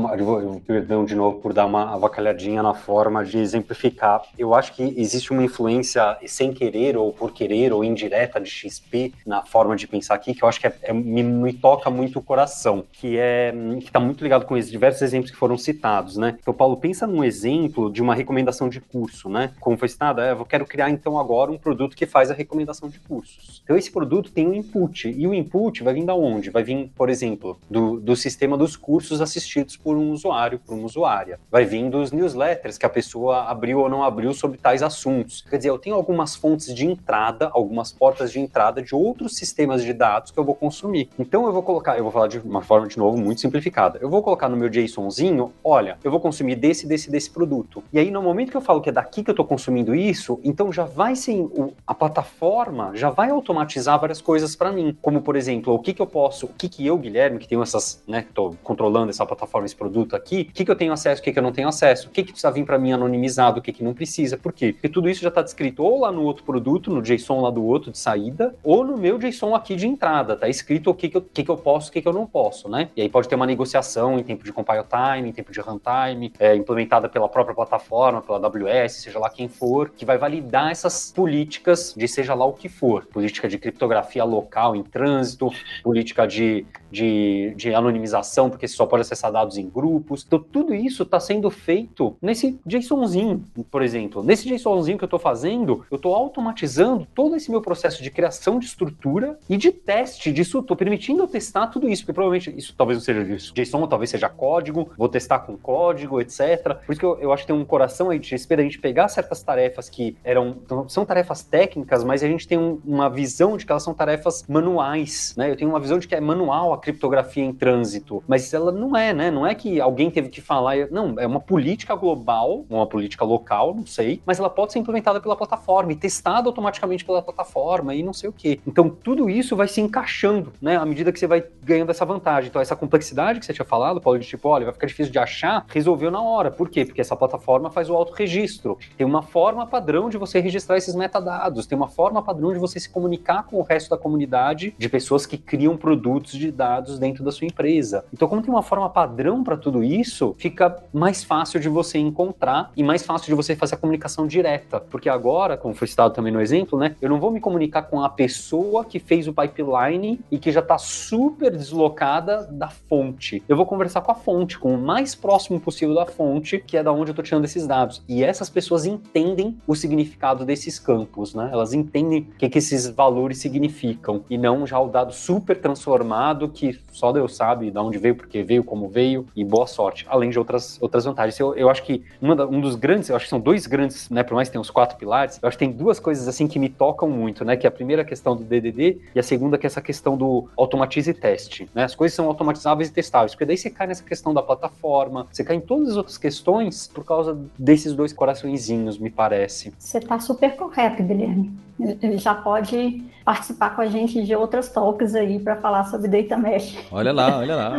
perdão 0.65 1.05
de 1.05 1.13
novo 1.13 1.39
por 1.39 1.53
dar 1.53 1.67
uma 1.67 1.93
avacalhadinha 1.93 2.63
na 2.63 2.73
forma 2.73 3.23
de 3.23 3.37
exemplificar. 3.37 4.23
Eu 4.39 4.55
acho 4.55 4.73
que 4.73 4.81
existe 4.97 5.31
uma 5.31 5.43
influência 5.43 6.17
sem 6.25 6.51
querer 6.51 6.97
ou 6.97 7.13
por 7.13 7.31
querer 7.31 7.71
ou 7.71 7.83
indireta 7.83 8.41
de 8.41 8.49
XP 8.49 9.13
na 9.23 9.43
forma 9.43 9.75
de 9.75 9.87
pensar 9.87 10.15
aqui, 10.15 10.33
que 10.33 10.43
eu 10.43 10.49
acho 10.49 10.59
que 10.59 10.65
é, 10.65 10.75
é, 10.81 10.93
me, 10.93 11.21
me, 11.21 11.53
toca 11.53 11.91
muito 11.91 12.17
o 12.17 12.23
coração, 12.23 12.83
que 12.91 13.17
é 13.19 13.53
que 13.79 13.85
está 13.85 13.99
muito 13.99 14.23
ligado 14.23 14.45
com 14.45 14.57
esses 14.57 14.71
diversos 14.71 15.03
exemplos 15.03 15.29
que 15.29 15.37
foram 15.37 15.55
citados, 15.55 16.17
né? 16.17 16.35
Então, 16.41 16.53
Paulo, 16.53 16.75
pensa 16.77 17.05
num 17.05 17.23
exemplo 17.23 17.91
de 17.91 18.01
uma 18.01 18.15
recomendação 18.15 18.67
de 18.67 18.81
curso, 18.81 19.29
né? 19.29 19.51
Como 19.59 19.77
foi 19.77 19.89
citado, 19.89 20.21
é, 20.21 20.31
eu 20.31 20.45
quero 20.45 20.65
criar 20.65 20.89
então 20.89 21.19
agora 21.19 21.51
um 21.51 21.57
produto 21.57 21.95
que 21.95 22.07
faz 22.07 22.31
a 22.31 22.33
recomendação 22.33 22.89
de 22.89 22.99
cursos. 22.99 23.61
Então, 23.63 23.77
esse 23.77 23.91
produto 23.91 24.31
tem 24.31 24.47
um 24.47 24.53
input, 24.55 25.07
e 25.07 25.27
o 25.27 25.33
input 25.33 25.83
vai 25.89 25.93
vir 25.93 26.05
da 26.05 26.15
onde? 26.15 26.49
Vai 26.49 26.63
vir, 26.63 26.91
por 26.95 27.09
exemplo, 27.09 27.59
do, 27.69 27.99
do 27.99 28.15
sistema 28.15 28.55
dos 28.57 28.75
cursos 28.75 29.21
assistidos 29.21 29.75
por 29.75 29.97
um 29.97 30.11
usuário, 30.11 30.59
por 30.59 30.75
uma 30.75 30.85
usuária. 30.85 31.39
Vai 31.51 31.65
vir 31.65 31.89
dos 31.89 32.11
newsletters 32.11 32.77
que 32.77 32.85
a 32.85 32.89
pessoa 32.89 33.43
abriu 33.43 33.79
ou 33.79 33.89
não 33.89 34.03
abriu 34.03 34.33
sobre 34.33 34.57
tais 34.57 34.83
assuntos. 34.83 35.41
Quer 35.49 35.57
dizer, 35.57 35.69
eu 35.69 35.79
tenho 35.79 35.95
algumas 35.95 36.35
fontes 36.35 36.73
de 36.73 36.85
entrada, 36.85 37.49
algumas 37.53 37.91
portas 37.91 38.31
de 38.31 38.39
entrada 38.39 38.81
de 38.81 38.93
outros 38.93 39.35
sistemas 39.35 39.83
de 39.83 39.93
dados 39.93 40.31
que 40.31 40.39
eu 40.39 40.43
vou 40.43 40.55
consumir. 40.55 41.09
Então 41.17 41.45
eu 41.45 41.51
vou 41.51 41.63
colocar, 41.63 41.97
eu 41.97 42.03
vou 42.03 42.11
falar 42.11 42.27
de 42.27 42.39
uma 42.39 42.61
forma 42.61 42.87
de 42.87 42.97
novo 42.97 43.17
muito 43.17 43.41
simplificada. 43.41 43.97
Eu 44.01 44.09
vou 44.09 44.21
colocar 44.21 44.47
no 44.47 44.57
meu 44.57 44.69
JSONzinho, 44.69 45.51
olha, 45.63 45.97
eu 46.03 46.11
vou 46.11 46.19
consumir 46.19 46.55
desse, 46.55 46.85
desse, 46.85 47.09
desse 47.09 47.29
produto. 47.29 47.83
E 47.91 47.97
aí 47.97 48.11
no 48.11 48.21
momento 48.21 48.51
que 48.51 48.57
eu 48.57 48.61
falo 48.61 48.81
que 48.81 48.89
é 48.89 48.91
daqui 48.91 49.23
que 49.23 49.29
eu 49.29 49.33
estou 49.33 49.45
consumindo 49.45 49.95
isso, 49.95 50.39
então 50.43 50.71
já 50.71 50.83
vai 50.83 51.15
sim, 51.15 51.49
a 51.87 51.95
plataforma 51.95 52.91
já 52.93 53.09
vai 53.09 53.29
automatizar 53.29 53.99
várias 53.99 54.21
coisas 54.21 54.55
para 54.55 54.71
mim, 54.71 54.95
como 55.01 55.21
por 55.21 55.35
exemplo, 55.35 55.78
o 55.79 55.81
que 55.81 55.93
que 55.93 56.01
eu 56.01 56.07
posso, 56.07 56.45
o 56.45 56.49
que 56.49 56.67
que 56.67 56.85
eu, 56.85 56.97
Guilherme, 56.97 57.39
que 57.39 57.47
tenho 57.47 57.63
essas, 57.63 58.03
né, 58.07 58.25
tô 58.33 58.55
controlando 58.63 59.09
essa 59.09 59.25
plataforma, 59.25 59.65
esse 59.65 59.75
produto 59.75 60.15
aqui, 60.15 60.47
o 60.49 60.53
que 60.53 60.65
que 60.65 60.71
eu 60.71 60.75
tenho 60.75 60.91
acesso, 60.91 61.21
o 61.21 61.23
que 61.23 61.31
que 61.31 61.39
eu 61.39 61.43
não 61.43 61.51
tenho 61.51 61.67
acesso, 61.67 62.07
o 62.07 62.11
que 62.11 62.23
que 62.23 62.31
precisa 62.31 62.51
vir 62.51 62.65
para 62.65 62.77
mim 62.77 62.91
anonimizado, 62.91 63.59
o 63.59 63.61
que, 63.61 63.71
que 63.71 63.83
não 63.83 63.93
precisa. 63.93 64.37
Por 64.37 64.51
quê? 64.51 64.73
Porque 64.73 64.89
tudo 64.89 65.09
isso 65.09 65.21
já 65.21 65.29
está 65.29 65.41
descrito 65.41 65.83
ou 65.83 66.01
lá 66.01 66.11
no 66.11 66.23
outro 66.23 66.43
produto, 66.43 66.91
no 66.91 67.01
JSON 67.01 67.41
lá 67.41 67.49
do 67.49 67.63
outro 67.63 67.91
de 67.91 67.97
saída, 67.97 68.55
ou 68.63 68.83
no 68.83 68.97
meu 68.97 69.17
JSON 69.17 69.55
aqui 69.55 69.75
de 69.75 69.87
entrada. 69.87 70.35
Tá 70.35 70.49
escrito 70.49 70.89
o 70.89 70.93
que, 70.93 71.09
que, 71.09 71.17
eu, 71.17 71.21
que, 71.21 71.43
que 71.43 71.49
eu 71.49 71.57
posso, 71.57 71.89
o 71.89 71.93
que, 71.93 72.01
que 72.01 72.07
eu 72.07 72.13
não 72.13 72.27
posso, 72.27 72.67
né? 72.67 72.89
E 72.95 73.01
aí 73.01 73.09
pode 73.09 73.27
ter 73.27 73.35
uma 73.35 73.45
negociação 73.45 74.19
em 74.19 74.23
tempo 74.23 74.43
de 74.43 74.51
compile 74.51 74.83
time, 74.83 75.29
em 75.29 75.31
tempo 75.31 75.51
de 75.51 75.59
runtime, 75.61 76.33
é, 76.39 76.55
implementada 76.55 77.07
pela 77.07 77.29
própria 77.29 77.55
plataforma, 77.55 78.21
pela 78.21 78.37
AWS, 78.37 79.03
seja 79.03 79.19
lá 79.19 79.29
quem 79.29 79.47
for, 79.47 79.89
que 79.89 80.05
vai 80.05 80.17
validar 80.17 80.71
essas 80.71 81.11
políticas 81.11 81.93
de 81.95 82.07
seja 82.07 82.33
lá 82.33 82.45
o 82.45 82.53
que 82.53 82.67
for. 82.67 83.05
Política 83.05 83.47
de 83.47 83.57
criptografia 83.57 84.23
local 84.23 84.75
em 84.75 84.83
trânsito, 84.83 85.49
política 85.83 86.27
de, 86.27 86.65
de, 86.91 87.53
de 87.55 87.73
anonimização, 87.73 88.49
porque 88.49 88.67
só 88.67 88.85
pode 88.85 89.01
acessar 89.01 89.31
dados 89.31 89.57
em 89.57 89.69
grupos. 89.69 90.23
Então, 90.25 90.39
tudo 90.39 90.73
isso 90.73 91.03
está 91.03 91.19
sendo 91.19 91.49
feito 91.49 92.15
nesse 92.21 92.59
JSONzinho, 92.65 93.43
por 93.69 93.81
exemplo. 93.81 94.23
Nesse 94.23 94.47
JSONzinho 94.47 94.97
que 94.97 95.03
eu 95.03 95.07
estou 95.07 95.19
fazendo, 95.19 95.85
eu 95.91 95.95
estou 95.95 96.13
automatizando 96.13 97.07
todo 97.13 97.35
esse 97.35 97.49
meu 97.51 97.61
processo 97.61 98.01
de 98.01 98.11
criação 98.11 98.59
de 98.59 98.65
estrutura 98.65 99.37
e 99.49 99.57
de 99.57 99.71
teste 99.71 100.31
disso. 100.31 100.59
Estou 100.59 100.77
permitindo 100.77 101.23
eu 101.23 101.27
testar 101.27 101.67
tudo 101.67 101.89
isso, 101.89 102.03
porque 102.03 102.13
provavelmente 102.13 102.53
isso 102.57 102.73
talvez 102.77 102.97
não 102.97 103.03
seja 103.03 103.21
isso. 103.33 103.53
JSON 103.53 103.87
talvez 103.87 104.09
seja 104.09 104.29
código, 104.29 104.91
vou 104.97 105.09
testar 105.09 105.39
com 105.39 105.57
código, 105.57 106.21
etc. 106.21 106.75
Por 106.85 106.91
isso 106.91 106.99
que 106.99 107.05
eu, 107.05 107.17
eu 107.19 107.31
acho 107.31 107.43
que 107.43 107.47
tem 107.47 107.55
um 107.55 107.65
coração 107.65 108.09
aí 108.09 108.19
de 108.19 108.27
XP 108.27 108.55
a 108.55 108.61
gente 108.61 108.79
pegar 108.79 109.07
certas 109.07 109.41
tarefas 109.41 109.89
que 109.89 110.15
eram 110.23 110.57
são 110.87 111.05
tarefas 111.05 111.43
técnicas, 111.43 112.03
mas 112.03 112.23
a 112.23 112.27
gente 112.27 112.47
tem 112.47 112.57
um, 112.57 112.79
uma 112.85 113.09
visão 113.09 113.57
de 113.57 113.65
que 113.65 113.71
elas 113.71 113.83
são 113.83 113.93
tarefas 113.93 114.45
manuais, 114.47 115.33
né? 115.37 115.55
Tenho 115.59 115.71
uma 115.71 115.79
visão 115.79 115.99
de 115.99 116.07
que 116.07 116.15
é 116.15 116.21
manual 116.21 116.71
a 116.71 116.77
criptografia 116.77 117.43
em 117.43 117.51
trânsito, 117.53 118.23
mas 118.25 118.53
ela 118.53 118.71
não 118.71 118.95
é, 118.95 119.13
né? 119.13 119.29
Não 119.29 119.45
é 119.45 119.53
que 119.53 119.81
alguém 119.81 120.09
teve 120.09 120.29
que 120.29 120.39
falar, 120.39 120.89
não, 120.89 121.15
é 121.19 121.27
uma 121.27 121.41
política 121.41 121.93
global, 121.95 122.65
uma 122.69 122.87
política 122.87 123.25
local, 123.25 123.75
não 123.75 123.85
sei, 123.85 124.21
mas 124.25 124.39
ela 124.39 124.49
pode 124.49 124.71
ser 124.71 124.79
implementada 124.79 125.19
pela 125.19 125.35
plataforma 125.35 125.91
e 125.91 125.95
testada 125.95 126.47
automaticamente 126.47 127.03
pela 127.03 127.21
plataforma 127.21 127.93
e 127.93 128.01
não 128.01 128.13
sei 128.13 128.29
o 128.29 128.33
que. 128.33 128.61
Então 128.65 128.89
tudo 128.89 129.29
isso 129.29 129.55
vai 129.55 129.67
se 129.67 129.81
encaixando, 129.81 130.53
né? 130.61 130.77
À 130.77 130.85
medida 130.85 131.11
que 131.11 131.19
você 131.19 131.27
vai 131.27 131.43
ganhando 131.61 131.91
essa 131.91 132.05
vantagem. 132.05 132.49
Então 132.49 132.61
essa 132.61 132.75
complexidade 132.75 133.39
que 133.39 133.45
você 133.45 133.53
tinha 133.53 133.65
falado, 133.65 133.99
Paulo, 133.99 134.17
de 134.17 134.25
tipo, 134.25 134.47
olha, 134.47 134.63
vai 134.63 134.73
ficar 134.73 134.87
difícil 134.87 135.11
de 135.11 135.19
achar, 135.19 135.65
resolveu 135.67 136.09
na 136.09 136.21
hora. 136.21 136.49
Por 136.49 136.69
quê? 136.69 136.85
Porque 136.85 137.01
essa 137.01 137.15
plataforma 137.17 137.69
faz 137.69 137.89
o 137.89 137.95
autorregistro. 137.95 138.77
Tem 138.97 139.05
uma 139.05 139.21
forma 139.21 139.67
padrão 139.67 140.09
de 140.09 140.17
você 140.17 140.39
registrar 140.39 140.77
esses 140.77 140.95
metadados, 140.95 141.67
tem 141.67 141.77
uma 141.77 141.89
forma 141.89 142.21
padrão 142.21 142.53
de 142.53 142.59
você 142.59 142.79
se 142.79 142.89
comunicar 142.89 143.43
com 143.43 143.57
o 143.57 143.61
resto 143.61 143.89
da 143.89 143.97
comunidade 143.97 144.73
de 144.77 144.89
pessoas 144.89 145.25
que 145.25 145.37
criam 145.45 145.77
produtos 145.77 146.33
de 146.33 146.51
dados 146.51 146.99
dentro 146.99 147.23
da 147.23 147.31
sua 147.31 147.47
empresa. 147.47 148.05
Então, 148.13 148.27
como 148.27 148.41
tem 148.41 148.49
uma 148.49 148.63
forma 148.63 148.89
padrão 148.89 149.43
para 149.43 149.57
tudo 149.57 149.83
isso, 149.83 150.35
fica 150.37 150.83
mais 150.93 151.23
fácil 151.23 151.59
de 151.59 151.69
você 151.69 151.97
encontrar 151.97 152.71
e 152.75 152.83
mais 152.83 153.03
fácil 153.03 153.27
de 153.27 153.35
você 153.35 153.55
fazer 153.55 153.75
a 153.75 153.77
comunicação 153.77 154.27
direta. 154.27 154.79
Porque 154.79 155.09
agora, 155.09 155.57
como 155.57 155.73
foi 155.73 155.87
citado 155.87 156.13
também 156.13 156.31
no 156.31 156.41
exemplo, 156.41 156.77
né, 156.77 156.95
eu 157.01 157.09
não 157.09 157.19
vou 157.19 157.31
me 157.31 157.39
comunicar 157.39 157.83
com 157.83 158.03
a 158.03 158.09
pessoa 158.09 158.85
que 158.85 158.99
fez 158.99 159.27
o 159.27 159.33
pipeline 159.33 160.19
e 160.31 160.37
que 160.37 160.51
já 160.51 160.59
está 160.59 160.77
super 160.77 161.55
deslocada 161.55 162.47
da 162.51 162.69
fonte. 162.69 163.43
Eu 163.47 163.55
vou 163.55 163.65
conversar 163.65 164.01
com 164.01 164.11
a 164.11 164.15
fonte, 164.15 164.57
com 164.57 164.73
o 164.73 164.77
mais 164.77 165.15
próximo 165.15 165.59
possível 165.59 165.95
da 165.95 166.05
fonte, 166.05 166.63
que 166.65 166.77
é 166.77 166.83
da 166.83 166.91
onde 166.91 167.09
eu 167.09 167.13
estou 167.13 167.23
tirando 167.23 167.45
esses 167.45 167.65
dados. 167.65 168.03
E 168.07 168.23
essas 168.23 168.49
pessoas 168.49 168.85
entendem 168.85 169.57
o 169.67 169.75
significado 169.75 170.45
desses 170.45 170.79
campos, 170.79 171.33
né? 171.33 171.49
Elas 171.51 171.73
entendem 171.73 172.21
o 172.21 172.37
que, 172.37 172.49
que 172.49 172.57
esses 172.57 172.87
valores 172.87 173.37
significam 173.37 174.23
e 174.29 174.37
não 174.37 174.65
já 174.65 174.79
o 174.79 174.89
dado 174.89 175.13
super 175.29 175.61
transformado 175.61 176.49
que 176.49 176.79
só 176.91 177.11
Deus 177.11 177.35
sabe 177.35 177.69
de 177.69 177.77
onde 177.77 177.99
veio, 177.99 178.15
porque 178.15 178.41
veio, 178.41 178.63
como 178.63 178.89
veio 178.89 179.27
e 179.35 179.45
boa 179.45 179.67
sorte. 179.67 180.03
Além 180.09 180.31
de 180.31 180.39
outras, 180.39 180.79
outras 180.81 181.05
vantagens. 181.05 181.39
Eu, 181.39 181.53
eu 181.53 181.69
acho 181.69 181.83
que 181.83 182.03
da, 182.19 182.47
um 182.47 182.59
dos 182.59 182.73
grandes, 182.73 183.09
eu 183.09 183.15
acho 183.15 183.25
que 183.25 183.29
são 183.29 183.39
dois 183.39 183.67
grandes, 183.67 184.09
né? 184.09 184.23
Por 184.23 184.33
mais 184.33 184.47
que 184.47 184.53
tenha 184.53 184.61
os 184.61 184.71
quatro 184.71 184.97
pilares, 184.97 185.39
eu 185.39 185.47
acho 185.47 185.55
que 185.55 185.63
tem 185.63 185.71
duas 185.71 185.99
coisas 185.99 186.27
assim 186.27 186.47
que 186.47 186.57
me 186.57 186.67
tocam 186.67 187.07
muito, 187.07 187.45
né? 187.45 187.55
Que 187.55 187.67
é 187.67 187.69
a 187.69 187.71
primeira 187.71 188.03
questão 188.03 188.35
do 188.35 188.43
DDD 188.43 188.97
e 189.13 189.19
a 189.19 189.23
segunda 189.23 189.55
que 189.55 189.67
é 189.67 189.69
essa 189.69 189.81
questão 189.81 190.17
do 190.17 190.49
automatize 190.57 191.11
e 191.11 191.13
teste, 191.13 191.69
né? 191.75 191.83
As 191.83 191.93
coisas 191.93 192.15
são 192.15 192.25
automatizáveis 192.25 192.89
e 192.89 192.91
testáveis, 192.91 193.33
porque 193.33 193.45
daí 193.45 193.57
você 193.57 193.69
cai 193.69 193.85
nessa 193.85 194.03
questão 194.03 194.33
da 194.33 194.41
plataforma, 194.41 195.27
você 195.31 195.43
cai 195.43 195.57
em 195.57 195.61
todas 195.61 195.89
as 195.89 195.95
outras 195.95 196.17
questões 196.17 196.87
por 196.87 197.05
causa 197.05 197.37
desses 197.57 197.93
dois 197.93 198.11
coraçõezinhos, 198.11 198.97
me 198.97 199.11
parece. 199.11 199.71
Você 199.77 199.99
está 199.99 200.19
super 200.19 200.55
correto, 200.55 201.03
Guilherme. 201.03 201.53
Ele 201.79 202.17
já 202.17 202.35
pode 202.35 203.03
participar 203.23 203.75
com 203.75 203.81
a 203.81 203.85
gente 203.85 204.23
de 204.23 204.35
outras 204.35 204.69
talks 204.69 205.15
aí 205.19 205.39
para 205.39 205.57
falar 205.57 205.85
sobre 205.85 206.07
Data 206.07 206.37
Mesh. 206.37 206.77
Olha 206.91 207.11
lá, 207.11 207.37
olha 207.37 207.55
lá. 207.55 207.77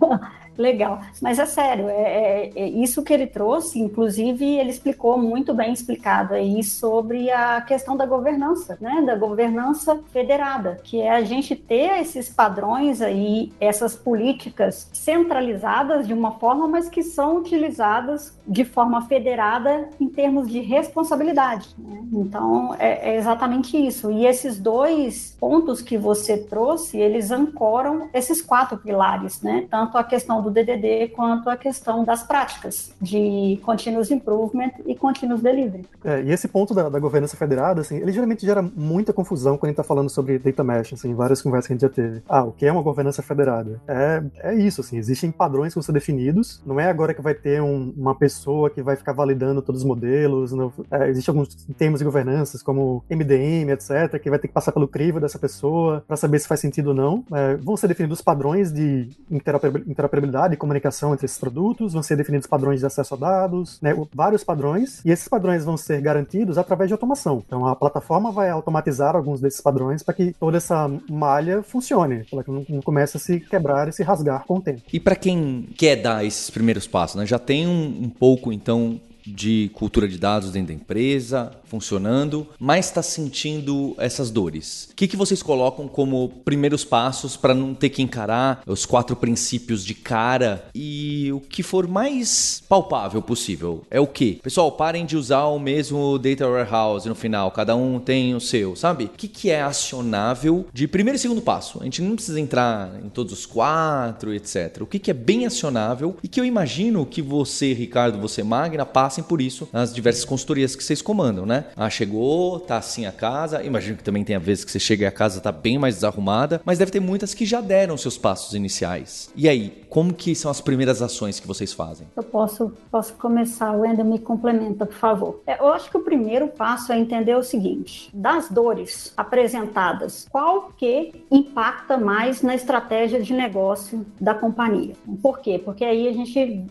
Legal, 0.58 0.98
mas 1.22 1.38
é 1.38 1.46
sério, 1.46 1.88
é, 1.88 2.02
é, 2.02 2.52
é, 2.56 2.68
isso 2.68 3.04
que 3.04 3.12
ele 3.12 3.28
trouxe, 3.28 3.78
inclusive 3.78 4.44
ele 4.44 4.70
explicou 4.70 5.16
muito 5.16 5.54
bem 5.54 5.72
explicado 5.72 6.34
aí 6.34 6.64
sobre 6.64 7.30
a 7.30 7.60
questão 7.60 7.96
da 7.96 8.04
governança, 8.04 8.76
né, 8.80 9.00
da 9.06 9.14
governança 9.14 10.00
federada, 10.12 10.80
que 10.82 11.00
é 11.00 11.10
a 11.10 11.22
gente 11.22 11.54
ter 11.54 12.00
esses 12.00 12.28
padrões 12.28 13.00
aí, 13.00 13.52
essas 13.60 13.94
políticas 13.94 14.90
centralizadas 14.92 16.08
de 16.08 16.12
uma 16.12 16.32
forma, 16.32 16.66
mas 16.66 16.88
que 16.88 17.04
são 17.04 17.36
utilizadas 17.36 18.36
de 18.44 18.64
forma 18.64 19.02
federada 19.02 19.88
em 20.00 20.08
termos 20.08 20.48
de 20.48 20.58
responsabilidade. 20.58 21.68
Né? 21.78 22.02
Então 22.12 22.74
é, 22.80 23.10
é 23.10 23.16
exatamente 23.16 23.76
isso. 23.76 24.10
E 24.10 24.26
esses 24.26 24.58
dois 24.58 25.36
pontos 25.38 25.80
que 25.80 25.96
você 25.96 26.36
trouxe, 26.36 26.98
eles 26.98 27.30
ancoram 27.30 28.08
esses 28.12 28.42
quatro 28.42 28.76
pilares, 28.78 29.40
né? 29.40 29.66
Tanto 29.70 29.96
a 29.96 30.02
questão 30.02 30.42
do 30.42 30.47
do 30.48 30.54
DDD 30.54 31.08
quanto 31.08 31.48
à 31.50 31.56
questão 31.56 32.04
das 32.04 32.22
práticas 32.22 32.92
de 33.00 33.60
continuous 33.62 34.10
improvement 34.10 34.70
e 34.86 34.94
continuous 34.94 35.42
delivery. 35.42 35.84
É, 36.04 36.22
e 36.22 36.32
esse 36.32 36.48
ponto 36.48 36.74
da, 36.74 36.88
da, 36.88 36.98
governança 36.98 37.36
federada, 37.36 37.80
assim, 37.80 37.96
ele 37.96 38.12
geralmente 38.12 38.44
gera 38.44 38.62
muita 38.62 39.12
confusão 39.12 39.56
quando 39.56 39.64
a 39.64 39.68
gente 39.68 39.80
está 39.80 39.84
falando 39.84 40.08
sobre 40.08 40.38
data 40.38 40.64
mesh, 40.64 40.94
assim, 40.94 41.14
várias 41.14 41.42
conversas 41.42 41.66
que 41.66 41.72
a 41.72 41.76
gente 41.76 41.82
já 41.82 41.88
teve. 41.88 42.22
Ah, 42.28 42.44
o 42.44 42.52
que 42.52 42.66
é 42.66 42.72
uma 42.72 42.82
governança 42.82 43.22
federada? 43.22 43.80
É, 43.86 44.22
é 44.42 44.54
isso, 44.54 44.80
assim, 44.80 44.96
existem 44.96 45.30
padrões 45.30 45.72
que 45.72 45.76
vão 45.76 45.82
ser 45.82 45.92
definidos, 45.92 46.62
não 46.66 46.80
é 46.80 46.88
agora 46.88 47.14
que 47.14 47.20
vai 47.20 47.34
ter 47.34 47.62
um, 47.62 47.92
uma 47.96 48.14
pessoa 48.14 48.70
que 48.70 48.82
vai 48.82 48.96
ficar 48.96 49.12
validando 49.12 49.62
todos 49.62 49.82
os 49.82 49.86
modelos, 49.86 50.52
não, 50.52 50.72
é, 50.90 51.08
existem 51.08 51.32
alguns 51.32 51.54
termos 51.76 51.98
de 51.98 52.04
governança, 52.04 52.58
como 52.64 53.04
MDM, 53.10 53.70
etc., 53.70 54.20
que 54.20 54.30
vai 54.30 54.38
ter 54.38 54.48
que 54.48 54.54
passar 54.54 54.72
pelo 54.72 54.88
crivo 54.88 55.20
dessa 55.20 55.38
pessoa 55.38 56.04
para 56.06 56.16
saber 56.16 56.38
se 56.38 56.48
faz 56.48 56.60
sentido 56.60 56.88
ou 56.88 56.94
não. 56.94 57.24
É, 57.32 57.56
vão 57.56 57.76
ser 57.76 57.88
definidos 57.88 58.20
padrões 58.20 58.72
de 58.72 59.08
interoperabilidade 59.30 60.37
de 60.46 60.56
comunicação 60.56 61.12
entre 61.12 61.26
esses 61.26 61.38
produtos, 61.38 61.94
vão 61.94 62.02
ser 62.02 62.16
definidos 62.16 62.46
padrões 62.46 62.80
de 62.80 62.86
acesso 62.86 63.14
a 63.14 63.16
dados, 63.16 63.80
né, 63.80 63.94
vários 64.14 64.44
padrões, 64.44 65.04
e 65.04 65.10
esses 65.10 65.26
padrões 65.26 65.64
vão 65.64 65.76
ser 65.76 66.00
garantidos 66.00 66.58
através 66.58 66.88
de 66.88 66.94
automação. 66.94 67.42
Então 67.46 67.66
a 67.66 67.74
plataforma 67.74 68.30
vai 68.30 68.50
automatizar 68.50 69.16
alguns 69.16 69.40
desses 69.40 69.60
padrões 69.60 70.02
para 70.02 70.14
que 70.14 70.34
toda 70.38 70.58
essa 70.58 70.88
malha 71.08 71.62
funcione, 71.62 72.24
para 72.30 72.44
que 72.44 72.50
não, 72.50 72.64
comece 72.82 73.16
a 73.16 73.20
se 73.20 73.40
quebrar 73.40 73.88
e 73.88 73.92
se 73.92 74.02
rasgar 74.02 74.44
com 74.44 74.58
o 74.58 74.60
tempo. 74.60 74.82
E 74.92 75.00
para 75.00 75.16
quem 75.16 75.68
quer 75.76 75.96
dar 75.96 76.24
esses 76.24 76.50
primeiros 76.50 76.86
passos, 76.86 77.16
né, 77.16 77.26
já 77.26 77.38
tem 77.38 77.66
um, 77.66 78.04
um 78.04 78.10
pouco 78.10 78.52
então 78.52 79.00
de 79.28 79.70
cultura 79.74 80.08
de 80.08 80.18
dados 80.18 80.50
dentro 80.50 80.68
da 80.68 80.74
empresa, 80.74 81.52
funcionando, 81.64 82.46
mas 82.58 82.86
está 82.86 83.02
sentindo 83.02 83.94
essas 83.98 84.30
dores. 84.30 84.88
O 84.90 84.94
que, 84.94 85.06
que 85.06 85.16
vocês 85.16 85.42
colocam 85.42 85.86
como 85.86 86.28
primeiros 86.44 86.84
passos 86.84 87.36
para 87.36 87.54
não 87.54 87.74
ter 87.74 87.90
que 87.90 88.02
encarar 88.02 88.62
os 88.66 88.86
quatro 88.86 89.14
princípios 89.14 89.84
de 89.84 89.94
cara 89.94 90.64
e 90.74 91.30
o 91.32 91.40
que 91.40 91.62
for 91.62 91.86
mais 91.86 92.62
palpável 92.68 93.22
possível? 93.22 93.84
É 93.90 94.00
o 94.00 94.06
que? 94.06 94.40
Pessoal, 94.42 94.72
parem 94.72 95.04
de 95.04 95.16
usar 95.16 95.44
o 95.44 95.58
mesmo 95.58 96.18
data 96.18 96.48
warehouse 96.48 97.08
no 97.08 97.14
final, 97.14 97.50
cada 97.50 97.76
um 97.76 98.00
tem 98.00 98.34
o 98.34 98.40
seu, 98.40 98.74
sabe? 98.74 99.04
O 99.04 99.08
que, 99.08 99.28
que 99.28 99.50
é 99.50 99.62
acionável 99.62 100.66
de 100.72 100.88
primeiro 100.88 101.16
e 101.16 101.18
segundo 101.18 101.42
passo? 101.42 101.78
A 101.80 101.84
gente 101.84 102.02
não 102.02 102.14
precisa 102.14 102.40
entrar 102.40 102.90
em 103.04 103.08
todos 103.08 103.32
os 103.32 103.46
quatro, 103.46 104.32
etc. 104.32 104.78
O 104.80 104.86
que, 104.86 104.98
que 104.98 105.10
é 105.10 105.14
bem 105.14 105.46
acionável 105.46 106.16
e 106.22 106.28
que 106.28 106.40
eu 106.40 106.44
imagino 106.44 107.04
que 107.04 107.20
você, 107.20 107.72
Ricardo, 107.72 108.18
você, 108.18 108.42
Magna, 108.42 108.86
passem 109.18 109.24
por 109.24 109.40
isso 109.40 109.68
nas 109.72 109.92
diversas 109.92 110.24
consultorias 110.24 110.76
que 110.76 110.82
vocês 110.82 111.02
comandam, 111.02 111.44
né? 111.44 111.66
Ah, 111.76 111.90
chegou, 111.90 112.60
tá 112.60 112.78
assim 112.78 113.06
a 113.06 113.12
casa. 113.12 113.62
Imagino 113.62 113.96
que 113.96 114.04
também 114.04 114.24
tem 114.24 114.38
vezes 114.38 114.64
que 114.64 114.70
você 114.70 114.78
chega 114.78 115.04
e 115.04 115.06
a 115.06 115.10
casa 115.10 115.40
tá 115.40 115.50
bem 115.50 115.78
mais 115.78 115.96
desarrumada, 115.96 116.60
mas 116.64 116.78
deve 116.78 116.90
ter 116.90 117.00
muitas 117.00 117.34
que 117.34 117.44
já 117.44 117.60
deram 117.60 117.96
seus 117.96 118.16
passos 118.16 118.54
iniciais. 118.54 119.30
E 119.34 119.48
aí, 119.48 119.82
como 119.88 120.12
que 120.12 120.34
são 120.34 120.50
as 120.50 120.60
primeiras 120.60 121.02
ações 121.02 121.40
que 121.40 121.46
vocês 121.46 121.72
fazem? 121.72 122.06
Eu 122.16 122.22
posso, 122.22 122.72
posso 122.90 123.14
começar, 123.14 123.72
Wendel 123.72 124.04
me 124.04 124.18
complementa, 124.18 124.86
por 124.86 124.94
favor. 124.94 125.40
É, 125.46 125.58
eu 125.60 125.68
acho 125.68 125.90
que 125.90 125.96
o 125.96 126.00
primeiro 126.00 126.48
passo 126.48 126.92
é 126.92 126.98
entender 126.98 127.34
o 127.34 127.42
seguinte: 127.42 128.10
das 128.12 128.48
dores 128.48 129.12
apresentadas, 129.16 130.26
qual 130.30 130.70
que 130.76 131.12
impacta 131.30 131.96
mais 131.96 132.42
na 132.42 132.54
estratégia 132.54 133.20
de 133.20 133.32
negócio 133.32 134.06
da 134.20 134.34
companhia? 134.34 134.94
Por 135.22 135.40
quê? 135.40 135.60
Porque 135.62 135.84
aí 135.84 136.06
a 136.06 136.12
gente, 136.12 136.64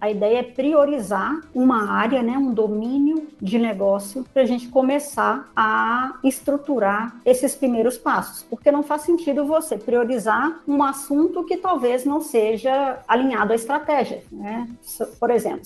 a 0.00 0.10
ideia 0.10 0.38
é 0.38 0.42
priorizar 0.42 1.40
uma 1.54 1.75
área, 1.82 2.22
né, 2.22 2.36
um 2.36 2.52
domínio 2.52 3.28
de 3.40 3.58
negócio 3.58 4.24
para 4.32 4.42
a 4.42 4.46
gente 4.46 4.68
começar 4.68 5.50
a 5.54 6.18
estruturar 6.22 7.20
esses 7.24 7.54
primeiros 7.54 7.96
passos, 7.96 8.42
porque 8.44 8.70
não 8.70 8.82
faz 8.82 9.02
sentido 9.02 9.44
você 9.44 9.76
priorizar 9.76 10.60
um 10.66 10.82
assunto 10.82 11.44
que 11.44 11.56
talvez 11.56 12.04
não 12.04 12.20
seja 12.20 13.00
alinhado 13.06 13.52
à 13.52 13.56
estratégia. 13.56 14.22
Né? 14.30 14.68
Por 15.18 15.30
exemplo, 15.30 15.62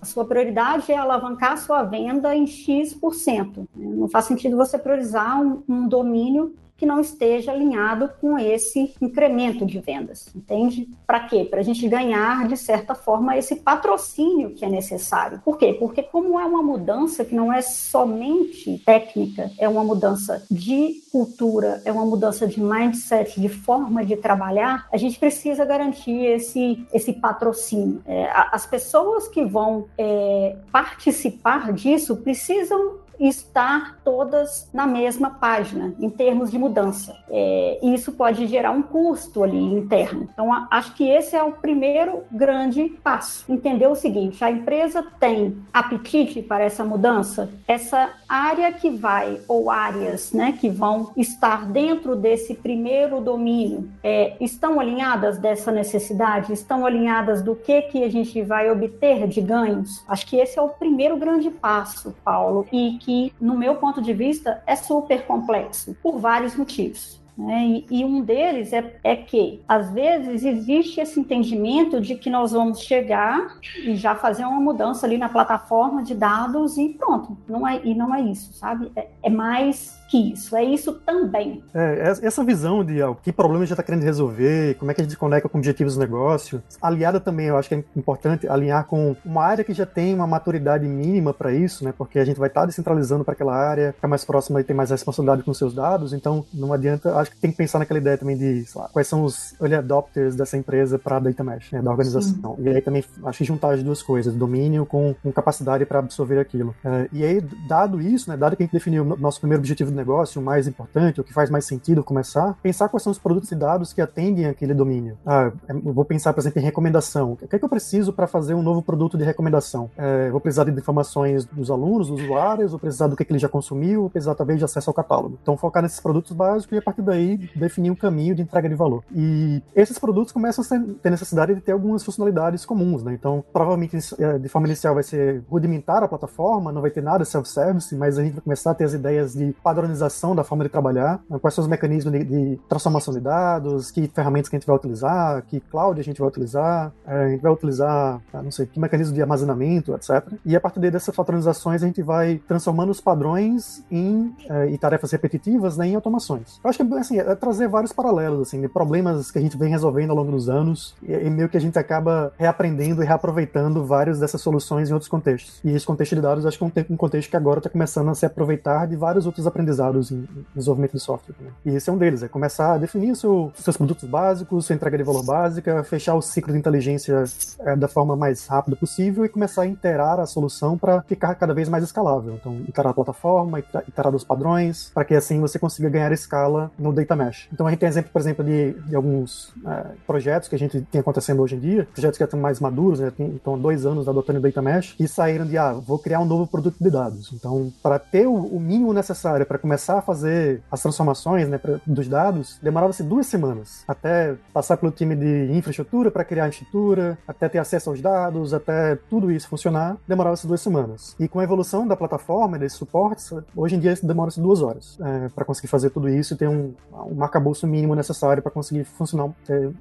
a 0.00 0.04
sua 0.04 0.24
prioridade 0.24 0.92
é 0.92 0.96
alavancar 0.96 1.52
a 1.52 1.56
sua 1.56 1.82
venda 1.82 2.34
em 2.34 2.46
X%. 2.46 3.56
Né? 3.56 3.66
Não 3.76 4.08
faz 4.08 4.26
sentido 4.26 4.56
você 4.56 4.78
priorizar 4.78 5.40
um, 5.40 5.62
um 5.68 5.88
domínio 5.88 6.54
que 6.78 6.86
não 6.86 7.00
esteja 7.00 7.50
alinhado 7.50 8.08
com 8.20 8.38
esse 8.38 8.94
incremento 9.00 9.66
de 9.66 9.80
vendas, 9.80 10.30
entende? 10.34 10.88
Para 11.04 11.20
quê? 11.20 11.44
Para 11.44 11.58
a 11.58 11.62
gente 11.62 11.86
ganhar, 11.88 12.46
de 12.46 12.56
certa 12.56 12.94
forma, 12.94 13.36
esse 13.36 13.56
patrocínio 13.56 14.50
que 14.50 14.64
é 14.64 14.68
necessário. 14.68 15.42
Por 15.44 15.58
quê? 15.58 15.76
Porque 15.78 16.04
como 16.04 16.38
é 16.38 16.44
uma 16.44 16.62
mudança 16.62 17.24
que 17.24 17.34
não 17.34 17.52
é 17.52 17.60
somente 17.60 18.80
técnica, 18.86 19.50
é 19.58 19.68
uma 19.68 19.82
mudança 19.82 20.46
de 20.48 21.02
cultura, 21.10 21.82
é 21.84 21.90
uma 21.90 22.06
mudança 22.06 22.46
de 22.46 22.62
mindset, 22.62 23.40
de 23.40 23.48
forma 23.48 24.04
de 24.04 24.16
trabalhar, 24.16 24.86
a 24.92 24.96
gente 24.96 25.18
precisa 25.18 25.64
garantir 25.64 26.24
esse, 26.26 26.86
esse 26.92 27.12
patrocínio. 27.12 28.00
É, 28.06 28.30
as 28.52 28.66
pessoas 28.66 29.26
que 29.26 29.44
vão 29.44 29.86
é, 29.98 30.56
participar 30.70 31.72
disso 31.72 32.16
precisam 32.16 33.07
estar 33.18 33.98
todas 34.04 34.68
na 34.72 34.86
mesma 34.86 35.30
página 35.30 35.94
em 35.98 36.10
termos 36.10 36.50
de 36.50 36.58
mudança. 36.58 37.16
É, 37.28 37.78
isso 37.82 38.12
pode 38.12 38.46
gerar 38.46 38.70
um 38.70 38.82
custo 38.82 39.42
ali 39.42 39.58
interno. 39.58 40.28
Então, 40.32 40.52
a, 40.52 40.68
acho 40.70 40.94
que 40.94 41.08
esse 41.08 41.36
é 41.36 41.42
o 41.42 41.52
primeiro 41.52 42.22
grande 42.30 42.84
passo. 43.02 43.44
Entender 43.52 43.86
o 43.86 43.94
seguinte: 43.94 44.42
a 44.44 44.50
empresa 44.50 45.04
tem 45.18 45.56
apetite 45.72 46.42
para 46.42 46.64
essa 46.64 46.84
mudança, 46.84 47.50
essa 47.66 48.10
área 48.28 48.72
que 48.72 48.90
vai, 48.90 49.40
ou 49.48 49.70
áreas 49.70 50.32
né, 50.32 50.56
que 50.58 50.68
vão 50.68 51.12
estar 51.16 51.66
dentro 51.66 52.14
desse 52.14 52.54
primeiro 52.54 53.20
domínio, 53.20 53.90
é, 54.02 54.36
estão 54.40 54.78
alinhadas 54.80 55.38
dessa 55.38 55.72
necessidade? 55.72 56.52
Estão 56.52 56.84
alinhadas 56.84 57.42
do 57.42 57.54
que, 57.54 57.82
que 57.82 58.04
a 58.04 58.10
gente 58.10 58.40
vai 58.42 58.70
obter 58.70 59.26
de 59.26 59.40
ganhos? 59.40 60.04
Acho 60.08 60.26
que 60.26 60.36
esse 60.36 60.58
é 60.58 60.62
o 60.62 60.68
primeiro 60.68 61.16
grande 61.16 61.50
passo, 61.50 62.14
Paulo, 62.24 62.66
e 62.72 62.98
que, 62.98 63.07
no 63.40 63.56
meu 63.56 63.76
ponto 63.76 64.02
de 64.02 64.12
vista, 64.12 64.62
é 64.66 64.76
super 64.76 65.26
complexo, 65.26 65.96
por 66.02 66.18
vários 66.18 66.54
motivos. 66.54 67.18
Né? 67.36 67.84
E, 67.88 68.00
e, 68.00 68.04
um 68.04 68.20
deles 68.20 68.72
é, 68.72 68.98
é 69.04 69.14
que, 69.14 69.62
às 69.68 69.92
vezes, 69.92 70.44
existe 70.44 71.00
esse 71.00 71.20
entendimento 71.20 72.00
de 72.00 72.16
que 72.16 72.28
nós 72.28 72.50
vamos 72.50 72.80
chegar 72.80 73.58
e 73.84 73.94
já 73.94 74.16
fazer 74.16 74.44
uma 74.44 74.60
mudança 74.60 75.06
ali 75.06 75.16
na 75.16 75.28
plataforma 75.28 76.02
de 76.02 76.16
dados 76.16 76.76
e 76.76 76.88
pronto. 76.88 77.38
Não 77.48 77.66
é, 77.66 77.80
e 77.84 77.94
não 77.94 78.12
é 78.12 78.20
isso, 78.22 78.52
sabe? 78.54 78.90
É, 78.96 79.06
é 79.22 79.30
mais 79.30 79.97
que 80.08 80.32
isso, 80.32 80.56
é 80.56 80.64
isso 80.64 80.94
também. 81.06 81.62
É, 81.74 82.14
essa 82.22 82.42
visão 82.42 82.84
de 82.84 83.00
ó, 83.02 83.14
que 83.14 83.30
problema 83.30 83.62
a 83.62 83.66
gente 83.66 83.72
está 83.72 83.82
querendo 83.82 84.02
resolver, 84.02 84.74
como 84.76 84.90
é 84.90 84.94
que 84.94 85.00
a 85.02 85.04
gente 85.04 85.16
conecta 85.16 85.48
com 85.48 85.58
objetivos 85.58 85.94
do 85.94 86.00
negócio, 86.00 86.62
aliada 86.80 87.20
também, 87.20 87.46
eu 87.46 87.56
acho 87.56 87.68
que 87.68 87.74
é 87.74 87.84
importante 87.94 88.48
alinhar 88.48 88.86
com 88.86 89.14
uma 89.24 89.44
área 89.44 89.62
que 89.62 89.74
já 89.74 89.84
tem 89.84 90.14
uma 90.14 90.26
maturidade 90.26 90.86
mínima 90.86 91.34
para 91.34 91.52
isso, 91.52 91.84
né? 91.84 91.92
Porque 91.96 92.18
a 92.18 92.24
gente 92.24 92.38
vai 92.38 92.48
estar 92.48 92.62
tá 92.62 92.66
descentralizando 92.66 93.24
para 93.24 93.34
aquela 93.34 93.54
área, 93.54 93.92
ficar 93.92 94.08
mais 94.08 94.24
próxima 94.24 94.60
e 94.60 94.64
ter 94.64 94.74
mais 94.74 94.90
responsabilidade 94.90 95.42
com 95.42 95.52
seus 95.52 95.74
dados, 95.74 96.12
então 96.12 96.44
não 96.54 96.72
adianta, 96.72 97.14
acho 97.16 97.30
que 97.30 97.36
tem 97.36 97.50
que 97.50 97.56
pensar 97.56 97.78
naquela 97.78 98.00
ideia 98.00 98.16
também 98.16 98.36
de 98.36 98.64
lá, 98.74 98.88
quais 98.92 99.06
são 99.06 99.24
os 99.24 99.54
early 99.60 99.74
adopters 99.74 100.34
dessa 100.34 100.56
empresa 100.56 100.98
para 100.98 101.18
data 101.18 101.44
mesh, 101.44 101.72
né, 101.72 101.82
da 101.82 101.90
organização. 101.90 102.56
Sim. 102.56 102.62
E 102.62 102.68
aí 102.68 102.80
também 102.80 103.04
acho 103.24 103.38
que 103.38 103.44
juntar 103.44 103.74
as 103.74 103.82
duas 103.82 104.02
coisas, 104.02 104.34
domínio 104.34 104.86
com, 104.86 105.14
com 105.22 105.30
capacidade 105.30 105.84
para 105.84 105.98
absorver 105.98 106.38
aquilo. 106.38 106.74
É, 106.84 107.08
e 107.12 107.24
aí, 107.24 107.40
dado 107.68 108.00
isso, 108.00 108.30
né, 108.30 108.36
dado 108.36 108.56
que 108.56 108.62
a 108.62 108.66
gente 108.66 108.72
definiu 108.72 109.02
o 109.02 109.16
nosso 109.16 109.40
primeiro 109.40 109.60
objetivo 109.60 109.90
negócio, 109.98 110.40
mais 110.40 110.66
importante, 110.66 111.20
o 111.20 111.24
que 111.24 111.32
faz 111.32 111.50
mais 111.50 111.64
sentido 111.64 112.02
começar, 112.02 112.56
pensar 112.62 112.88
quais 112.88 113.02
são 113.02 113.10
os 113.10 113.18
produtos 113.18 113.50
e 113.52 113.54
dados 113.54 113.92
que 113.92 114.00
atendem 114.00 114.46
aquele 114.46 114.74
domínio. 114.74 115.18
Ah, 115.26 115.52
é, 115.68 115.74
vou 115.74 116.04
pensar, 116.04 116.32
por 116.32 116.40
exemplo, 116.40 116.60
em 116.60 116.64
recomendação. 116.64 117.32
O 117.32 117.36
que 117.36 117.56
é 117.56 117.58
que 117.58 117.64
eu 117.64 117.68
preciso 117.68 118.12
para 118.12 118.26
fazer 118.26 118.54
um 118.54 118.62
novo 118.62 118.82
produto 118.82 119.18
de 119.18 119.24
recomendação? 119.24 119.90
É, 119.96 120.30
vou 120.30 120.40
precisar 120.40 120.64
de 120.64 120.70
informações 120.70 121.44
dos 121.44 121.70
alunos, 121.70 122.08
dos 122.08 122.22
usuários, 122.22 122.70
vou 122.70 122.80
precisar 122.80 123.06
do 123.08 123.16
que, 123.16 123.24
que 123.24 123.32
ele 123.32 123.38
já 123.38 123.48
consumiu, 123.48 124.02
vou 124.02 124.10
precisar 124.10 124.34
talvez 124.34 124.58
de 124.58 124.64
acesso 124.64 124.90
ao 124.90 124.94
catálogo. 124.94 125.38
Então, 125.42 125.56
focar 125.56 125.82
nesses 125.82 126.00
produtos 126.00 126.32
básicos 126.32 126.76
e 126.76 126.78
a 126.78 126.82
partir 126.82 127.02
daí 127.02 127.36
definir 127.54 127.90
um 127.90 127.94
caminho 127.94 128.34
de 128.34 128.42
entrega 128.42 128.68
de 128.68 128.74
valor. 128.74 129.02
E 129.14 129.62
esses 129.74 129.98
produtos 129.98 130.32
começam 130.32 130.64
a 130.64 130.94
ter 131.02 131.10
necessidade 131.10 131.54
de 131.54 131.60
ter 131.60 131.72
algumas 131.72 132.04
funcionalidades 132.04 132.64
comuns, 132.64 133.02
né? 133.02 133.12
Então, 133.14 133.44
provavelmente, 133.52 133.96
é, 134.18 134.38
de 134.38 134.48
forma 134.48 134.66
inicial 134.68 134.94
vai 134.94 135.02
ser 135.02 135.42
rudimentar 135.50 136.02
a 136.02 136.08
plataforma, 136.08 136.72
não 136.72 136.80
vai 136.80 136.90
ter 136.90 137.02
nada 137.02 137.24
self-service, 137.24 137.94
mas 137.94 138.18
a 138.18 138.22
gente 138.22 138.34
vai 138.34 138.42
começar 138.42 138.70
a 138.70 138.74
ter 138.74 138.84
as 138.84 138.92
ideias 138.92 139.34
de 139.34 139.52
padronização 139.62 139.87
padronização 139.88 140.34
da 140.34 140.44
forma 140.44 140.64
de 140.64 140.70
trabalhar, 140.70 141.20
né? 141.28 141.38
quais 141.38 141.54
são 141.54 141.62
os 141.62 141.68
mecanismos 141.68 142.12
de, 142.12 142.24
de, 142.24 142.60
transformação 142.68 143.14
de 143.14 143.20
dados, 143.20 143.90
que 143.90 144.06
ferramentas 144.08 144.48
que 144.48 144.56
a 144.56 144.58
gente 144.58 144.66
vai 144.66 144.76
utilizar, 144.76 145.42
que 145.42 145.60
cloud 145.60 145.98
a 145.98 146.04
gente 146.04 146.18
vai 146.18 146.28
utilizar, 146.28 146.92
é, 147.06 147.24
a 147.24 147.28
gente 147.30 147.40
vai 147.40 147.52
utilizar, 147.52 148.20
ah, 148.32 148.42
não 148.42 148.50
sei, 148.50 148.66
que 148.66 148.78
mecanismo 148.78 149.14
de 149.14 149.22
armazenamento, 149.22 149.94
etc. 149.94 150.32
E 150.44 150.54
a 150.54 150.60
partir 150.60 150.80
dessas 150.80 151.14
padronizações 151.14 151.82
a 151.82 151.86
gente 151.86 152.02
vai 152.02 152.40
transformando 152.46 152.90
os 152.90 153.00
padrões 153.00 153.84
em, 153.90 154.34
é, 154.48 154.68
em 154.68 154.76
tarefas 154.76 155.10
repetitivas, 155.10 155.76
né, 155.76 155.88
em 155.88 155.94
automações. 155.94 156.60
Eu 156.62 156.70
acho 156.70 156.84
que 156.84 156.94
assim, 156.94 157.18
é 157.18 157.34
trazer 157.34 157.68
vários 157.68 157.92
paralelos, 157.92 158.48
assim, 158.48 158.60
de 158.60 158.68
problemas 158.68 159.30
que 159.30 159.38
a 159.38 159.42
gente 159.42 159.56
vem 159.56 159.70
resolvendo 159.70 160.10
ao 160.10 160.16
longo 160.16 160.30
dos 160.30 160.48
anos 160.48 160.94
e, 161.02 161.12
e 161.12 161.30
meio 161.30 161.48
que 161.48 161.56
a 161.56 161.60
gente 161.60 161.78
acaba 161.78 162.32
reaprendendo 162.38 163.02
e 163.02 163.06
reaproveitando 163.06 163.84
várias 163.84 164.20
dessas 164.20 164.40
soluções 164.40 164.90
em 164.90 164.92
outros 164.92 165.08
contextos. 165.08 165.60
E 165.64 165.70
esse 165.70 165.86
contexto 165.86 166.14
de 166.14 166.20
dados 166.20 166.44
acho 166.44 166.58
que 166.58 166.64
é 166.64 166.86
um 166.90 166.96
contexto 166.96 167.30
que 167.30 167.36
agora 167.36 167.58
está 167.58 167.70
começando 167.70 168.08
a 168.10 168.14
se 168.14 168.26
aproveitar 168.26 168.86
de 168.86 168.96
vários 168.96 169.26
outros 169.26 169.46
aprendizados 169.46 169.77
utilizados 169.78 170.10
em 170.10 170.26
desenvolvimento 170.54 170.92
de 170.92 171.00
software. 171.00 171.34
Né? 171.40 171.50
E 171.64 171.70
esse 171.76 171.88
é 171.88 171.92
um 171.92 171.96
deles, 171.96 172.22
é 172.22 172.28
começar 172.28 172.74
a 172.74 172.78
definir 172.78 173.14
seu, 173.16 173.52
seus 173.54 173.76
produtos 173.76 174.08
básicos, 174.08 174.66
sua 174.66 174.74
entrega 174.74 174.98
de 174.98 175.04
valor 175.04 175.24
básica, 175.24 175.82
fechar 175.84 176.14
o 176.14 176.22
ciclo 176.22 176.52
de 176.52 176.58
inteligência 176.58 177.24
é, 177.60 177.76
da 177.76 177.88
forma 177.88 178.16
mais 178.16 178.46
rápida 178.46 178.76
possível 178.76 179.24
e 179.24 179.28
começar 179.28 179.62
a 179.62 179.66
interar 179.66 180.18
a 180.20 180.26
solução 180.26 180.76
para 180.76 181.02
ficar 181.02 181.34
cada 181.36 181.54
vez 181.54 181.68
mais 181.68 181.84
escalável. 181.84 182.34
Então, 182.34 182.56
iterar 182.66 182.90
a 182.90 182.94
plataforma, 182.94 183.60
iterar 183.86 184.14
os 184.14 184.24
padrões, 184.24 184.90
para 184.92 185.04
que 185.04 185.14
assim 185.14 185.40
você 185.40 185.58
consiga 185.58 185.88
ganhar 185.88 186.12
escala 186.12 186.70
no 186.78 186.92
data 186.92 187.14
mesh. 187.14 187.48
Então, 187.52 187.66
a 187.66 187.70
gente 187.70 187.80
tem 187.80 187.88
exemplo, 187.88 188.10
por 188.12 188.20
exemplo, 188.20 188.44
de, 188.44 188.72
de 188.72 188.96
alguns 188.96 189.52
é, 189.66 189.86
projetos 190.06 190.48
que 190.48 190.54
a 190.54 190.58
gente 190.58 190.80
tem 190.80 191.00
acontecendo 191.00 191.40
hoje 191.42 191.56
em 191.56 191.60
dia, 191.60 191.88
projetos 191.92 192.18
que 192.18 192.24
estão 192.24 192.40
mais 192.40 192.60
maduros, 192.60 193.00
né, 193.00 193.12
estão 193.34 193.54
há 193.54 193.58
dois 193.58 193.86
anos 193.86 194.08
adotando 194.08 194.38
o 194.38 194.42
data 194.42 194.60
mesh, 194.60 194.94
e 194.98 195.06
saíram 195.06 195.46
de, 195.46 195.56
ah, 195.56 195.72
vou 195.72 195.98
criar 195.98 196.20
um 196.20 196.24
novo 196.24 196.46
produto 196.46 196.76
de 196.80 196.90
dados. 196.90 197.30
Então, 197.32 197.72
para 197.82 197.98
ter 197.98 198.26
o, 198.26 198.34
o 198.34 198.60
mínimo 198.60 198.92
necessário 198.92 199.46
para 199.46 199.58
começar 199.68 199.98
a 199.98 200.02
fazer 200.02 200.62
as 200.70 200.80
transformações 200.80 201.46
né, 201.46 201.58
pra, 201.58 201.78
dos 201.86 202.08
dados, 202.08 202.58
demorava-se 202.62 203.02
duas 203.02 203.26
semanas. 203.26 203.84
Até 203.86 204.34
passar 204.50 204.78
pelo 204.78 204.90
time 204.90 205.14
de 205.14 205.52
infraestrutura 205.52 206.10
para 206.10 206.24
criar 206.24 206.44
a 206.44 206.48
infraestrutura, 206.48 207.18
até 207.28 207.50
ter 207.50 207.58
acesso 207.58 207.90
aos 207.90 208.00
dados, 208.00 208.54
até 208.54 208.96
tudo 209.10 209.30
isso 209.30 209.46
funcionar, 209.46 209.98
demorava-se 210.08 210.46
duas 210.46 210.62
semanas. 210.62 211.14
E 211.20 211.28
com 211.28 211.38
a 211.38 211.44
evolução 211.44 211.86
da 211.86 211.94
plataforma, 211.94 212.58
desses 212.58 212.78
suportes, 212.78 213.30
hoje 213.54 213.76
em 213.76 213.78
dia 213.78 213.94
demora-se 214.02 214.40
duas 214.40 214.62
horas 214.62 214.96
é, 215.02 215.28
para 215.28 215.44
conseguir 215.44 215.68
fazer 215.68 215.90
tudo 215.90 216.08
isso 216.08 216.32
e 216.32 216.36
ter 216.38 216.48
um, 216.48 216.72
um 217.10 217.22
arcabouço 217.22 217.66
mínimo 217.66 217.94
necessário 217.94 218.42
para 218.42 218.50
conseguir 218.50 218.84
funcionar 218.84 219.26
um, 219.26 219.34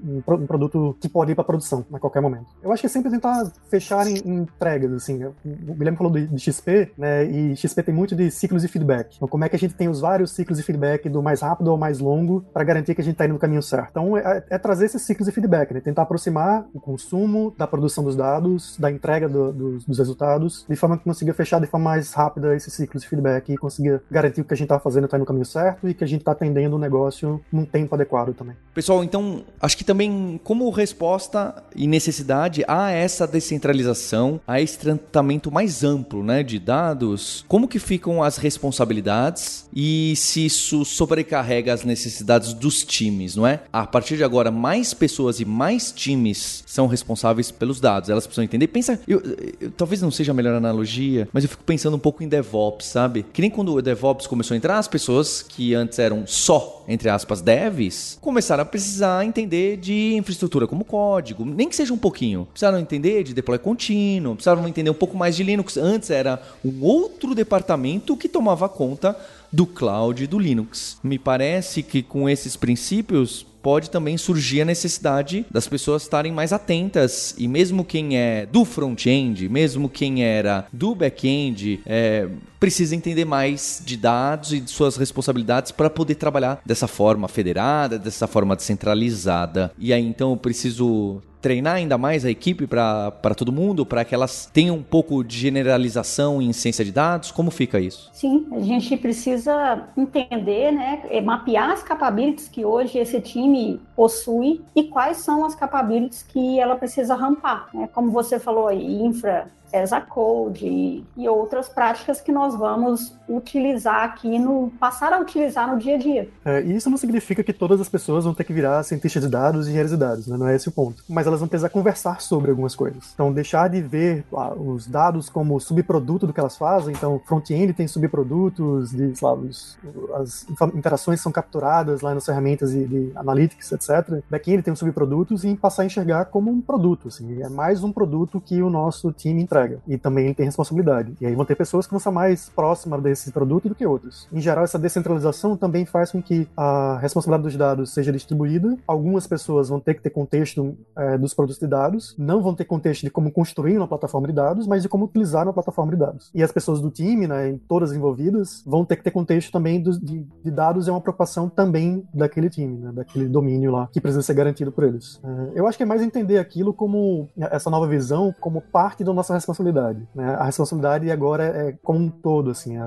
um, 0.03 0.21
produto 0.45 0.97
que 0.99 1.07
pode 1.07 1.31
ir 1.31 1.35
para 1.35 1.45
produção 1.45 1.85
a 1.93 1.99
qualquer 1.99 2.21
momento. 2.21 2.47
Eu 2.61 2.73
acho 2.73 2.81
que 2.81 2.87
é 2.87 2.89
sempre 2.89 3.09
tentar 3.09 3.49
fechar 3.69 4.05
em, 4.05 4.17
em 4.17 4.35
entregas, 4.41 4.91
assim. 4.91 5.23
O 5.23 5.73
Guilherme 5.73 5.97
falou 5.97 6.11
de, 6.11 6.27
de 6.27 6.39
XP, 6.39 6.91
né, 6.97 7.23
e 7.23 7.55
XP 7.55 7.83
tem 7.83 7.95
muito 7.95 8.17
de 8.17 8.29
ciclos 8.29 8.63
de 8.63 8.67
feedback. 8.67 9.15
Então, 9.15 9.27
como 9.27 9.45
é 9.45 9.49
que 9.49 9.55
a 9.55 9.59
gente 9.59 9.75
tem 9.77 9.87
os 9.87 10.01
vários 10.01 10.31
ciclos 10.31 10.57
de 10.57 10.63
feedback 10.63 11.07
do 11.09 11.21
mais 11.21 11.41
rápido 11.41 11.69
ao 11.69 11.77
mais 11.77 11.99
longo 11.99 12.43
para 12.53 12.63
garantir 12.63 12.95
que 12.95 13.01
a 13.01 13.03
gente 13.03 13.13
está 13.13 13.25
indo 13.25 13.33
no 13.33 13.39
caminho 13.39 13.61
certo. 13.61 13.89
Então, 13.91 14.17
é, 14.17 14.43
é, 14.49 14.57
trazer 14.57 14.85
esses 14.85 15.01
ciclos 15.01 15.27
de 15.27 15.31
feedback, 15.33 15.73
né? 15.73 15.79
tentar 15.79 16.03
aproximar 16.03 16.65
o 16.73 16.79
consumo 16.79 17.53
da 17.57 17.67
produção 17.67 18.03
dos 18.03 18.15
dados, 18.15 18.77
da 18.77 18.91
entrega 18.91 19.29
do, 19.29 19.51
do, 19.53 19.77
dos 19.79 19.97
resultados, 19.97 20.65
de 20.67 20.75
forma 20.75 20.97
que 20.97 21.03
consiga 21.03 21.33
fechar 21.33 21.59
de 21.59 21.67
forma 21.67 21.91
mais 21.91 22.13
rápida 22.13 22.55
esses 22.55 22.73
ciclos 22.73 23.03
de 23.03 23.09
feedback 23.09 23.53
e 23.53 23.57
consiga 23.57 24.01
garantir 24.09 24.35
que 24.35 24.41
o 24.41 24.45
que 24.45 24.53
a 24.53 24.57
gente 24.57 24.65
está 24.65 24.79
fazendo 24.79 25.05
está 25.05 25.17
no 25.17 25.25
caminho 25.25 25.45
certo 25.45 25.87
e 25.87 25.93
que 25.93 26.03
a 26.03 26.07
gente 26.07 26.21
está 26.21 26.31
atendendo 26.31 26.75
o 26.75 26.79
negócio 26.79 27.41
num 27.51 27.65
tempo 27.65 27.93
adequado 27.95 28.33
também. 28.33 28.55
Pessoal, 28.73 29.03
então, 29.03 29.43
acho 29.61 29.77
que 29.77 29.83
também 29.83 30.39
como 30.43 30.69
resposta 30.69 31.63
e 31.75 31.87
necessidade 31.87 32.63
a 32.67 32.91
essa 32.91 33.27
descentralização, 33.27 34.39
a 34.47 34.59
esse 34.61 34.77
tratamento 34.77 35.51
mais 35.51 35.83
amplo 35.83 36.23
né, 36.23 36.43
de 36.43 36.59
dados, 36.59 37.45
como 37.47 37.67
que 37.67 37.79
ficam 37.79 38.23
as 38.23 38.37
responsabilidades 38.37 39.66
e 39.73 40.13
se 40.15 40.45
isso 40.45 40.83
sobrecarrega 40.85 41.73
as 41.73 41.83
necessidades 41.83 42.53
dos 42.53 42.83
times, 42.83 43.35
não 43.35 43.45
é? 43.45 43.61
A 43.71 43.85
partir 43.85 44.17
de 44.17 44.23
agora, 44.23 44.51
mais 44.51 44.93
pessoas 44.93 45.39
e 45.39 45.45
mais 45.45 45.91
times 45.91 46.63
são 46.65 46.87
responsáveis 46.87 47.51
pelos 47.51 47.79
dados. 47.79 48.09
Elas 48.09 48.25
precisam 48.25 48.43
entender. 48.43 48.67
Pensa, 48.67 48.99
eu, 49.07 49.21
eu, 49.59 49.71
talvez 49.71 50.01
não 50.01 50.11
seja 50.11 50.31
a 50.31 50.35
melhor 50.35 50.55
analogia, 50.55 51.27
mas 51.31 51.43
eu 51.43 51.49
fico 51.49 51.63
pensando 51.63 51.95
um 51.95 51.99
pouco 51.99 52.23
em 52.23 52.27
DevOps, 52.27 52.87
sabe? 52.87 53.25
Que 53.33 53.41
nem 53.41 53.49
quando 53.49 53.73
o 53.73 53.81
DevOps 53.81 54.27
começou 54.27 54.55
a 54.55 54.57
entrar, 54.57 54.77
as 54.77 54.87
pessoas 54.87 55.41
que 55.41 55.73
antes 55.73 55.99
eram 55.99 56.25
só, 56.25 56.83
entre 56.87 57.09
aspas, 57.09 57.41
devs, 57.41 58.17
começaram 58.21 58.63
a 58.63 58.65
precisar 58.65 59.25
entender 59.25 59.77
de 59.77 60.15
infraestrutura 60.15 60.67
como 60.67 60.85
código, 60.85 61.45
nem 61.45 61.69
que 61.69 61.75
seja 61.75 61.93
um 61.93 61.97
pouquinho. 61.97 62.47
Precisaram 62.51 62.79
entender 62.79 63.23
de 63.23 63.33
deploy 63.33 63.57
contínuo, 63.57 64.35
precisaram 64.35 64.67
entender 64.67 64.89
um 64.89 64.95
pouco 64.95 65.17
mais 65.17 65.35
de 65.35 65.43
Linux. 65.43 65.77
Antes 65.77 66.09
era 66.09 66.41
um 66.63 66.83
outro 66.83 67.35
departamento 67.35 68.15
que 68.17 68.27
tomava 68.27 68.67
conta 68.69 69.15
do 69.51 69.65
cloud 69.65 70.23
e 70.23 70.27
do 70.27 70.39
Linux. 70.39 70.97
Me 71.03 71.17
parece 71.17 71.83
que 71.83 72.01
com 72.01 72.29
esses 72.29 72.55
princípios 72.55 73.45
pode 73.67 73.89
também 73.89 74.17
surgir 74.17 74.61
a 74.61 74.65
necessidade 74.65 75.45
das 75.51 75.67
pessoas 75.67 76.03
estarem 76.03 76.31
mais 76.31 76.53
atentas 76.53 77.35
e 77.37 77.49
mesmo 77.49 77.83
quem 77.83 78.17
é 78.17 78.45
do 78.45 78.63
front-end, 78.63 79.49
mesmo 79.49 79.89
quem 79.89 80.23
era 80.23 80.65
do 80.71 80.95
back-end, 80.95 81.81
é, 81.85 82.29
precisa 82.61 82.95
entender 82.95 83.25
mais 83.25 83.81
de 83.85 83.97
dados 83.97 84.53
e 84.53 84.61
de 84.61 84.71
suas 84.71 84.95
responsabilidades 84.95 85.73
para 85.73 85.89
poder 85.89 86.15
trabalhar 86.15 86.61
dessa 86.65 86.87
forma 86.87 87.27
federada, 87.27 87.99
dessa 87.99 88.25
forma 88.25 88.55
descentralizada. 88.55 89.71
E 89.77 89.91
aí 89.91 90.05
então 90.05 90.31
eu 90.31 90.37
preciso 90.37 91.21
treinar 91.41 91.75
ainda 91.75 91.97
mais 91.97 92.25
a 92.25 92.29
equipe 92.29 92.67
para 92.67 93.35
todo 93.35 93.51
mundo, 93.51 93.85
para 93.85 94.03
que 94.03 94.13
elas 94.13 94.49
tenham 94.51 94.75
um 94.75 94.83
pouco 94.83 95.23
de 95.23 95.37
generalização 95.37 96.41
em 96.41 96.51
ciência 96.53 96.83
de 96.83 96.91
dados? 96.91 97.31
Como 97.31 97.51
fica 97.51 97.79
isso? 97.79 98.09
Sim, 98.13 98.47
a 98.51 98.59
gente 98.59 98.95
precisa 98.97 99.87
entender, 99.95 100.71
né, 100.71 101.01
mapear 101.21 101.69
as 101.71 101.83
capabilities 101.83 102.47
que 102.47 102.65
hoje 102.65 102.97
esse 102.97 103.19
time 103.21 103.79
possui 103.95 104.61
e 104.75 104.83
quais 104.83 105.17
são 105.17 105.45
as 105.45 105.55
capabilities 105.55 106.23
que 106.23 106.59
ela 106.59 106.75
precisa 106.75 107.15
rampar. 107.15 107.69
Né? 107.73 107.87
Como 107.93 108.11
você 108.11 108.39
falou 108.39 108.67
aí, 108.67 109.01
infra 109.01 109.47
as 109.73 109.91
a 109.91 110.01
code 110.01 111.03
e, 111.15 111.27
outras 111.27 111.67
práticas 111.67 112.21
que 112.21 112.31
nós 112.31 112.55
vamos 112.55 113.13
utilizar 113.27 114.03
aqui 114.03 114.39
no 114.39 114.71
passar 114.79 115.11
a 115.11 115.19
utilizar 115.19 115.71
no 115.71 115.77
dia 115.77 115.95
a 115.95 115.97
dia. 115.97 116.29
É, 116.45 116.61
e 116.61 116.75
isso 116.75 116.89
não 116.89 116.97
significa 116.97 117.43
que 117.43 117.51
todas 117.51 117.81
as 117.81 117.89
pessoas 117.89 118.23
vão 118.23 118.33
ter 118.33 118.43
que 118.43 118.53
virar 118.53 118.81
cientistas 118.83 119.23
de 119.23 119.29
dados 119.29 119.65
e 119.65 119.69
engenheiros 119.69 119.91
de 119.91 119.97
dados, 119.97 120.27
né? 120.27 120.37
não 120.37 120.47
é 120.47 120.55
esse 120.55 120.69
o 120.69 120.71
ponto. 120.71 121.03
Mas 121.09 121.27
elas 121.27 121.39
vão 121.39 121.49
precisar 121.49 121.69
conversar 121.69 122.21
sobre 122.21 122.49
algumas 122.49 122.75
coisas. 122.75 123.11
Então 123.13 123.31
deixar 123.31 123.69
de 123.69 123.81
ver 123.81 124.25
ah, 124.33 124.53
os 124.53 124.87
dados 124.87 125.29
como 125.29 125.59
subproduto 125.59 126.25
do 126.25 126.33
que 126.33 126.39
elas 126.39 126.57
fazem. 126.57 126.95
Então 126.95 127.21
front-end 127.25 127.73
tem 127.73 127.87
subprodutos, 127.87 128.91
de, 128.91 129.13
lá, 129.21 129.33
os, 129.33 129.77
as 130.15 130.45
interações 130.73 131.19
são 131.19 131.31
capturadas 131.31 132.01
lá 132.01 132.13
nas 132.13 132.25
ferramentas 132.25 132.71
de, 132.71 132.85
de 132.85 133.11
analytics, 133.15 133.71
etc. 133.73 134.23
Back-end 134.29 134.63
tem 134.63 134.75
subprodutos 134.75 135.43
e 135.43 135.55
passar 135.55 135.83
a 135.83 135.85
enxergar 135.85 136.25
como 136.25 136.49
um 136.49 136.61
produto. 136.61 137.09
Assim, 137.09 137.41
é 137.41 137.49
mais 137.49 137.83
um 137.83 137.91
produto 137.91 138.39
que 138.39 138.61
o 138.61 138.69
nosso 138.69 139.11
time 139.11 139.41
entrega 139.41 139.56
entrega. 139.57 139.81
E 139.87 139.97
também 139.97 140.33
tem 140.33 140.45
responsabilidade. 140.45 141.13
E 141.19 141.25
aí 141.25 141.35
vão 141.35 141.45
ter 141.45 141.55
pessoas 141.55 141.85
que 141.85 141.91
vão 141.91 141.97
estar 141.97 142.11
mais 142.11 142.49
próximas 142.49 143.01
desse 143.01 143.31
produto 143.31 143.69
do 143.69 143.75
que 143.75 143.85
outras. 143.85 144.27
Em 144.31 144.39
geral, 144.39 144.63
essa 144.63 144.77
descentralização 144.77 145.57
também 145.57 145.85
faz 145.85 146.11
com 146.11 146.21
que 146.21 146.47
a 146.55 146.97
responsabilidade 146.99 147.43
dos 147.43 147.57
dados 147.57 147.93
seja 147.93 148.11
distribuída. 148.11 148.77
Algumas 148.87 149.25
pessoas 149.27 149.69
vão 149.69 149.79
ter 149.79 149.95
que 149.95 150.01
ter 150.01 150.09
contexto 150.09 150.77
é, 150.95 151.17
dos 151.17 151.33
produtos 151.33 151.59
de 151.59 151.67
dados, 151.67 152.15
não 152.17 152.41
vão 152.41 152.53
ter 152.53 152.65
contexto 152.65 153.03
de 153.03 153.09
como 153.09 153.31
construir 153.31 153.77
uma 153.77 153.87
plataforma 153.87 154.27
de 154.27 154.33
dados, 154.33 154.67
mas 154.67 154.83
de 154.83 154.89
como 154.89 155.05
utilizar 155.05 155.43
uma 155.43 155.53
plataforma 155.53 155.91
de 155.91 155.97
dados. 155.97 156.31
E 156.33 156.43
as 156.43 156.51
pessoas 156.51 156.81
do 156.81 156.89
time, 156.89 157.27
né, 157.27 157.57
todas 157.67 157.93
envolvidas, 157.93 158.63
vão 158.65 158.85
ter 158.85 158.97
que 158.97 159.03
ter 159.03 159.11
contexto 159.11 159.51
também 159.51 159.81
de, 159.81 159.99
de, 159.99 160.51
dados 160.51 160.87
é 160.87 160.91
uma 160.91 161.01
preocupação 161.01 161.49
também 161.49 162.07
daquele 162.13 162.49
time, 162.49 162.77
né, 162.77 162.91
daquele 162.91 163.27
domínio 163.27 163.71
lá, 163.71 163.87
que 163.91 164.01
precisa 164.01 164.21
ser 164.21 164.33
garantido 164.33 164.71
por 164.71 164.83
eles. 164.83 165.19
É, 165.23 165.59
eu 165.59 165.67
acho 165.67 165.77
que 165.77 165.83
é 165.83 165.85
mais 165.85 166.01
entender 166.01 166.37
aquilo 166.37 166.73
como 166.73 167.29
essa 167.37 167.69
nova 167.69 167.87
visão 167.87 168.33
como 168.39 168.61
parte 168.61 169.03
da 169.03 169.13
nossa 169.13 169.33
responsabilidade. 169.47 170.07
Né? 170.13 170.35
A 170.35 170.43
responsabilidade 170.43 171.09
agora 171.09 171.43
é, 171.43 171.69
é 171.69 171.71
como 171.83 171.99
um 171.99 172.09
todo, 172.09 172.51
assim, 172.51 172.77
é, 172.77 172.81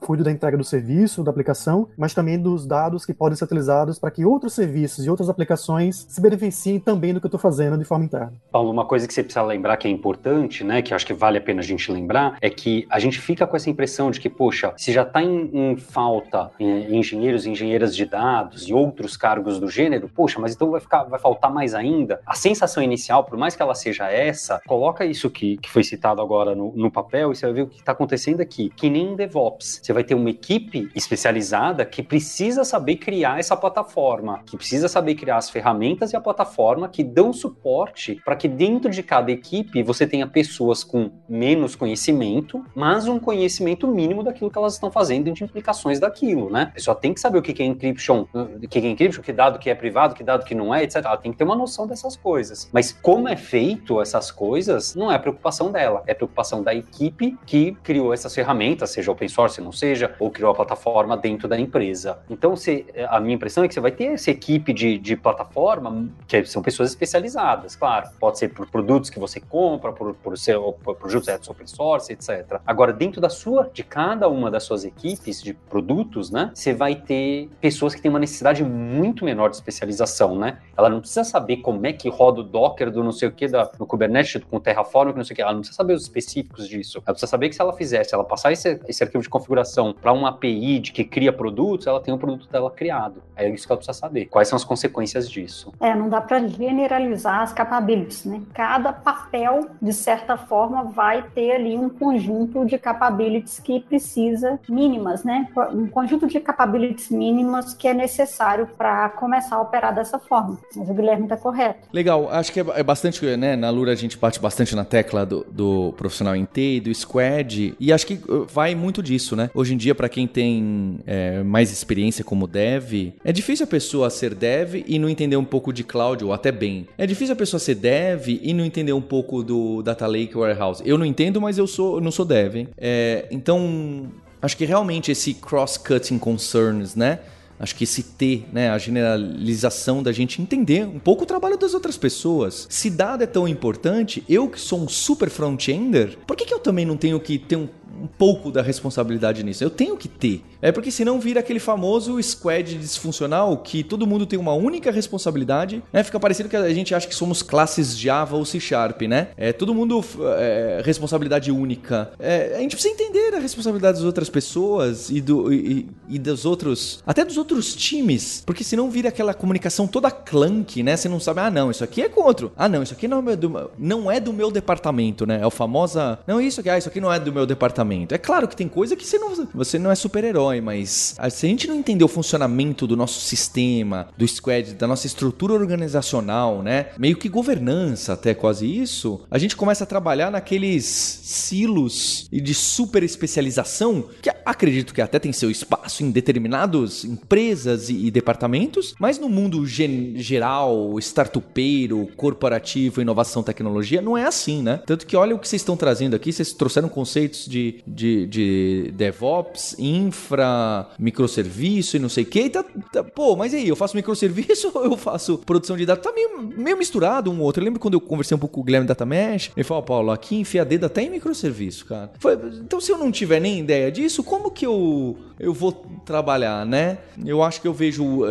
cuido 0.00 0.22
da 0.22 0.30
entrega 0.30 0.56
do 0.56 0.64
serviço, 0.64 1.22
da 1.22 1.30
aplicação, 1.30 1.88
mas 1.96 2.14
também 2.14 2.38
dos 2.38 2.66
dados 2.66 3.04
que 3.04 3.12
podem 3.12 3.36
ser 3.36 3.44
utilizados 3.44 3.98
para 3.98 4.10
que 4.10 4.24
outros 4.24 4.54
serviços 4.54 5.04
e 5.04 5.10
outras 5.10 5.28
aplicações 5.28 6.06
se 6.08 6.20
beneficiem 6.20 6.78
também 6.78 7.12
do 7.12 7.20
que 7.20 7.26
eu 7.26 7.28
estou 7.28 7.40
fazendo 7.40 7.76
de 7.76 7.84
forma 7.84 8.04
interna. 8.04 8.32
Paulo, 8.50 8.70
uma 8.70 8.84
coisa 8.84 9.06
que 9.06 9.12
você 9.14 9.22
precisa 9.22 9.42
lembrar 9.42 9.76
que 9.76 9.88
é 9.88 9.90
importante, 9.90 10.62
né, 10.62 10.82
que 10.82 10.92
eu 10.92 10.96
acho 10.96 11.06
que 11.06 11.14
vale 11.14 11.38
a 11.38 11.40
pena 11.40 11.60
a 11.60 11.64
gente 11.64 11.90
lembrar, 11.90 12.36
é 12.40 12.48
que 12.48 12.86
a 12.90 12.98
gente 12.98 13.20
fica 13.20 13.46
com 13.46 13.56
essa 13.56 13.68
impressão 13.68 14.10
de 14.10 14.20
que, 14.20 14.28
poxa, 14.28 14.72
se 14.76 14.92
já 14.92 15.02
está 15.02 15.22
em, 15.22 15.50
em, 15.52 15.76
falta 15.76 16.50
em 16.58 16.96
engenheiros 16.96 17.46
e 17.46 17.50
engenheiras 17.50 17.94
de 17.94 18.04
dados 18.04 18.68
e 18.68 18.72
outros 18.72 19.16
cargos 19.16 19.58
do 19.58 19.68
gênero, 19.68 20.08
poxa, 20.08 20.38
mas 20.40 20.54
então 20.54 20.70
vai, 20.70 20.80
ficar, 20.80 21.04
vai 21.04 21.18
faltar 21.18 21.52
mais 21.52 21.74
ainda. 21.74 22.20
A 22.26 22.34
sensação 22.34 22.82
inicial, 22.82 23.24
por 23.24 23.36
mais 23.36 23.56
que 23.56 23.62
ela 23.62 23.74
seja 23.74 24.08
essa, 24.10 24.60
coloca 24.66 25.04
isso 25.04 25.28
que, 25.30 25.56
que 25.58 25.70
foi 25.70 25.82
citado 25.82 26.20
agora 26.22 26.54
no, 26.54 26.72
no 26.76 26.90
papel 26.90 27.32
e 27.32 27.36
você 27.36 27.46
vai 27.46 27.54
ver 27.54 27.62
o 27.62 27.66
que 27.66 27.78
está 27.78 27.92
acontecendo 27.92 28.40
aqui. 28.40 28.70
Que 28.76 28.88
nem 28.88 29.12
em 29.12 29.16
DevOps. 29.56 29.80
Você 29.82 29.92
vai 29.92 30.04
ter 30.04 30.14
uma 30.14 30.30
equipe 30.30 30.88
especializada 30.94 31.84
que 31.84 32.02
precisa 32.02 32.64
saber 32.64 32.96
criar 32.96 33.38
essa 33.38 33.56
plataforma, 33.56 34.42
que 34.44 34.56
precisa 34.56 34.88
saber 34.88 35.14
criar 35.14 35.36
as 35.36 35.50
ferramentas 35.50 36.12
e 36.12 36.16
a 36.16 36.20
plataforma 36.20 36.88
que 36.88 37.02
dão 37.02 37.32
suporte 37.32 38.20
para 38.24 38.36
que 38.36 38.48
dentro 38.48 38.90
de 38.90 39.02
cada 39.02 39.30
equipe 39.32 39.82
você 39.82 40.06
tenha 40.06 40.26
pessoas 40.26 40.84
com 40.84 41.10
menos 41.28 41.74
conhecimento, 41.74 42.64
mas 42.74 43.08
um 43.08 43.18
conhecimento 43.18 43.86
mínimo 43.88 44.22
daquilo 44.22 44.50
que 44.50 44.58
elas 44.58 44.74
estão 44.74 44.90
fazendo 44.90 45.28
e 45.28 45.32
de 45.32 45.44
implicações 45.44 45.98
daquilo, 45.98 46.50
né? 46.50 46.68
A 46.70 46.74
pessoa 46.74 46.94
tem 46.94 47.14
que 47.14 47.20
saber 47.20 47.38
o 47.38 47.42
que 47.42 47.62
é 47.62 47.66
encryption, 47.66 48.26
o 48.32 48.68
que 48.68 48.78
é 48.78 48.86
encryption, 48.86 49.22
que 49.22 49.32
dado 49.32 49.58
que 49.58 49.70
é 49.70 49.74
privado, 49.74 50.14
que 50.14 50.22
dado 50.22 50.44
que 50.44 50.54
não 50.54 50.74
é, 50.74 50.82
etc. 50.82 50.96
Ela 50.96 51.16
tem 51.16 51.32
que 51.32 51.38
ter 51.38 51.44
uma 51.44 51.56
noção 51.56 51.86
dessas 51.86 52.16
coisas. 52.16 52.68
Mas 52.72 52.92
como 52.92 53.28
é 53.28 53.36
feito 53.36 54.00
essas 54.00 54.30
coisas, 54.30 54.94
não 54.94 55.10
é 55.10 55.18
preocupação 55.18 55.70
dela, 55.70 56.02
é 56.06 56.14
preocupação 56.14 56.62
da 56.62 56.74
equipe 56.74 57.36
que 57.46 57.72
criou 57.82 58.12
essas 58.12 58.34
ferramentas, 58.34 58.90
seja 58.90 59.10
open 59.10 59.28
source, 59.28 59.45
não 59.60 59.72
seja, 59.72 60.14
ou 60.18 60.30
criou 60.30 60.50
a 60.50 60.54
plataforma 60.54 61.16
dentro 61.16 61.48
da 61.48 61.58
empresa. 61.58 62.18
Então, 62.28 62.56
você, 62.56 62.84
a 63.08 63.20
minha 63.20 63.34
impressão 63.34 63.64
é 63.64 63.68
que 63.68 63.74
você 63.74 63.80
vai 63.80 63.90
ter 63.92 64.06
essa 64.06 64.30
equipe 64.30 64.72
de, 64.72 64.98
de 64.98 65.16
plataforma, 65.16 66.08
que 66.26 66.44
são 66.44 66.62
pessoas 66.62 66.90
especializadas, 66.90 67.76
claro. 67.76 68.08
Pode 68.18 68.38
ser 68.38 68.48
por 68.48 68.66
produtos 68.66 69.10
que 69.10 69.18
você 69.18 69.40
compra, 69.40 69.92
por, 69.92 70.14
por, 70.14 70.36
seu, 70.38 70.72
por 70.72 70.96
projetos 70.96 71.48
open 71.48 71.66
source, 71.66 72.12
etc. 72.12 72.60
Agora, 72.66 72.92
dentro 72.92 73.20
da 73.20 73.28
sua, 73.28 73.70
de 73.72 73.82
cada 73.82 74.28
uma 74.28 74.50
das 74.50 74.64
suas 74.64 74.84
equipes 74.84 75.42
de 75.42 75.54
produtos, 75.54 76.30
né, 76.30 76.50
você 76.54 76.72
vai 76.72 76.94
ter 76.94 77.48
pessoas 77.60 77.94
que 77.94 78.00
têm 78.00 78.10
uma 78.10 78.18
necessidade 78.18 78.62
muito 78.62 79.24
menor 79.24 79.50
de 79.50 79.56
especialização, 79.56 80.38
né? 80.38 80.58
Ela 80.76 80.88
não 80.88 81.00
precisa 81.00 81.24
saber 81.24 81.58
como 81.58 81.86
é 81.86 81.92
que 81.92 82.08
roda 82.08 82.40
o 82.40 82.44
Docker 82.44 82.90
do 82.90 83.02
não 83.02 83.12
sei 83.12 83.28
o 83.28 83.32
que 83.32 83.48
da, 83.48 83.70
no 83.78 83.86
Kubernetes 83.86 84.42
com 84.44 84.60
Terraform, 84.60 85.16
não 85.16 85.24
sei 85.24 85.34
o 85.34 85.36
que. 85.36 85.42
Ela 85.42 85.52
não 85.52 85.60
precisa 85.60 85.76
saber 85.76 85.94
os 85.94 86.02
específicos 86.02 86.68
disso. 86.68 86.98
Ela 86.98 87.14
precisa 87.14 87.30
saber 87.30 87.48
que 87.48 87.54
se 87.54 87.60
ela 87.60 87.72
fizesse, 87.72 88.14
ela 88.14 88.24
passar 88.24 88.52
esse, 88.52 88.80
esse 88.86 89.02
arquivo 89.02 89.22
de 89.22 89.28
configuração 89.36 89.92
para 89.92 90.12
uma 90.12 90.30
API 90.30 90.78
de 90.78 90.92
que 90.92 91.04
cria 91.04 91.32
produtos, 91.32 91.86
ela 91.86 92.00
tem 92.00 92.12
o 92.12 92.18
produto 92.18 92.48
dela 92.48 92.70
criado. 92.70 93.22
É 93.36 93.48
isso 93.48 93.66
que 93.66 93.72
ela 93.72 93.76
precisa 93.76 93.98
saber. 93.98 94.26
Quais 94.26 94.48
são 94.48 94.56
as 94.56 94.64
consequências 94.64 95.28
disso? 95.28 95.72
É, 95.80 95.94
não 95.94 96.08
dá 96.08 96.20
para 96.20 96.46
generalizar 96.46 97.42
as 97.42 97.52
capabilities, 97.52 98.24
né? 98.24 98.40
Cada 98.54 98.92
papel, 98.92 99.68
de 99.80 99.92
certa 99.92 100.36
forma, 100.36 100.84
vai 100.84 101.22
ter 101.34 101.52
ali 101.52 101.76
um 101.76 101.88
conjunto 101.88 102.64
de 102.64 102.78
capabilities 102.78 103.58
que 103.58 103.80
precisa 103.80 104.58
mínimas, 104.68 105.22
né? 105.22 105.48
Um 105.72 105.86
conjunto 105.86 106.26
de 106.26 106.40
capabilities 106.40 107.10
mínimas 107.10 107.74
que 107.74 107.88
é 107.88 107.94
necessário 107.94 108.68
para 108.78 109.08
começar 109.10 109.56
a 109.56 109.60
operar 109.60 109.94
dessa 109.94 110.18
forma. 110.18 110.58
Mas 110.74 110.88
o 110.88 110.94
Guilherme 110.94 111.24
está 111.24 111.36
correto. 111.36 111.88
Legal, 111.92 112.30
acho 112.30 112.52
que 112.52 112.60
é, 112.60 112.64
é 112.76 112.82
bastante, 112.82 113.24
né? 113.36 113.56
Na 113.56 113.70
Lura 113.70 113.92
a 113.92 113.96
gente 113.96 114.16
bate 114.16 114.40
bastante 114.40 114.74
na 114.74 114.84
tecla 114.84 115.26
do, 115.26 115.44
do 115.50 115.94
profissional 115.96 116.34
em 116.34 116.46
T, 116.46 116.80
do 116.80 116.94
squad, 116.94 117.74
e 117.78 117.92
acho 117.92 118.06
que 118.06 118.14
uh, 118.14 118.46
vai 118.46 118.74
muito 118.74 119.02
disso, 119.02 119.25
né? 119.34 119.50
Hoje 119.54 119.74
em 119.74 119.76
dia, 119.76 119.94
para 119.94 120.08
quem 120.08 120.26
tem 120.26 120.98
é, 121.06 121.42
mais 121.42 121.72
experiência 121.72 122.22
como 122.22 122.46
dev, 122.46 123.14
é 123.24 123.32
difícil 123.32 123.64
a 123.64 123.66
pessoa 123.66 124.10
ser 124.10 124.34
dev 124.34 124.84
e 124.86 124.98
não 124.98 125.08
entender 125.08 125.36
um 125.36 125.44
pouco 125.44 125.72
de 125.72 125.82
cloud, 125.82 126.22
ou 126.24 126.32
até 126.32 126.52
bem. 126.52 126.86
É 126.98 127.06
difícil 127.06 127.32
a 127.32 127.36
pessoa 127.36 127.58
ser 127.58 127.74
dev 127.76 128.28
e 128.28 128.52
não 128.52 128.64
entender 128.64 128.92
um 128.92 129.00
pouco 129.00 129.42
do 129.42 129.82
Data 129.82 130.06
Lake 130.06 130.36
Warehouse. 130.36 130.82
Eu 130.84 130.98
não 130.98 131.06
entendo, 131.06 131.40
mas 131.40 131.58
eu 131.58 131.66
sou, 131.66 132.00
não 132.00 132.10
sou 132.10 132.24
dev. 132.24 132.68
É, 132.76 133.26
então, 133.30 134.06
acho 134.42 134.56
que 134.56 134.64
realmente 134.64 135.10
esse 135.10 135.34
cross-cutting 135.34 136.18
concerns, 136.18 136.94
né? 136.94 137.20
Acho 137.58 137.74
que 137.74 137.84
esse 137.84 138.02
ter, 138.02 138.46
né, 138.52 138.70
a 138.70 138.78
generalização 138.78 140.02
da 140.02 140.12
gente 140.12 140.42
entender 140.42 140.86
um 140.86 140.98
pouco 140.98 141.24
o 141.24 141.26
trabalho 141.26 141.56
das 141.56 141.72
outras 141.72 141.96
pessoas. 141.96 142.66
Se 142.68 142.90
dado 142.90 143.22
é 143.22 143.26
tão 143.26 143.48
importante, 143.48 144.22
eu 144.28 144.48
que 144.48 144.60
sou 144.60 144.80
um 144.82 144.88
super 144.88 145.30
front-ender, 145.30 146.18
por 146.26 146.36
que, 146.36 146.44
que 146.44 146.52
eu 146.52 146.58
também 146.58 146.84
não 146.84 146.96
tenho 146.96 147.18
que 147.18 147.38
ter 147.38 147.56
um, 147.56 147.68
um 148.02 148.06
pouco 148.06 148.50
da 148.50 148.62
responsabilidade 148.62 149.42
nisso. 149.42 149.64
Eu 149.64 149.70
tenho 149.70 149.96
que 149.96 150.08
ter. 150.08 150.42
É 150.60 150.72
porque 150.72 150.90
senão 150.90 151.18
vira 151.20 151.40
aquele 151.40 151.60
famoso 151.60 152.20
squad 152.22 152.76
disfuncional 152.76 153.56
que 153.58 153.82
todo 153.82 154.06
mundo 154.06 154.26
tem 154.26 154.38
uma 154.38 154.52
única 154.52 154.90
responsabilidade, 154.90 155.82
né? 155.92 156.02
Fica 156.02 156.18
parecendo 156.18 156.48
que 156.48 156.56
a 156.56 156.74
gente 156.74 156.94
acha 156.94 157.06
que 157.06 157.14
somos 157.14 157.42
classes 157.42 157.98
Java 157.98 158.36
ou 158.36 158.44
C 158.44 158.60
Sharp, 158.60 159.02
né? 159.02 159.28
É 159.36 159.52
todo 159.52 159.74
mundo 159.74 160.04
é, 160.38 160.82
responsabilidade 160.84 161.50
única. 161.50 162.10
É, 162.18 162.54
a 162.56 162.60
gente 162.60 162.76
precisa 162.76 162.94
entender 162.94 163.34
a 163.34 163.38
responsabilidade 163.38 163.98
das 163.98 164.04
outras 164.04 164.28
pessoas 164.28 165.10
e, 165.10 165.20
do, 165.20 165.52
e, 165.52 165.88
e 166.08 166.18
dos 166.18 166.44
outros, 166.44 167.02
até 167.06 167.24
dos 167.24 167.36
outros 167.36 167.74
times, 167.74 168.42
porque 168.44 168.64
senão 168.64 168.90
vira 168.90 169.08
aquela 169.08 169.34
comunicação 169.34 169.86
toda 169.86 170.10
clunk, 170.10 170.82
né? 170.82 170.96
Você 170.96 171.08
não 171.08 171.20
sabe, 171.20 171.40
ah, 171.40 171.50
não, 171.50 171.70
isso 171.70 171.84
aqui 171.84 172.02
é 172.02 172.08
contra. 172.08 172.50
Ah, 172.56 172.68
não, 172.68 172.82
isso 172.82 172.94
aqui 172.94 173.06
não 173.08 173.28
é 173.28 173.36
do, 173.36 173.70
não 173.78 174.10
é 174.10 174.20
do 174.20 174.32
meu 174.32 174.50
departamento, 174.50 175.26
né? 175.26 175.40
É 175.40 175.46
o 175.46 175.50
famosa, 175.50 176.18
não, 176.26 176.40
isso 176.40 176.60
aqui, 176.60 176.70
ah, 176.70 176.78
isso 176.78 176.88
aqui 176.88 177.00
não 177.00 177.12
é 177.12 177.18
do 177.18 177.32
meu 177.32 177.46
departamento 177.46 177.85
É 178.14 178.18
claro 178.18 178.48
que 178.48 178.56
tem 178.56 178.68
coisa 178.68 178.96
que 178.96 179.06
você 179.06 179.18
não, 179.18 179.48
você 179.54 179.78
não 179.78 179.90
é 179.90 179.94
super-herói, 179.94 180.60
mas 180.60 181.14
ah, 181.18 181.30
se 181.30 181.46
a 181.46 181.48
gente 181.48 181.66
não 181.66 181.76
entender 181.76 182.04
o 182.04 182.08
funcionamento 182.08 182.86
do 182.86 182.96
nosso 182.96 183.20
sistema, 183.20 184.08
do 184.16 184.26
squad, 184.26 184.74
da 184.74 184.86
nossa 184.86 185.06
estrutura 185.06 185.54
organizacional, 185.54 186.62
né? 186.62 186.86
Meio 186.98 187.16
que 187.16 187.28
governança, 187.28 188.12
até 188.12 188.34
quase 188.34 188.66
isso, 188.66 189.20
a 189.30 189.38
gente 189.38 189.56
começa 189.56 189.84
a 189.84 189.86
trabalhar 189.86 190.30
naqueles 190.30 190.84
silos 190.84 192.28
de 192.30 192.54
super 192.54 193.02
especialização, 193.02 194.04
que 194.20 194.30
acredito 194.46 194.94
que 194.94 195.00
até 195.00 195.18
tem 195.18 195.32
seu 195.32 195.50
espaço 195.50 196.04
em 196.04 196.10
determinadas 196.10 197.04
empresas 197.04 197.90
e, 197.90 198.06
e 198.06 198.10
departamentos, 198.10 198.94
mas 198.98 199.18
no 199.18 199.28
mundo 199.28 199.66
gen 199.66 200.14
geral, 200.16 200.98
startupeiro, 200.98 202.08
corporativo, 202.16 203.00
inovação, 203.00 203.42
tecnologia, 203.42 204.00
não 204.00 204.16
é 204.16 204.24
assim, 204.24 204.62
né? 204.62 204.80
Tanto 204.86 205.06
que 205.06 205.16
olha 205.16 205.34
o 205.34 205.38
que 205.38 205.48
vocês 205.48 205.62
estão 205.62 205.76
trazendo 205.76 206.14
aqui, 206.14 206.32
vocês 206.32 206.52
trouxeram 206.52 206.88
conceitos 206.88 207.46
de 207.46 207.82
de, 207.86 208.26
de 208.26 208.92
DevOps, 208.94 209.76
infra, 209.78 210.88
microserviço 210.98 211.96
e 211.96 212.00
não 212.00 212.08
sei 212.08 212.24
o 212.24 212.26
que. 212.26 212.50
Tá, 212.50 212.64
tá, 212.92 213.02
pô, 213.02 213.36
mas 213.36 213.52
e 213.52 213.56
aí, 213.56 213.68
eu 213.68 213.76
faço 213.76 213.96
microserviço 213.96 214.70
ou 214.74 214.84
eu 214.84 214.96
faço 214.96 215.38
produção 215.38 215.76
de 215.76 215.86
dados? 215.86 216.04
Tá 216.04 216.12
meio, 216.12 216.42
meio 216.56 216.76
misturado 216.76 217.30
um 217.30 217.40
outro. 217.40 217.62
Eu 217.62 217.64
lembro 217.64 217.80
quando 217.80 217.94
eu 217.94 218.00
conversei 218.00 218.34
um 218.34 218.38
pouco 218.38 218.56
com 218.56 218.60
o 218.60 218.64
Guilherme 218.64 218.86
Data 218.86 219.06
Mesh, 219.06 219.50
ele 219.56 219.64
falou, 219.64 219.82
Paulo, 219.82 220.10
aqui 220.10 220.36
enfia 220.36 220.64
dedo 220.64 220.86
até 220.86 221.02
em 221.02 221.10
microserviço, 221.10 221.86
cara. 221.86 222.10
Foi, 222.18 222.34
então 222.60 222.80
se 222.80 222.92
eu 222.92 222.98
não 222.98 223.10
tiver 223.10 223.40
nem 223.40 223.60
ideia 223.60 223.90
disso, 223.90 224.22
como 224.22 224.35
que 224.50 224.66
eu, 224.66 225.16
eu 225.38 225.52
vou 225.52 225.72
trabalhar, 226.04 226.64
né? 226.64 226.98
Eu 227.24 227.42
acho 227.42 227.60
que 227.60 227.68
eu 227.68 227.74
vejo, 227.74 228.24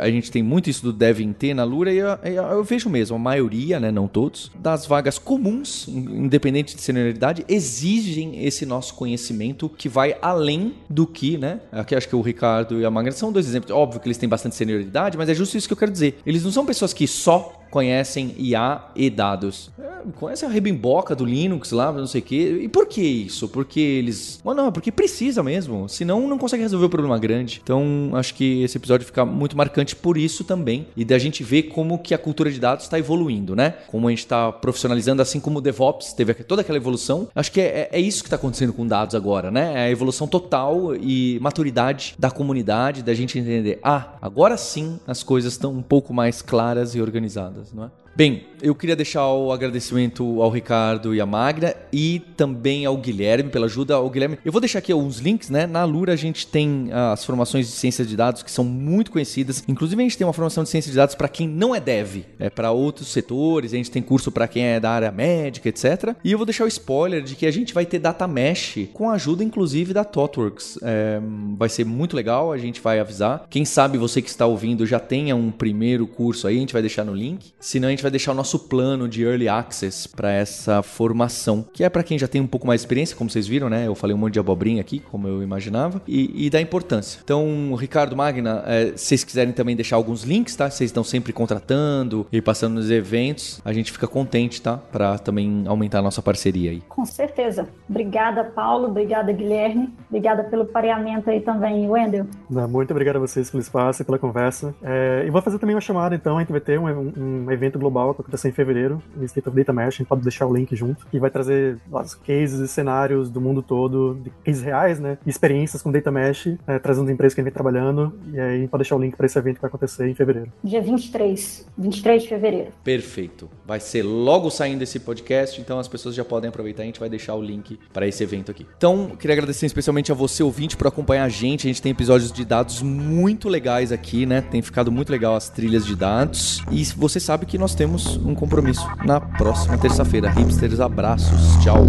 a 0.00 0.10
gente 0.10 0.30
tem 0.30 0.42
muito 0.42 0.68
isso 0.68 0.82
do 0.82 0.92
DevInt 0.92 1.54
na 1.54 1.64
Lura 1.64 1.92
e 1.92 1.98
eu, 1.98 2.08
eu 2.42 2.64
vejo 2.64 2.88
mesmo, 2.88 3.16
a 3.16 3.18
maioria, 3.18 3.78
né, 3.78 3.90
não 3.90 4.08
todos, 4.08 4.50
das 4.54 4.86
vagas 4.86 5.18
comuns, 5.18 5.86
independente 5.88 6.74
de 6.74 6.82
senioridade, 6.82 7.44
exigem 7.48 8.44
esse 8.44 8.66
nosso 8.66 8.94
conhecimento 8.94 9.68
que 9.68 9.88
vai 9.88 10.16
além 10.20 10.74
do 10.88 11.06
que, 11.06 11.38
né? 11.38 11.60
Aqui 11.70 11.94
acho 11.94 12.08
que 12.08 12.16
o 12.16 12.20
Ricardo 12.20 12.80
e 12.80 12.84
a 12.84 12.90
Magna 12.90 13.12
são 13.12 13.32
dois 13.32 13.46
exemplos. 13.46 13.70
Óbvio 13.70 14.00
que 14.00 14.08
eles 14.08 14.18
têm 14.18 14.28
bastante 14.28 14.56
senioridade, 14.56 15.16
mas 15.16 15.28
é 15.28 15.34
justo 15.34 15.56
isso 15.56 15.68
que 15.68 15.72
eu 15.72 15.78
quero 15.78 15.92
dizer. 15.92 16.18
Eles 16.24 16.44
não 16.44 16.50
são 16.50 16.66
pessoas 16.66 16.92
que 16.92 17.06
só 17.06 17.58
conhecem 17.70 18.34
IA 18.38 18.82
e 18.96 19.10
dados. 19.10 19.70
É, 19.78 20.46
a 20.46 20.48
rebimboca 20.48 21.14
do 21.14 21.24
Linux 21.24 21.72
lá, 21.72 21.92
não 21.92 22.06
sei 22.06 22.20
o 22.20 22.24
quê. 22.24 22.60
E 22.62 22.68
por 22.68 22.86
que 22.86 23.02
isso? 23.02 23.48
Porque 23.48 23.80
eles. 23.80 24.40
Well, 24.44 24.56
não, 24.56 24.72
porque 24.72 24.90
precisa 24.90 25.42
mesmo. 25.42 25.88
Senão 25.88 26.26
não 26.26 26.38
consegue 26.38 26.47
resolver 26.56 26.86
o 26.86 26.90
problema 26.90 27.18
grande. 27.18 27.60
Então 27.62 28.10
acho 28.14 28.34
que 28.34 28.62
esse 28.62 28.76
episódio 28.76 29.06
fica 29.06 29.24
muito 29.24 29.56
marcante 29.56 29.94
por 29.94 30.16
isso 30.16 30.44
também. 30.44 30.86
E 30.96 31.04
da 31.04 31.18
gente 31.18 31.42
ver 31.42 31.64
como 31.64 31.98
que 31.98 32.14
a 32.14 32.18
cultura 32.18 32.50
de 32.50 32.58
dados 32.58 32.84
está 32.84 32.98
evoluindo, 32.98 33.54
né? 33.54 33.74
Como 33.88 34.06
a 34.08 34.10
gente 34.10 34.20
está 34.20 34.50
profissionalizando, 34.50 35.22
assim 35.22 35.40
como 35.40 35.58
o 35.58 35.62
DevOps 35.62 36.12
teve 36.12 36.34
toda 36.34 36.62
aquela 36.62 36.78
evolução. 36.78 37.28
Acho 37.34 37.52
que 37.52 37.60
é, 37.60 37.88
é 37.92 38.00
isso 38.00 38.22
que 38.22 38.26
está 38.26 38.36
acontecendo 38.36 38.72
com 38.72 38.86
dados 38.86 39.14
agora, 39.14 39.50
né? 39.50 39.74
É 39.74 39.80
a 39.86 39.90
evolução 39.90 40.26
total 40.26 40.94
e 40.96 41.38
maturidade 41.40 42.14
da 42.18 42.30
comunidade, 42.30 43.02
da 43.02 43.14
gente 43.14 43.38
entender, 43.38 43.78
ah, 43.82 44.16
agora 44.20 44.56
sim 44.56 44.98
as 45.06 45.22
coisas 45.22 45.52
estão 45.52 45.72
um 45.72 45.82
pouco 45.82 46.12
mais 46.12 46.42
claras 46.42 46.94
e 46.94 47.00
organizadas 47.00 47.72
não 47.72 47.84
é? 47.84 47.90
Bem, 48.16 48.42
eu 48.62 48.74
queria 48.74 48.96
deixar 48.96 49.26
o 49.32 49.52
agradecimento 49.52 50.42
ao 50.42 50.50
Ricardo 50.50 51.14
e 51.14 51.20
à 51.20 51.26
Magna 51.26 51.74
e 51.92 52.20
também 52.36 52.84
ao 52.84 52.96
Guilherme 52.96 53.50
pela 53.50 53.66
ajuda. 53.66 53.94
Ao 53.94 54.08
Guilherme, 54.08 54.38
eu 54.44 54.52
vou 54.52 54.60
deixar 54.60 54.78
aqui 54.78 54.92
alguns 54.92 55.18
links, 55.18 55.50
né? 55.50 55.66
Na 55.66 55.84
Lura 55.84 56.12
a 56.12 56.16
gente 56.16 56.46
tem 56.46 56.88
ah, 56.92 57.12
as 57.12 57.24
formações 57.24 57.66
de 57.66 57.72
ciência 57.72 58.04
de 58.04 58.16
dados 58.16 58.42
que 58.42 58.50
são 58.50 58.64
muito 58.64 59.10
conhecidas. 59.10 59.64
Inclusive 59.68 60.00
a 60.00 60.04
gente 60.04 60.18
tem 60.18 60.26
uma 60.26 60.32
formação 60.32 60.62
de 60.62 60.70
ciência 60.70 60.90
de 60.90 60.96
dados 60.96 61.14
para 61.14 61.28
quem 61.28 61.48
não 61.48 61.74
é 61.74 61.80
dev, 61.80 62.24
é 62.38 62.50
para 62.50 62.70
outros 62.70 63.08
setores. 63.08 63.72
A 63.72 63.76
gente 63.76 63.90
tem 63.90 64.02
curso 64.02 64.30
para 64.30 64.48
quem 64.48 64.64
é 64.64 64.80
da 64.80 64.90
área 64.90 65.10
médica, 65.10 65.68
etc. 65.68 66.14
E 66.24 66.32
eu 66.32 66.38
vou 66.38 66.44
deixar 66.44 66.64
o 66.64 66.68
spoiler 66.68 67.22
de 67.22 67.34
que 67.34 67.46
a 67.46 67.50
gente 67.50 67.74
vai 67.74 67.86
ter 67.86 67.98
data 67.98 68.26
mesh 68.26 68.88
com 68.92 69.10
a 69.10 69.14
ajuda 69.14 69.42
inclusive 69.42 69.92
da 69.92 70.04
ThoughtWorks. 70.04 70.78
É, 70.82 71.20
vai 71.56 71.68
ser 71.68 71.84
muito 71.84 72.16
legal, 72.16 72.52
a 72.52 72.58
gente 72.58 72.80
vai 72.80 72.98
avisar. 73.00 73.46
Quem 73.50 73.64
sabe 73.64 73.98
você 73.98 74.22
que 74.22 74.28
está 74.28 74.46
ouvindo 74.46 74.86
já 74.86 75.00
tenha 75.00 75.34
um 75.36 75.50
primeiro 75.50 76.06
curso 76.06 76.46
aí, 76.46 76.56
a 76.56 76.60
gente 76.60 76.72
vai 76.72 76.82
deixar 76.82 77.04
no 77.04 77.14
link. 77.14 77.52
Senão 77.60 77.88
a 77.88 77.90
gente 77.90 78.02
vai 78.02 78.10
deixar 78.10 78.32
o 78.32 78.34
nosso 78.34 78.47
plano 78.56 79.08
de 79.08 79.24
early 79.24 79.48
access 79.48 80.06
para 80.06 80.30
essa 80.30 80.80
formação, 80.80 81.66
que 81.72 81.82
é 81.82 81.88
para 81.88 82.04
quem 82.04 82.16
já 82.16 82.28
tem 82.28 82.40
um 82.40 82.46
pouco 82.46 82.68
mais 82.68 82.80
de 82.80 82.84
experiência, 82.84 83.16
como 83.16 83.28
vocês 83.28 83.48
viram, 83.48 83.68
né? 83.68 83.88
Eu 83.88 83.96
falei 83.96 84.14
um 84.14 84.18
monte 84.18 84.34
de 84.34 84.38
abobrinha 84.38 84.80
aqui, 84.80 85.00
como 85.00 85.26
eu 85.26 85.42
imaginava, 85.42 86.00
e, 86.06 86.46
e 86.46 86.48
da 86.48 86.60
importância. 86.60 87.20
Então, 87.24 87.74
Ricardo 87.74 88.14
Magna, 88.14 88.62
é, 88.64 88.92
se 88.94 89.08
vocês 89.08 89.24
quiserem 89.24 89.52
também 89.52 89.74
deixar 89.74 89.96
alguns 89.96 90.22
links, 90.22 90.54
tá? 90.54 90.70
Vocês 90.70 90.90
estão 90.90 91.02
sempre 91.02 91.32
contratando 91.32 92.26
e 92.30 92.40
passando 92.40 92.74
nos 92.74 92.90
eventos, 92.90 93.60
a 93.64 93.72
gente 93.72 93.90
fica 93.90 94.06
contente, 94.06 94.62
tá? 94.62 94.76
Para 94.76 95.18
também 95.18 95.64
aumentar 95.66 95.98
a 95.98 96.02
nossa 96.02 96.22
parceria 96.22 96.70
aí. 96.70 96.82
Com 96.88 97.04
certeza. 97.04 97.68
Obrigada, 97.88 98.44
Paulo. 98.44 98.86
Obrigada, 98.88 99.32
Guilherme. 99.32 99.92
Obrigada 100.08 100.44
pelo 100.44 100.66
pareamento 100.66 101.30
aí 101.30 101.40
também, 101.40 101.88
Wendel. 101.88 102.26
Muito 102.68 102.90
obrigado 102.90 103.16
a 103.16 103.20
vocês 103.20 103.50
pelo 103.50 103.60
espaço 103.60 104.02
e 104.02 104.04
pela 104.04 104.18
conversa. 104.18 104.74
É, 104.82 105.24
e 105.26 105.30
vou 105.30 105.42
fazer 105.42 105.58
também 105.58 105.74
uma 105.74 105.80
chamada, 105.80 106.14
então, 106.14 106.36
a 106.36 106.40
gente 106.40 106.52
vai 106.52 106.60
ter 106.60 106.78
um, 106.78 106.86
um, 106.86 107.50
evento 107.50 107.78
global 107.78 108.14
acontecer 108.38 108.48
em 108.48 108.52
fevereiro, 108.52 109.02
no 109.14 109.24
State 109.24 109.48
of 109.48 109.56
Data 109.56 109.72
Mesh, 109.72 109.86
a 109.86 109.98
gente 109.98 110.06
pode 110.06 110.22
deixar 110.22 110.46
o 110.46 110.54
link 110.54 110.74
junto, 110.74 111.06
e 111.12 111.18
vai 111.18 111.30
trazer 111.30 111.78
os 111.90 112.14
cases 112.14 112.60
e 112.60 112.68
cenários 112.68 113.28
do 113.28 113.40
mundo 113.40 113.62
todo, 113.62 114.18
de 114.22 114.30
cases 114.44 114.62
reais, 114.62 115.00
né, 115.00 115.18
experiências 115.26 115.82
com 115.82 115.90
Data 115.90 116.10
Mesh, 116.10 116.56
é, 116.66 116.78
trazendo 116.78 117.10
empresas 117.10 117.34
que 117.34 117.40
a 117.40 117.42
gente 117.42 117.52
vem 117.52 117.54
trabalhando, 117.54 118.14
e 118.32 118.40
aí 118.40 118.54
a 118.54 118.58
gente 118.58 118.70
pode 118.70 118.82
deixar 118.82 118.96
o 118.96 119.00
link 119.00 119.16
para 119.16 119.26
esse 119.26 119.38
evento 119.38 119.56
que 119.56 119.62
vai 119.62 119.68
acontecer 119.68 120.08
em 120.08 120.14
fevereiro. 120.14 120.52
Dia 120.62 120.80
23, 120.80 121.66
23 121.76 122.22
de 122.22 122.28
fevereiro. 122.28 122.68
Perfeito. 122.84 123.48
Vai 123.66 123.80
ser 123.80 124.02
logo 124.02 124.50
saindo 124.50 124.82
esse 124.82 125.00
podcast, 125.00 125.60
então 125.60 125.78
as 125.78 125.88
pessoas 125.88 126.14
já 126.14 126.24
podem 126.24 126.48
aproveitar, 126.48 126.84
a 126.84 126.86
gente 126.86 127.00
vai 127.00 127.08
deixar 127.08 127.34
o 127.34 127.42
link 127.42 127.78
para 127.92 128.06
esse 128.06 128.22
evento 128.22 128.50
aqui. 128.50 128.66
Então, 128.76 129.16
queria 129.18 129.34
agradecer 129.34 129.66
especialmente 129.66 130.12
a 130.12 130.14
você, 130.14 130.42
ouvinte, 130.42 130.76
por 130.76 130.86
acompanhar 130.86 131.24
a 131.24 131.28
gente, 131.28 131.66
a 131.66 131.68
gente 131.68 131.82
tem 131.82 131.90
episódios 131.90 132.30
de 132.30 132.44
dados 132.44 132.82
muito 132.82 133.48
legais 133.48 133.90
aqui, 133.90 134.24
né, 134.26 134.40
tem 134.40 134.62
ficado 134.62 134.92
muito 134.92 135.10
legal 135.10 135.34
as 135.34 135.48
trilhas 135.48 135.84
de 135.84 135.96
dados, 135.96 136.62
e 136.70 136.84
você 136.84 137.18
sabe 137.18 137.46
que 137.46 137.58
nós 137.58 137.74
temos 137.74 138.16
um 138.28 138.34
compromisso 138.34 138.86
na 139.04 139.20
próxima 139.20 139.78
terça-feira. 139.78 140.30
Hipsters, 140.30 140.80
abraços. 140.80 141.56
Tchau. 141.62 141.86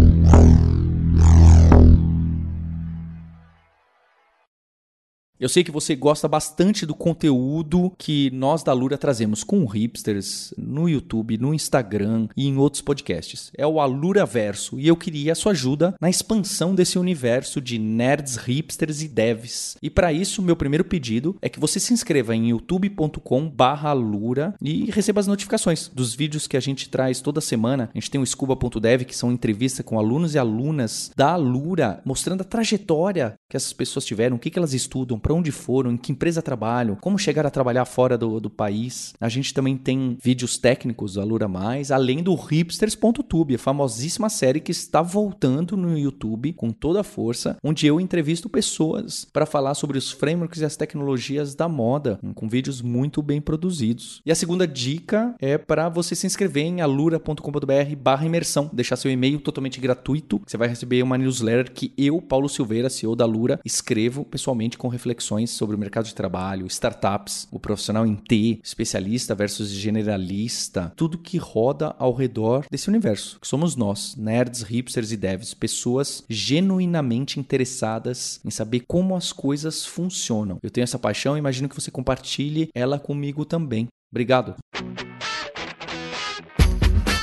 Eu 5.40 5.48
sei 5.48 5.64
que 5.64 5.70
você 5.70 5.96
gosta 5.96 6.28
bastante 6.28 6.84
do 6.84 6.94
conteúdo 6.94 7.90
que 7.96 8.30
nós 8.30 8.62
da 8.62 8.74
Lura 8.74 8.98
trazemos 8.98 9.42
com 9.42 9.64
hipsters 9.64 10.52
no 10.58 10.86
YouTube, 10.86 11.38
no 11.38 11.54
Instagram 11.54 12.28
e 12.36 12.46
em 12.46 12.58
outros 12.58 12.82
podcasts. 12.82 13.50
É 13.56 13.66
o 13.66 13.80
Alura 13.80 14.26
Verso 14.26 14.78
e 14.78 14.86
eu 14.86 14.94
queria 14.94 15.32
a 15.32 15.34
sua 15.34 15.52
ajuda 15.52 15.94
na 15.98 16.10
expansão 16.10 16.74
desse 16.74 16.98
universo 16.98 17.58
de 17.58 17.78
nerds, 17.78 18.36
hipsters 18.36 19.00
e 19.00 19.08
devs. 19.08 19.78
E 19.80 19.88
para 19.88 20.12
isso, 20.12 20.42
meu 20.42 20.54
primeiro 20.54 20.84
pedido 20.84 21.34
é 21.40 21.48
que 21.48 21.58
você 21.58 21.80
se 21.80 21.94
inscreva 21.94 22.36
em 22.36 22.50
youtube.com/alura 22.50 24.54
e 24.60 24.90
receba 24.90 25.20
as 25.20 25.26
notificações 25.26 25.88
dos 25.88 26.14
vídeos 26.14 26.46
que 26.46 26.58
a 26.58 26.60
gente 26.60 26.90
traz 26.90 27.22
toda 27.22 27.40
semana. 27.40 27.88
A 27.94 27.98
gente 27.98 28.10
tem 28.10 28.20
o 28.20 28.26
scuba.dev 28.26 29.04
que 29.04 29.16
são 29.16 29.32
entrevistas 29.32 29.86
com 29.86 29.98
alunos 29.98 30.34
e 30.34 30.38
alunas 30.38 31.10
da 31.16 31.32
Alura, 31.32 32.02
mostrando 32.04 32.42
a 32.42 32.44
trajetória 32.44 33.36
que 33.48 33.56
essas 33.56 33.72
pessoas 33.72 34.04
tiveram, 34.04 34.36
o 34.36 34.38
que, 34.38 34.50
que 34.50 34.58
elas 34.58 34.74
estudam, 34.74 35.18
para 35.30 35.36
onde 35.36 35.52
foram, 35.52 35.92
em 35.92 35.96
que 35.96 36.10
empresa 36.10 36.42
trabalham, 36.42 36.96
como 36.96 37.16
chegar 37.16 37.46
a 37.46 37.50
trabalhar 37.50 37.84
fora 37.84 38.18
do, 38.18 38.40
do 38.40 38.50
país. 38.50 39.14
A 39.20 39.28
gente 39.28 39.54
também 39.54 39.76
tem 39.76 40.18
vídeos 40.20 40.58
técnicos 40.58 41.14
do 41.14 41.20
Alura 41.20 41.46
Mais, 41.46 41.92
além 41.92 42.20
do 42.20 42.34
hipsters.tube, 42.34 43.54
a 43.54 43.58
famosíssima 43.58 44.28
série 44.28 44.58
que 44.58 44.72
está 44.72 45.00
voltando 45.00 45.76
no 45.76 45.96
YouTube 45.96 46.52
com 46.54 46.72
toda 46.72 47.02
a 47.02 47.04
força, 47.04 47.56
onde 47.62 47.86
eu 47.86 48.00
entrevisto 48.00 48.48
pessoas 48.48 49.24
para 49.32 49.46
falar 49.46 49.74
sobre 49.74 49.96
os 49.98 50.10
frameworks 50.10 50.62
e 50.62 50.64
as 50.64 50.76
tecnologias 50.76 51.54
da 51.54 51.68
moda, 51.68 52.18
com 52.34 52.48
vídeos 52.48 52.82
muito 52.82 53.22
bem 53.22 53.40
produzidos. 53.40 54.20
E 54.26 54.32
a 54.32 54.34
segunda 54.34 54.66
dica 54.66 55.36
é 55.38 55.56
para 55.56 55.88
você 55.88 56.16
se 56.16 56.26
inscrever 56.26 56.64
em 56.64 56.80
alura.com.br 56.80 58.26
imersão, 58.26 58.68
deixar 58.72 58.96
seu 58.96 59.10
e-mail 59.10 59.38
totalmente 59.38 59.80
gratuito, 59.80 60.40
você 60.44 60.56
vai 60.56 60.66
receber 60.66 61.04
uma 61.04 61.16
newsletter 61.16 61.72
que 61.72 61.92
eu, 61.96 62.20
Paulo 62.20 62.48
Silveira, 62.48 62.90
CEO 62.90 63.14
da 63.14 63.22
Alura, 63.22 63.60
escrevo 63.64 64.24
pessoalmente 64.24 64.76
com 64.76 64.88
reflexões 64.88 65.19
reflexões 65.20 65.50
sobre 65.50 65.76
o 65.76 65.78
mercado 65.78 66.06
de 66.06 66.14
trabalho, 66.14 66.66
startups, 66.66 67.46
o 67.50 67.60
profissional 67.60 68.06
em 68.06 68.16
T, 68.16 68.58
especialista 68.64 69.34
versus 69.34 69.68
generalista, 69.68 70.92
tudo 70.96 71.18
que 71.18 71.36
roda 71.36 71.94
ao 71.98 72.14
redor 72.14 72.64
desse 72.70 72.88
universo, 72.88 73.38
que 73.38 73.46
somos 73.46 73.76
nós, 73.76 74.16
nerds, 74.16 74.62
hipsters 74.62 75.12
e 75.12 75.16
devs, 75.16 75.52
pessoas 75.52 76.24
genuinamente 76.28 77.38
interessadas 77.38 78.40
em 78.44 78.50
saber 78.50 78.80
como 78.88 79.14
as 79.14 79.32
coisas 79.32 79.84
funcionam. 79.84 80.58
Eu 80.62 80.70
tenho 80.70 80.84
essa 80.84 80.98
paixão 80.98 81.36
e 81.36 81.38
imagino 81.38 81.68
que 81.68 81.78
você 81.78 81.90
compartilhe 81.90 82.70
ela 82.74 82.98
comigo 82.98 83.44
também. 83.44 83.88
Obrigado. 84.10 84.54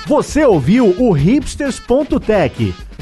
Você 0.06 0.46
ouviu 0.46 0.90
o 1.02 1.12
hipsters.tech 1.12 2.87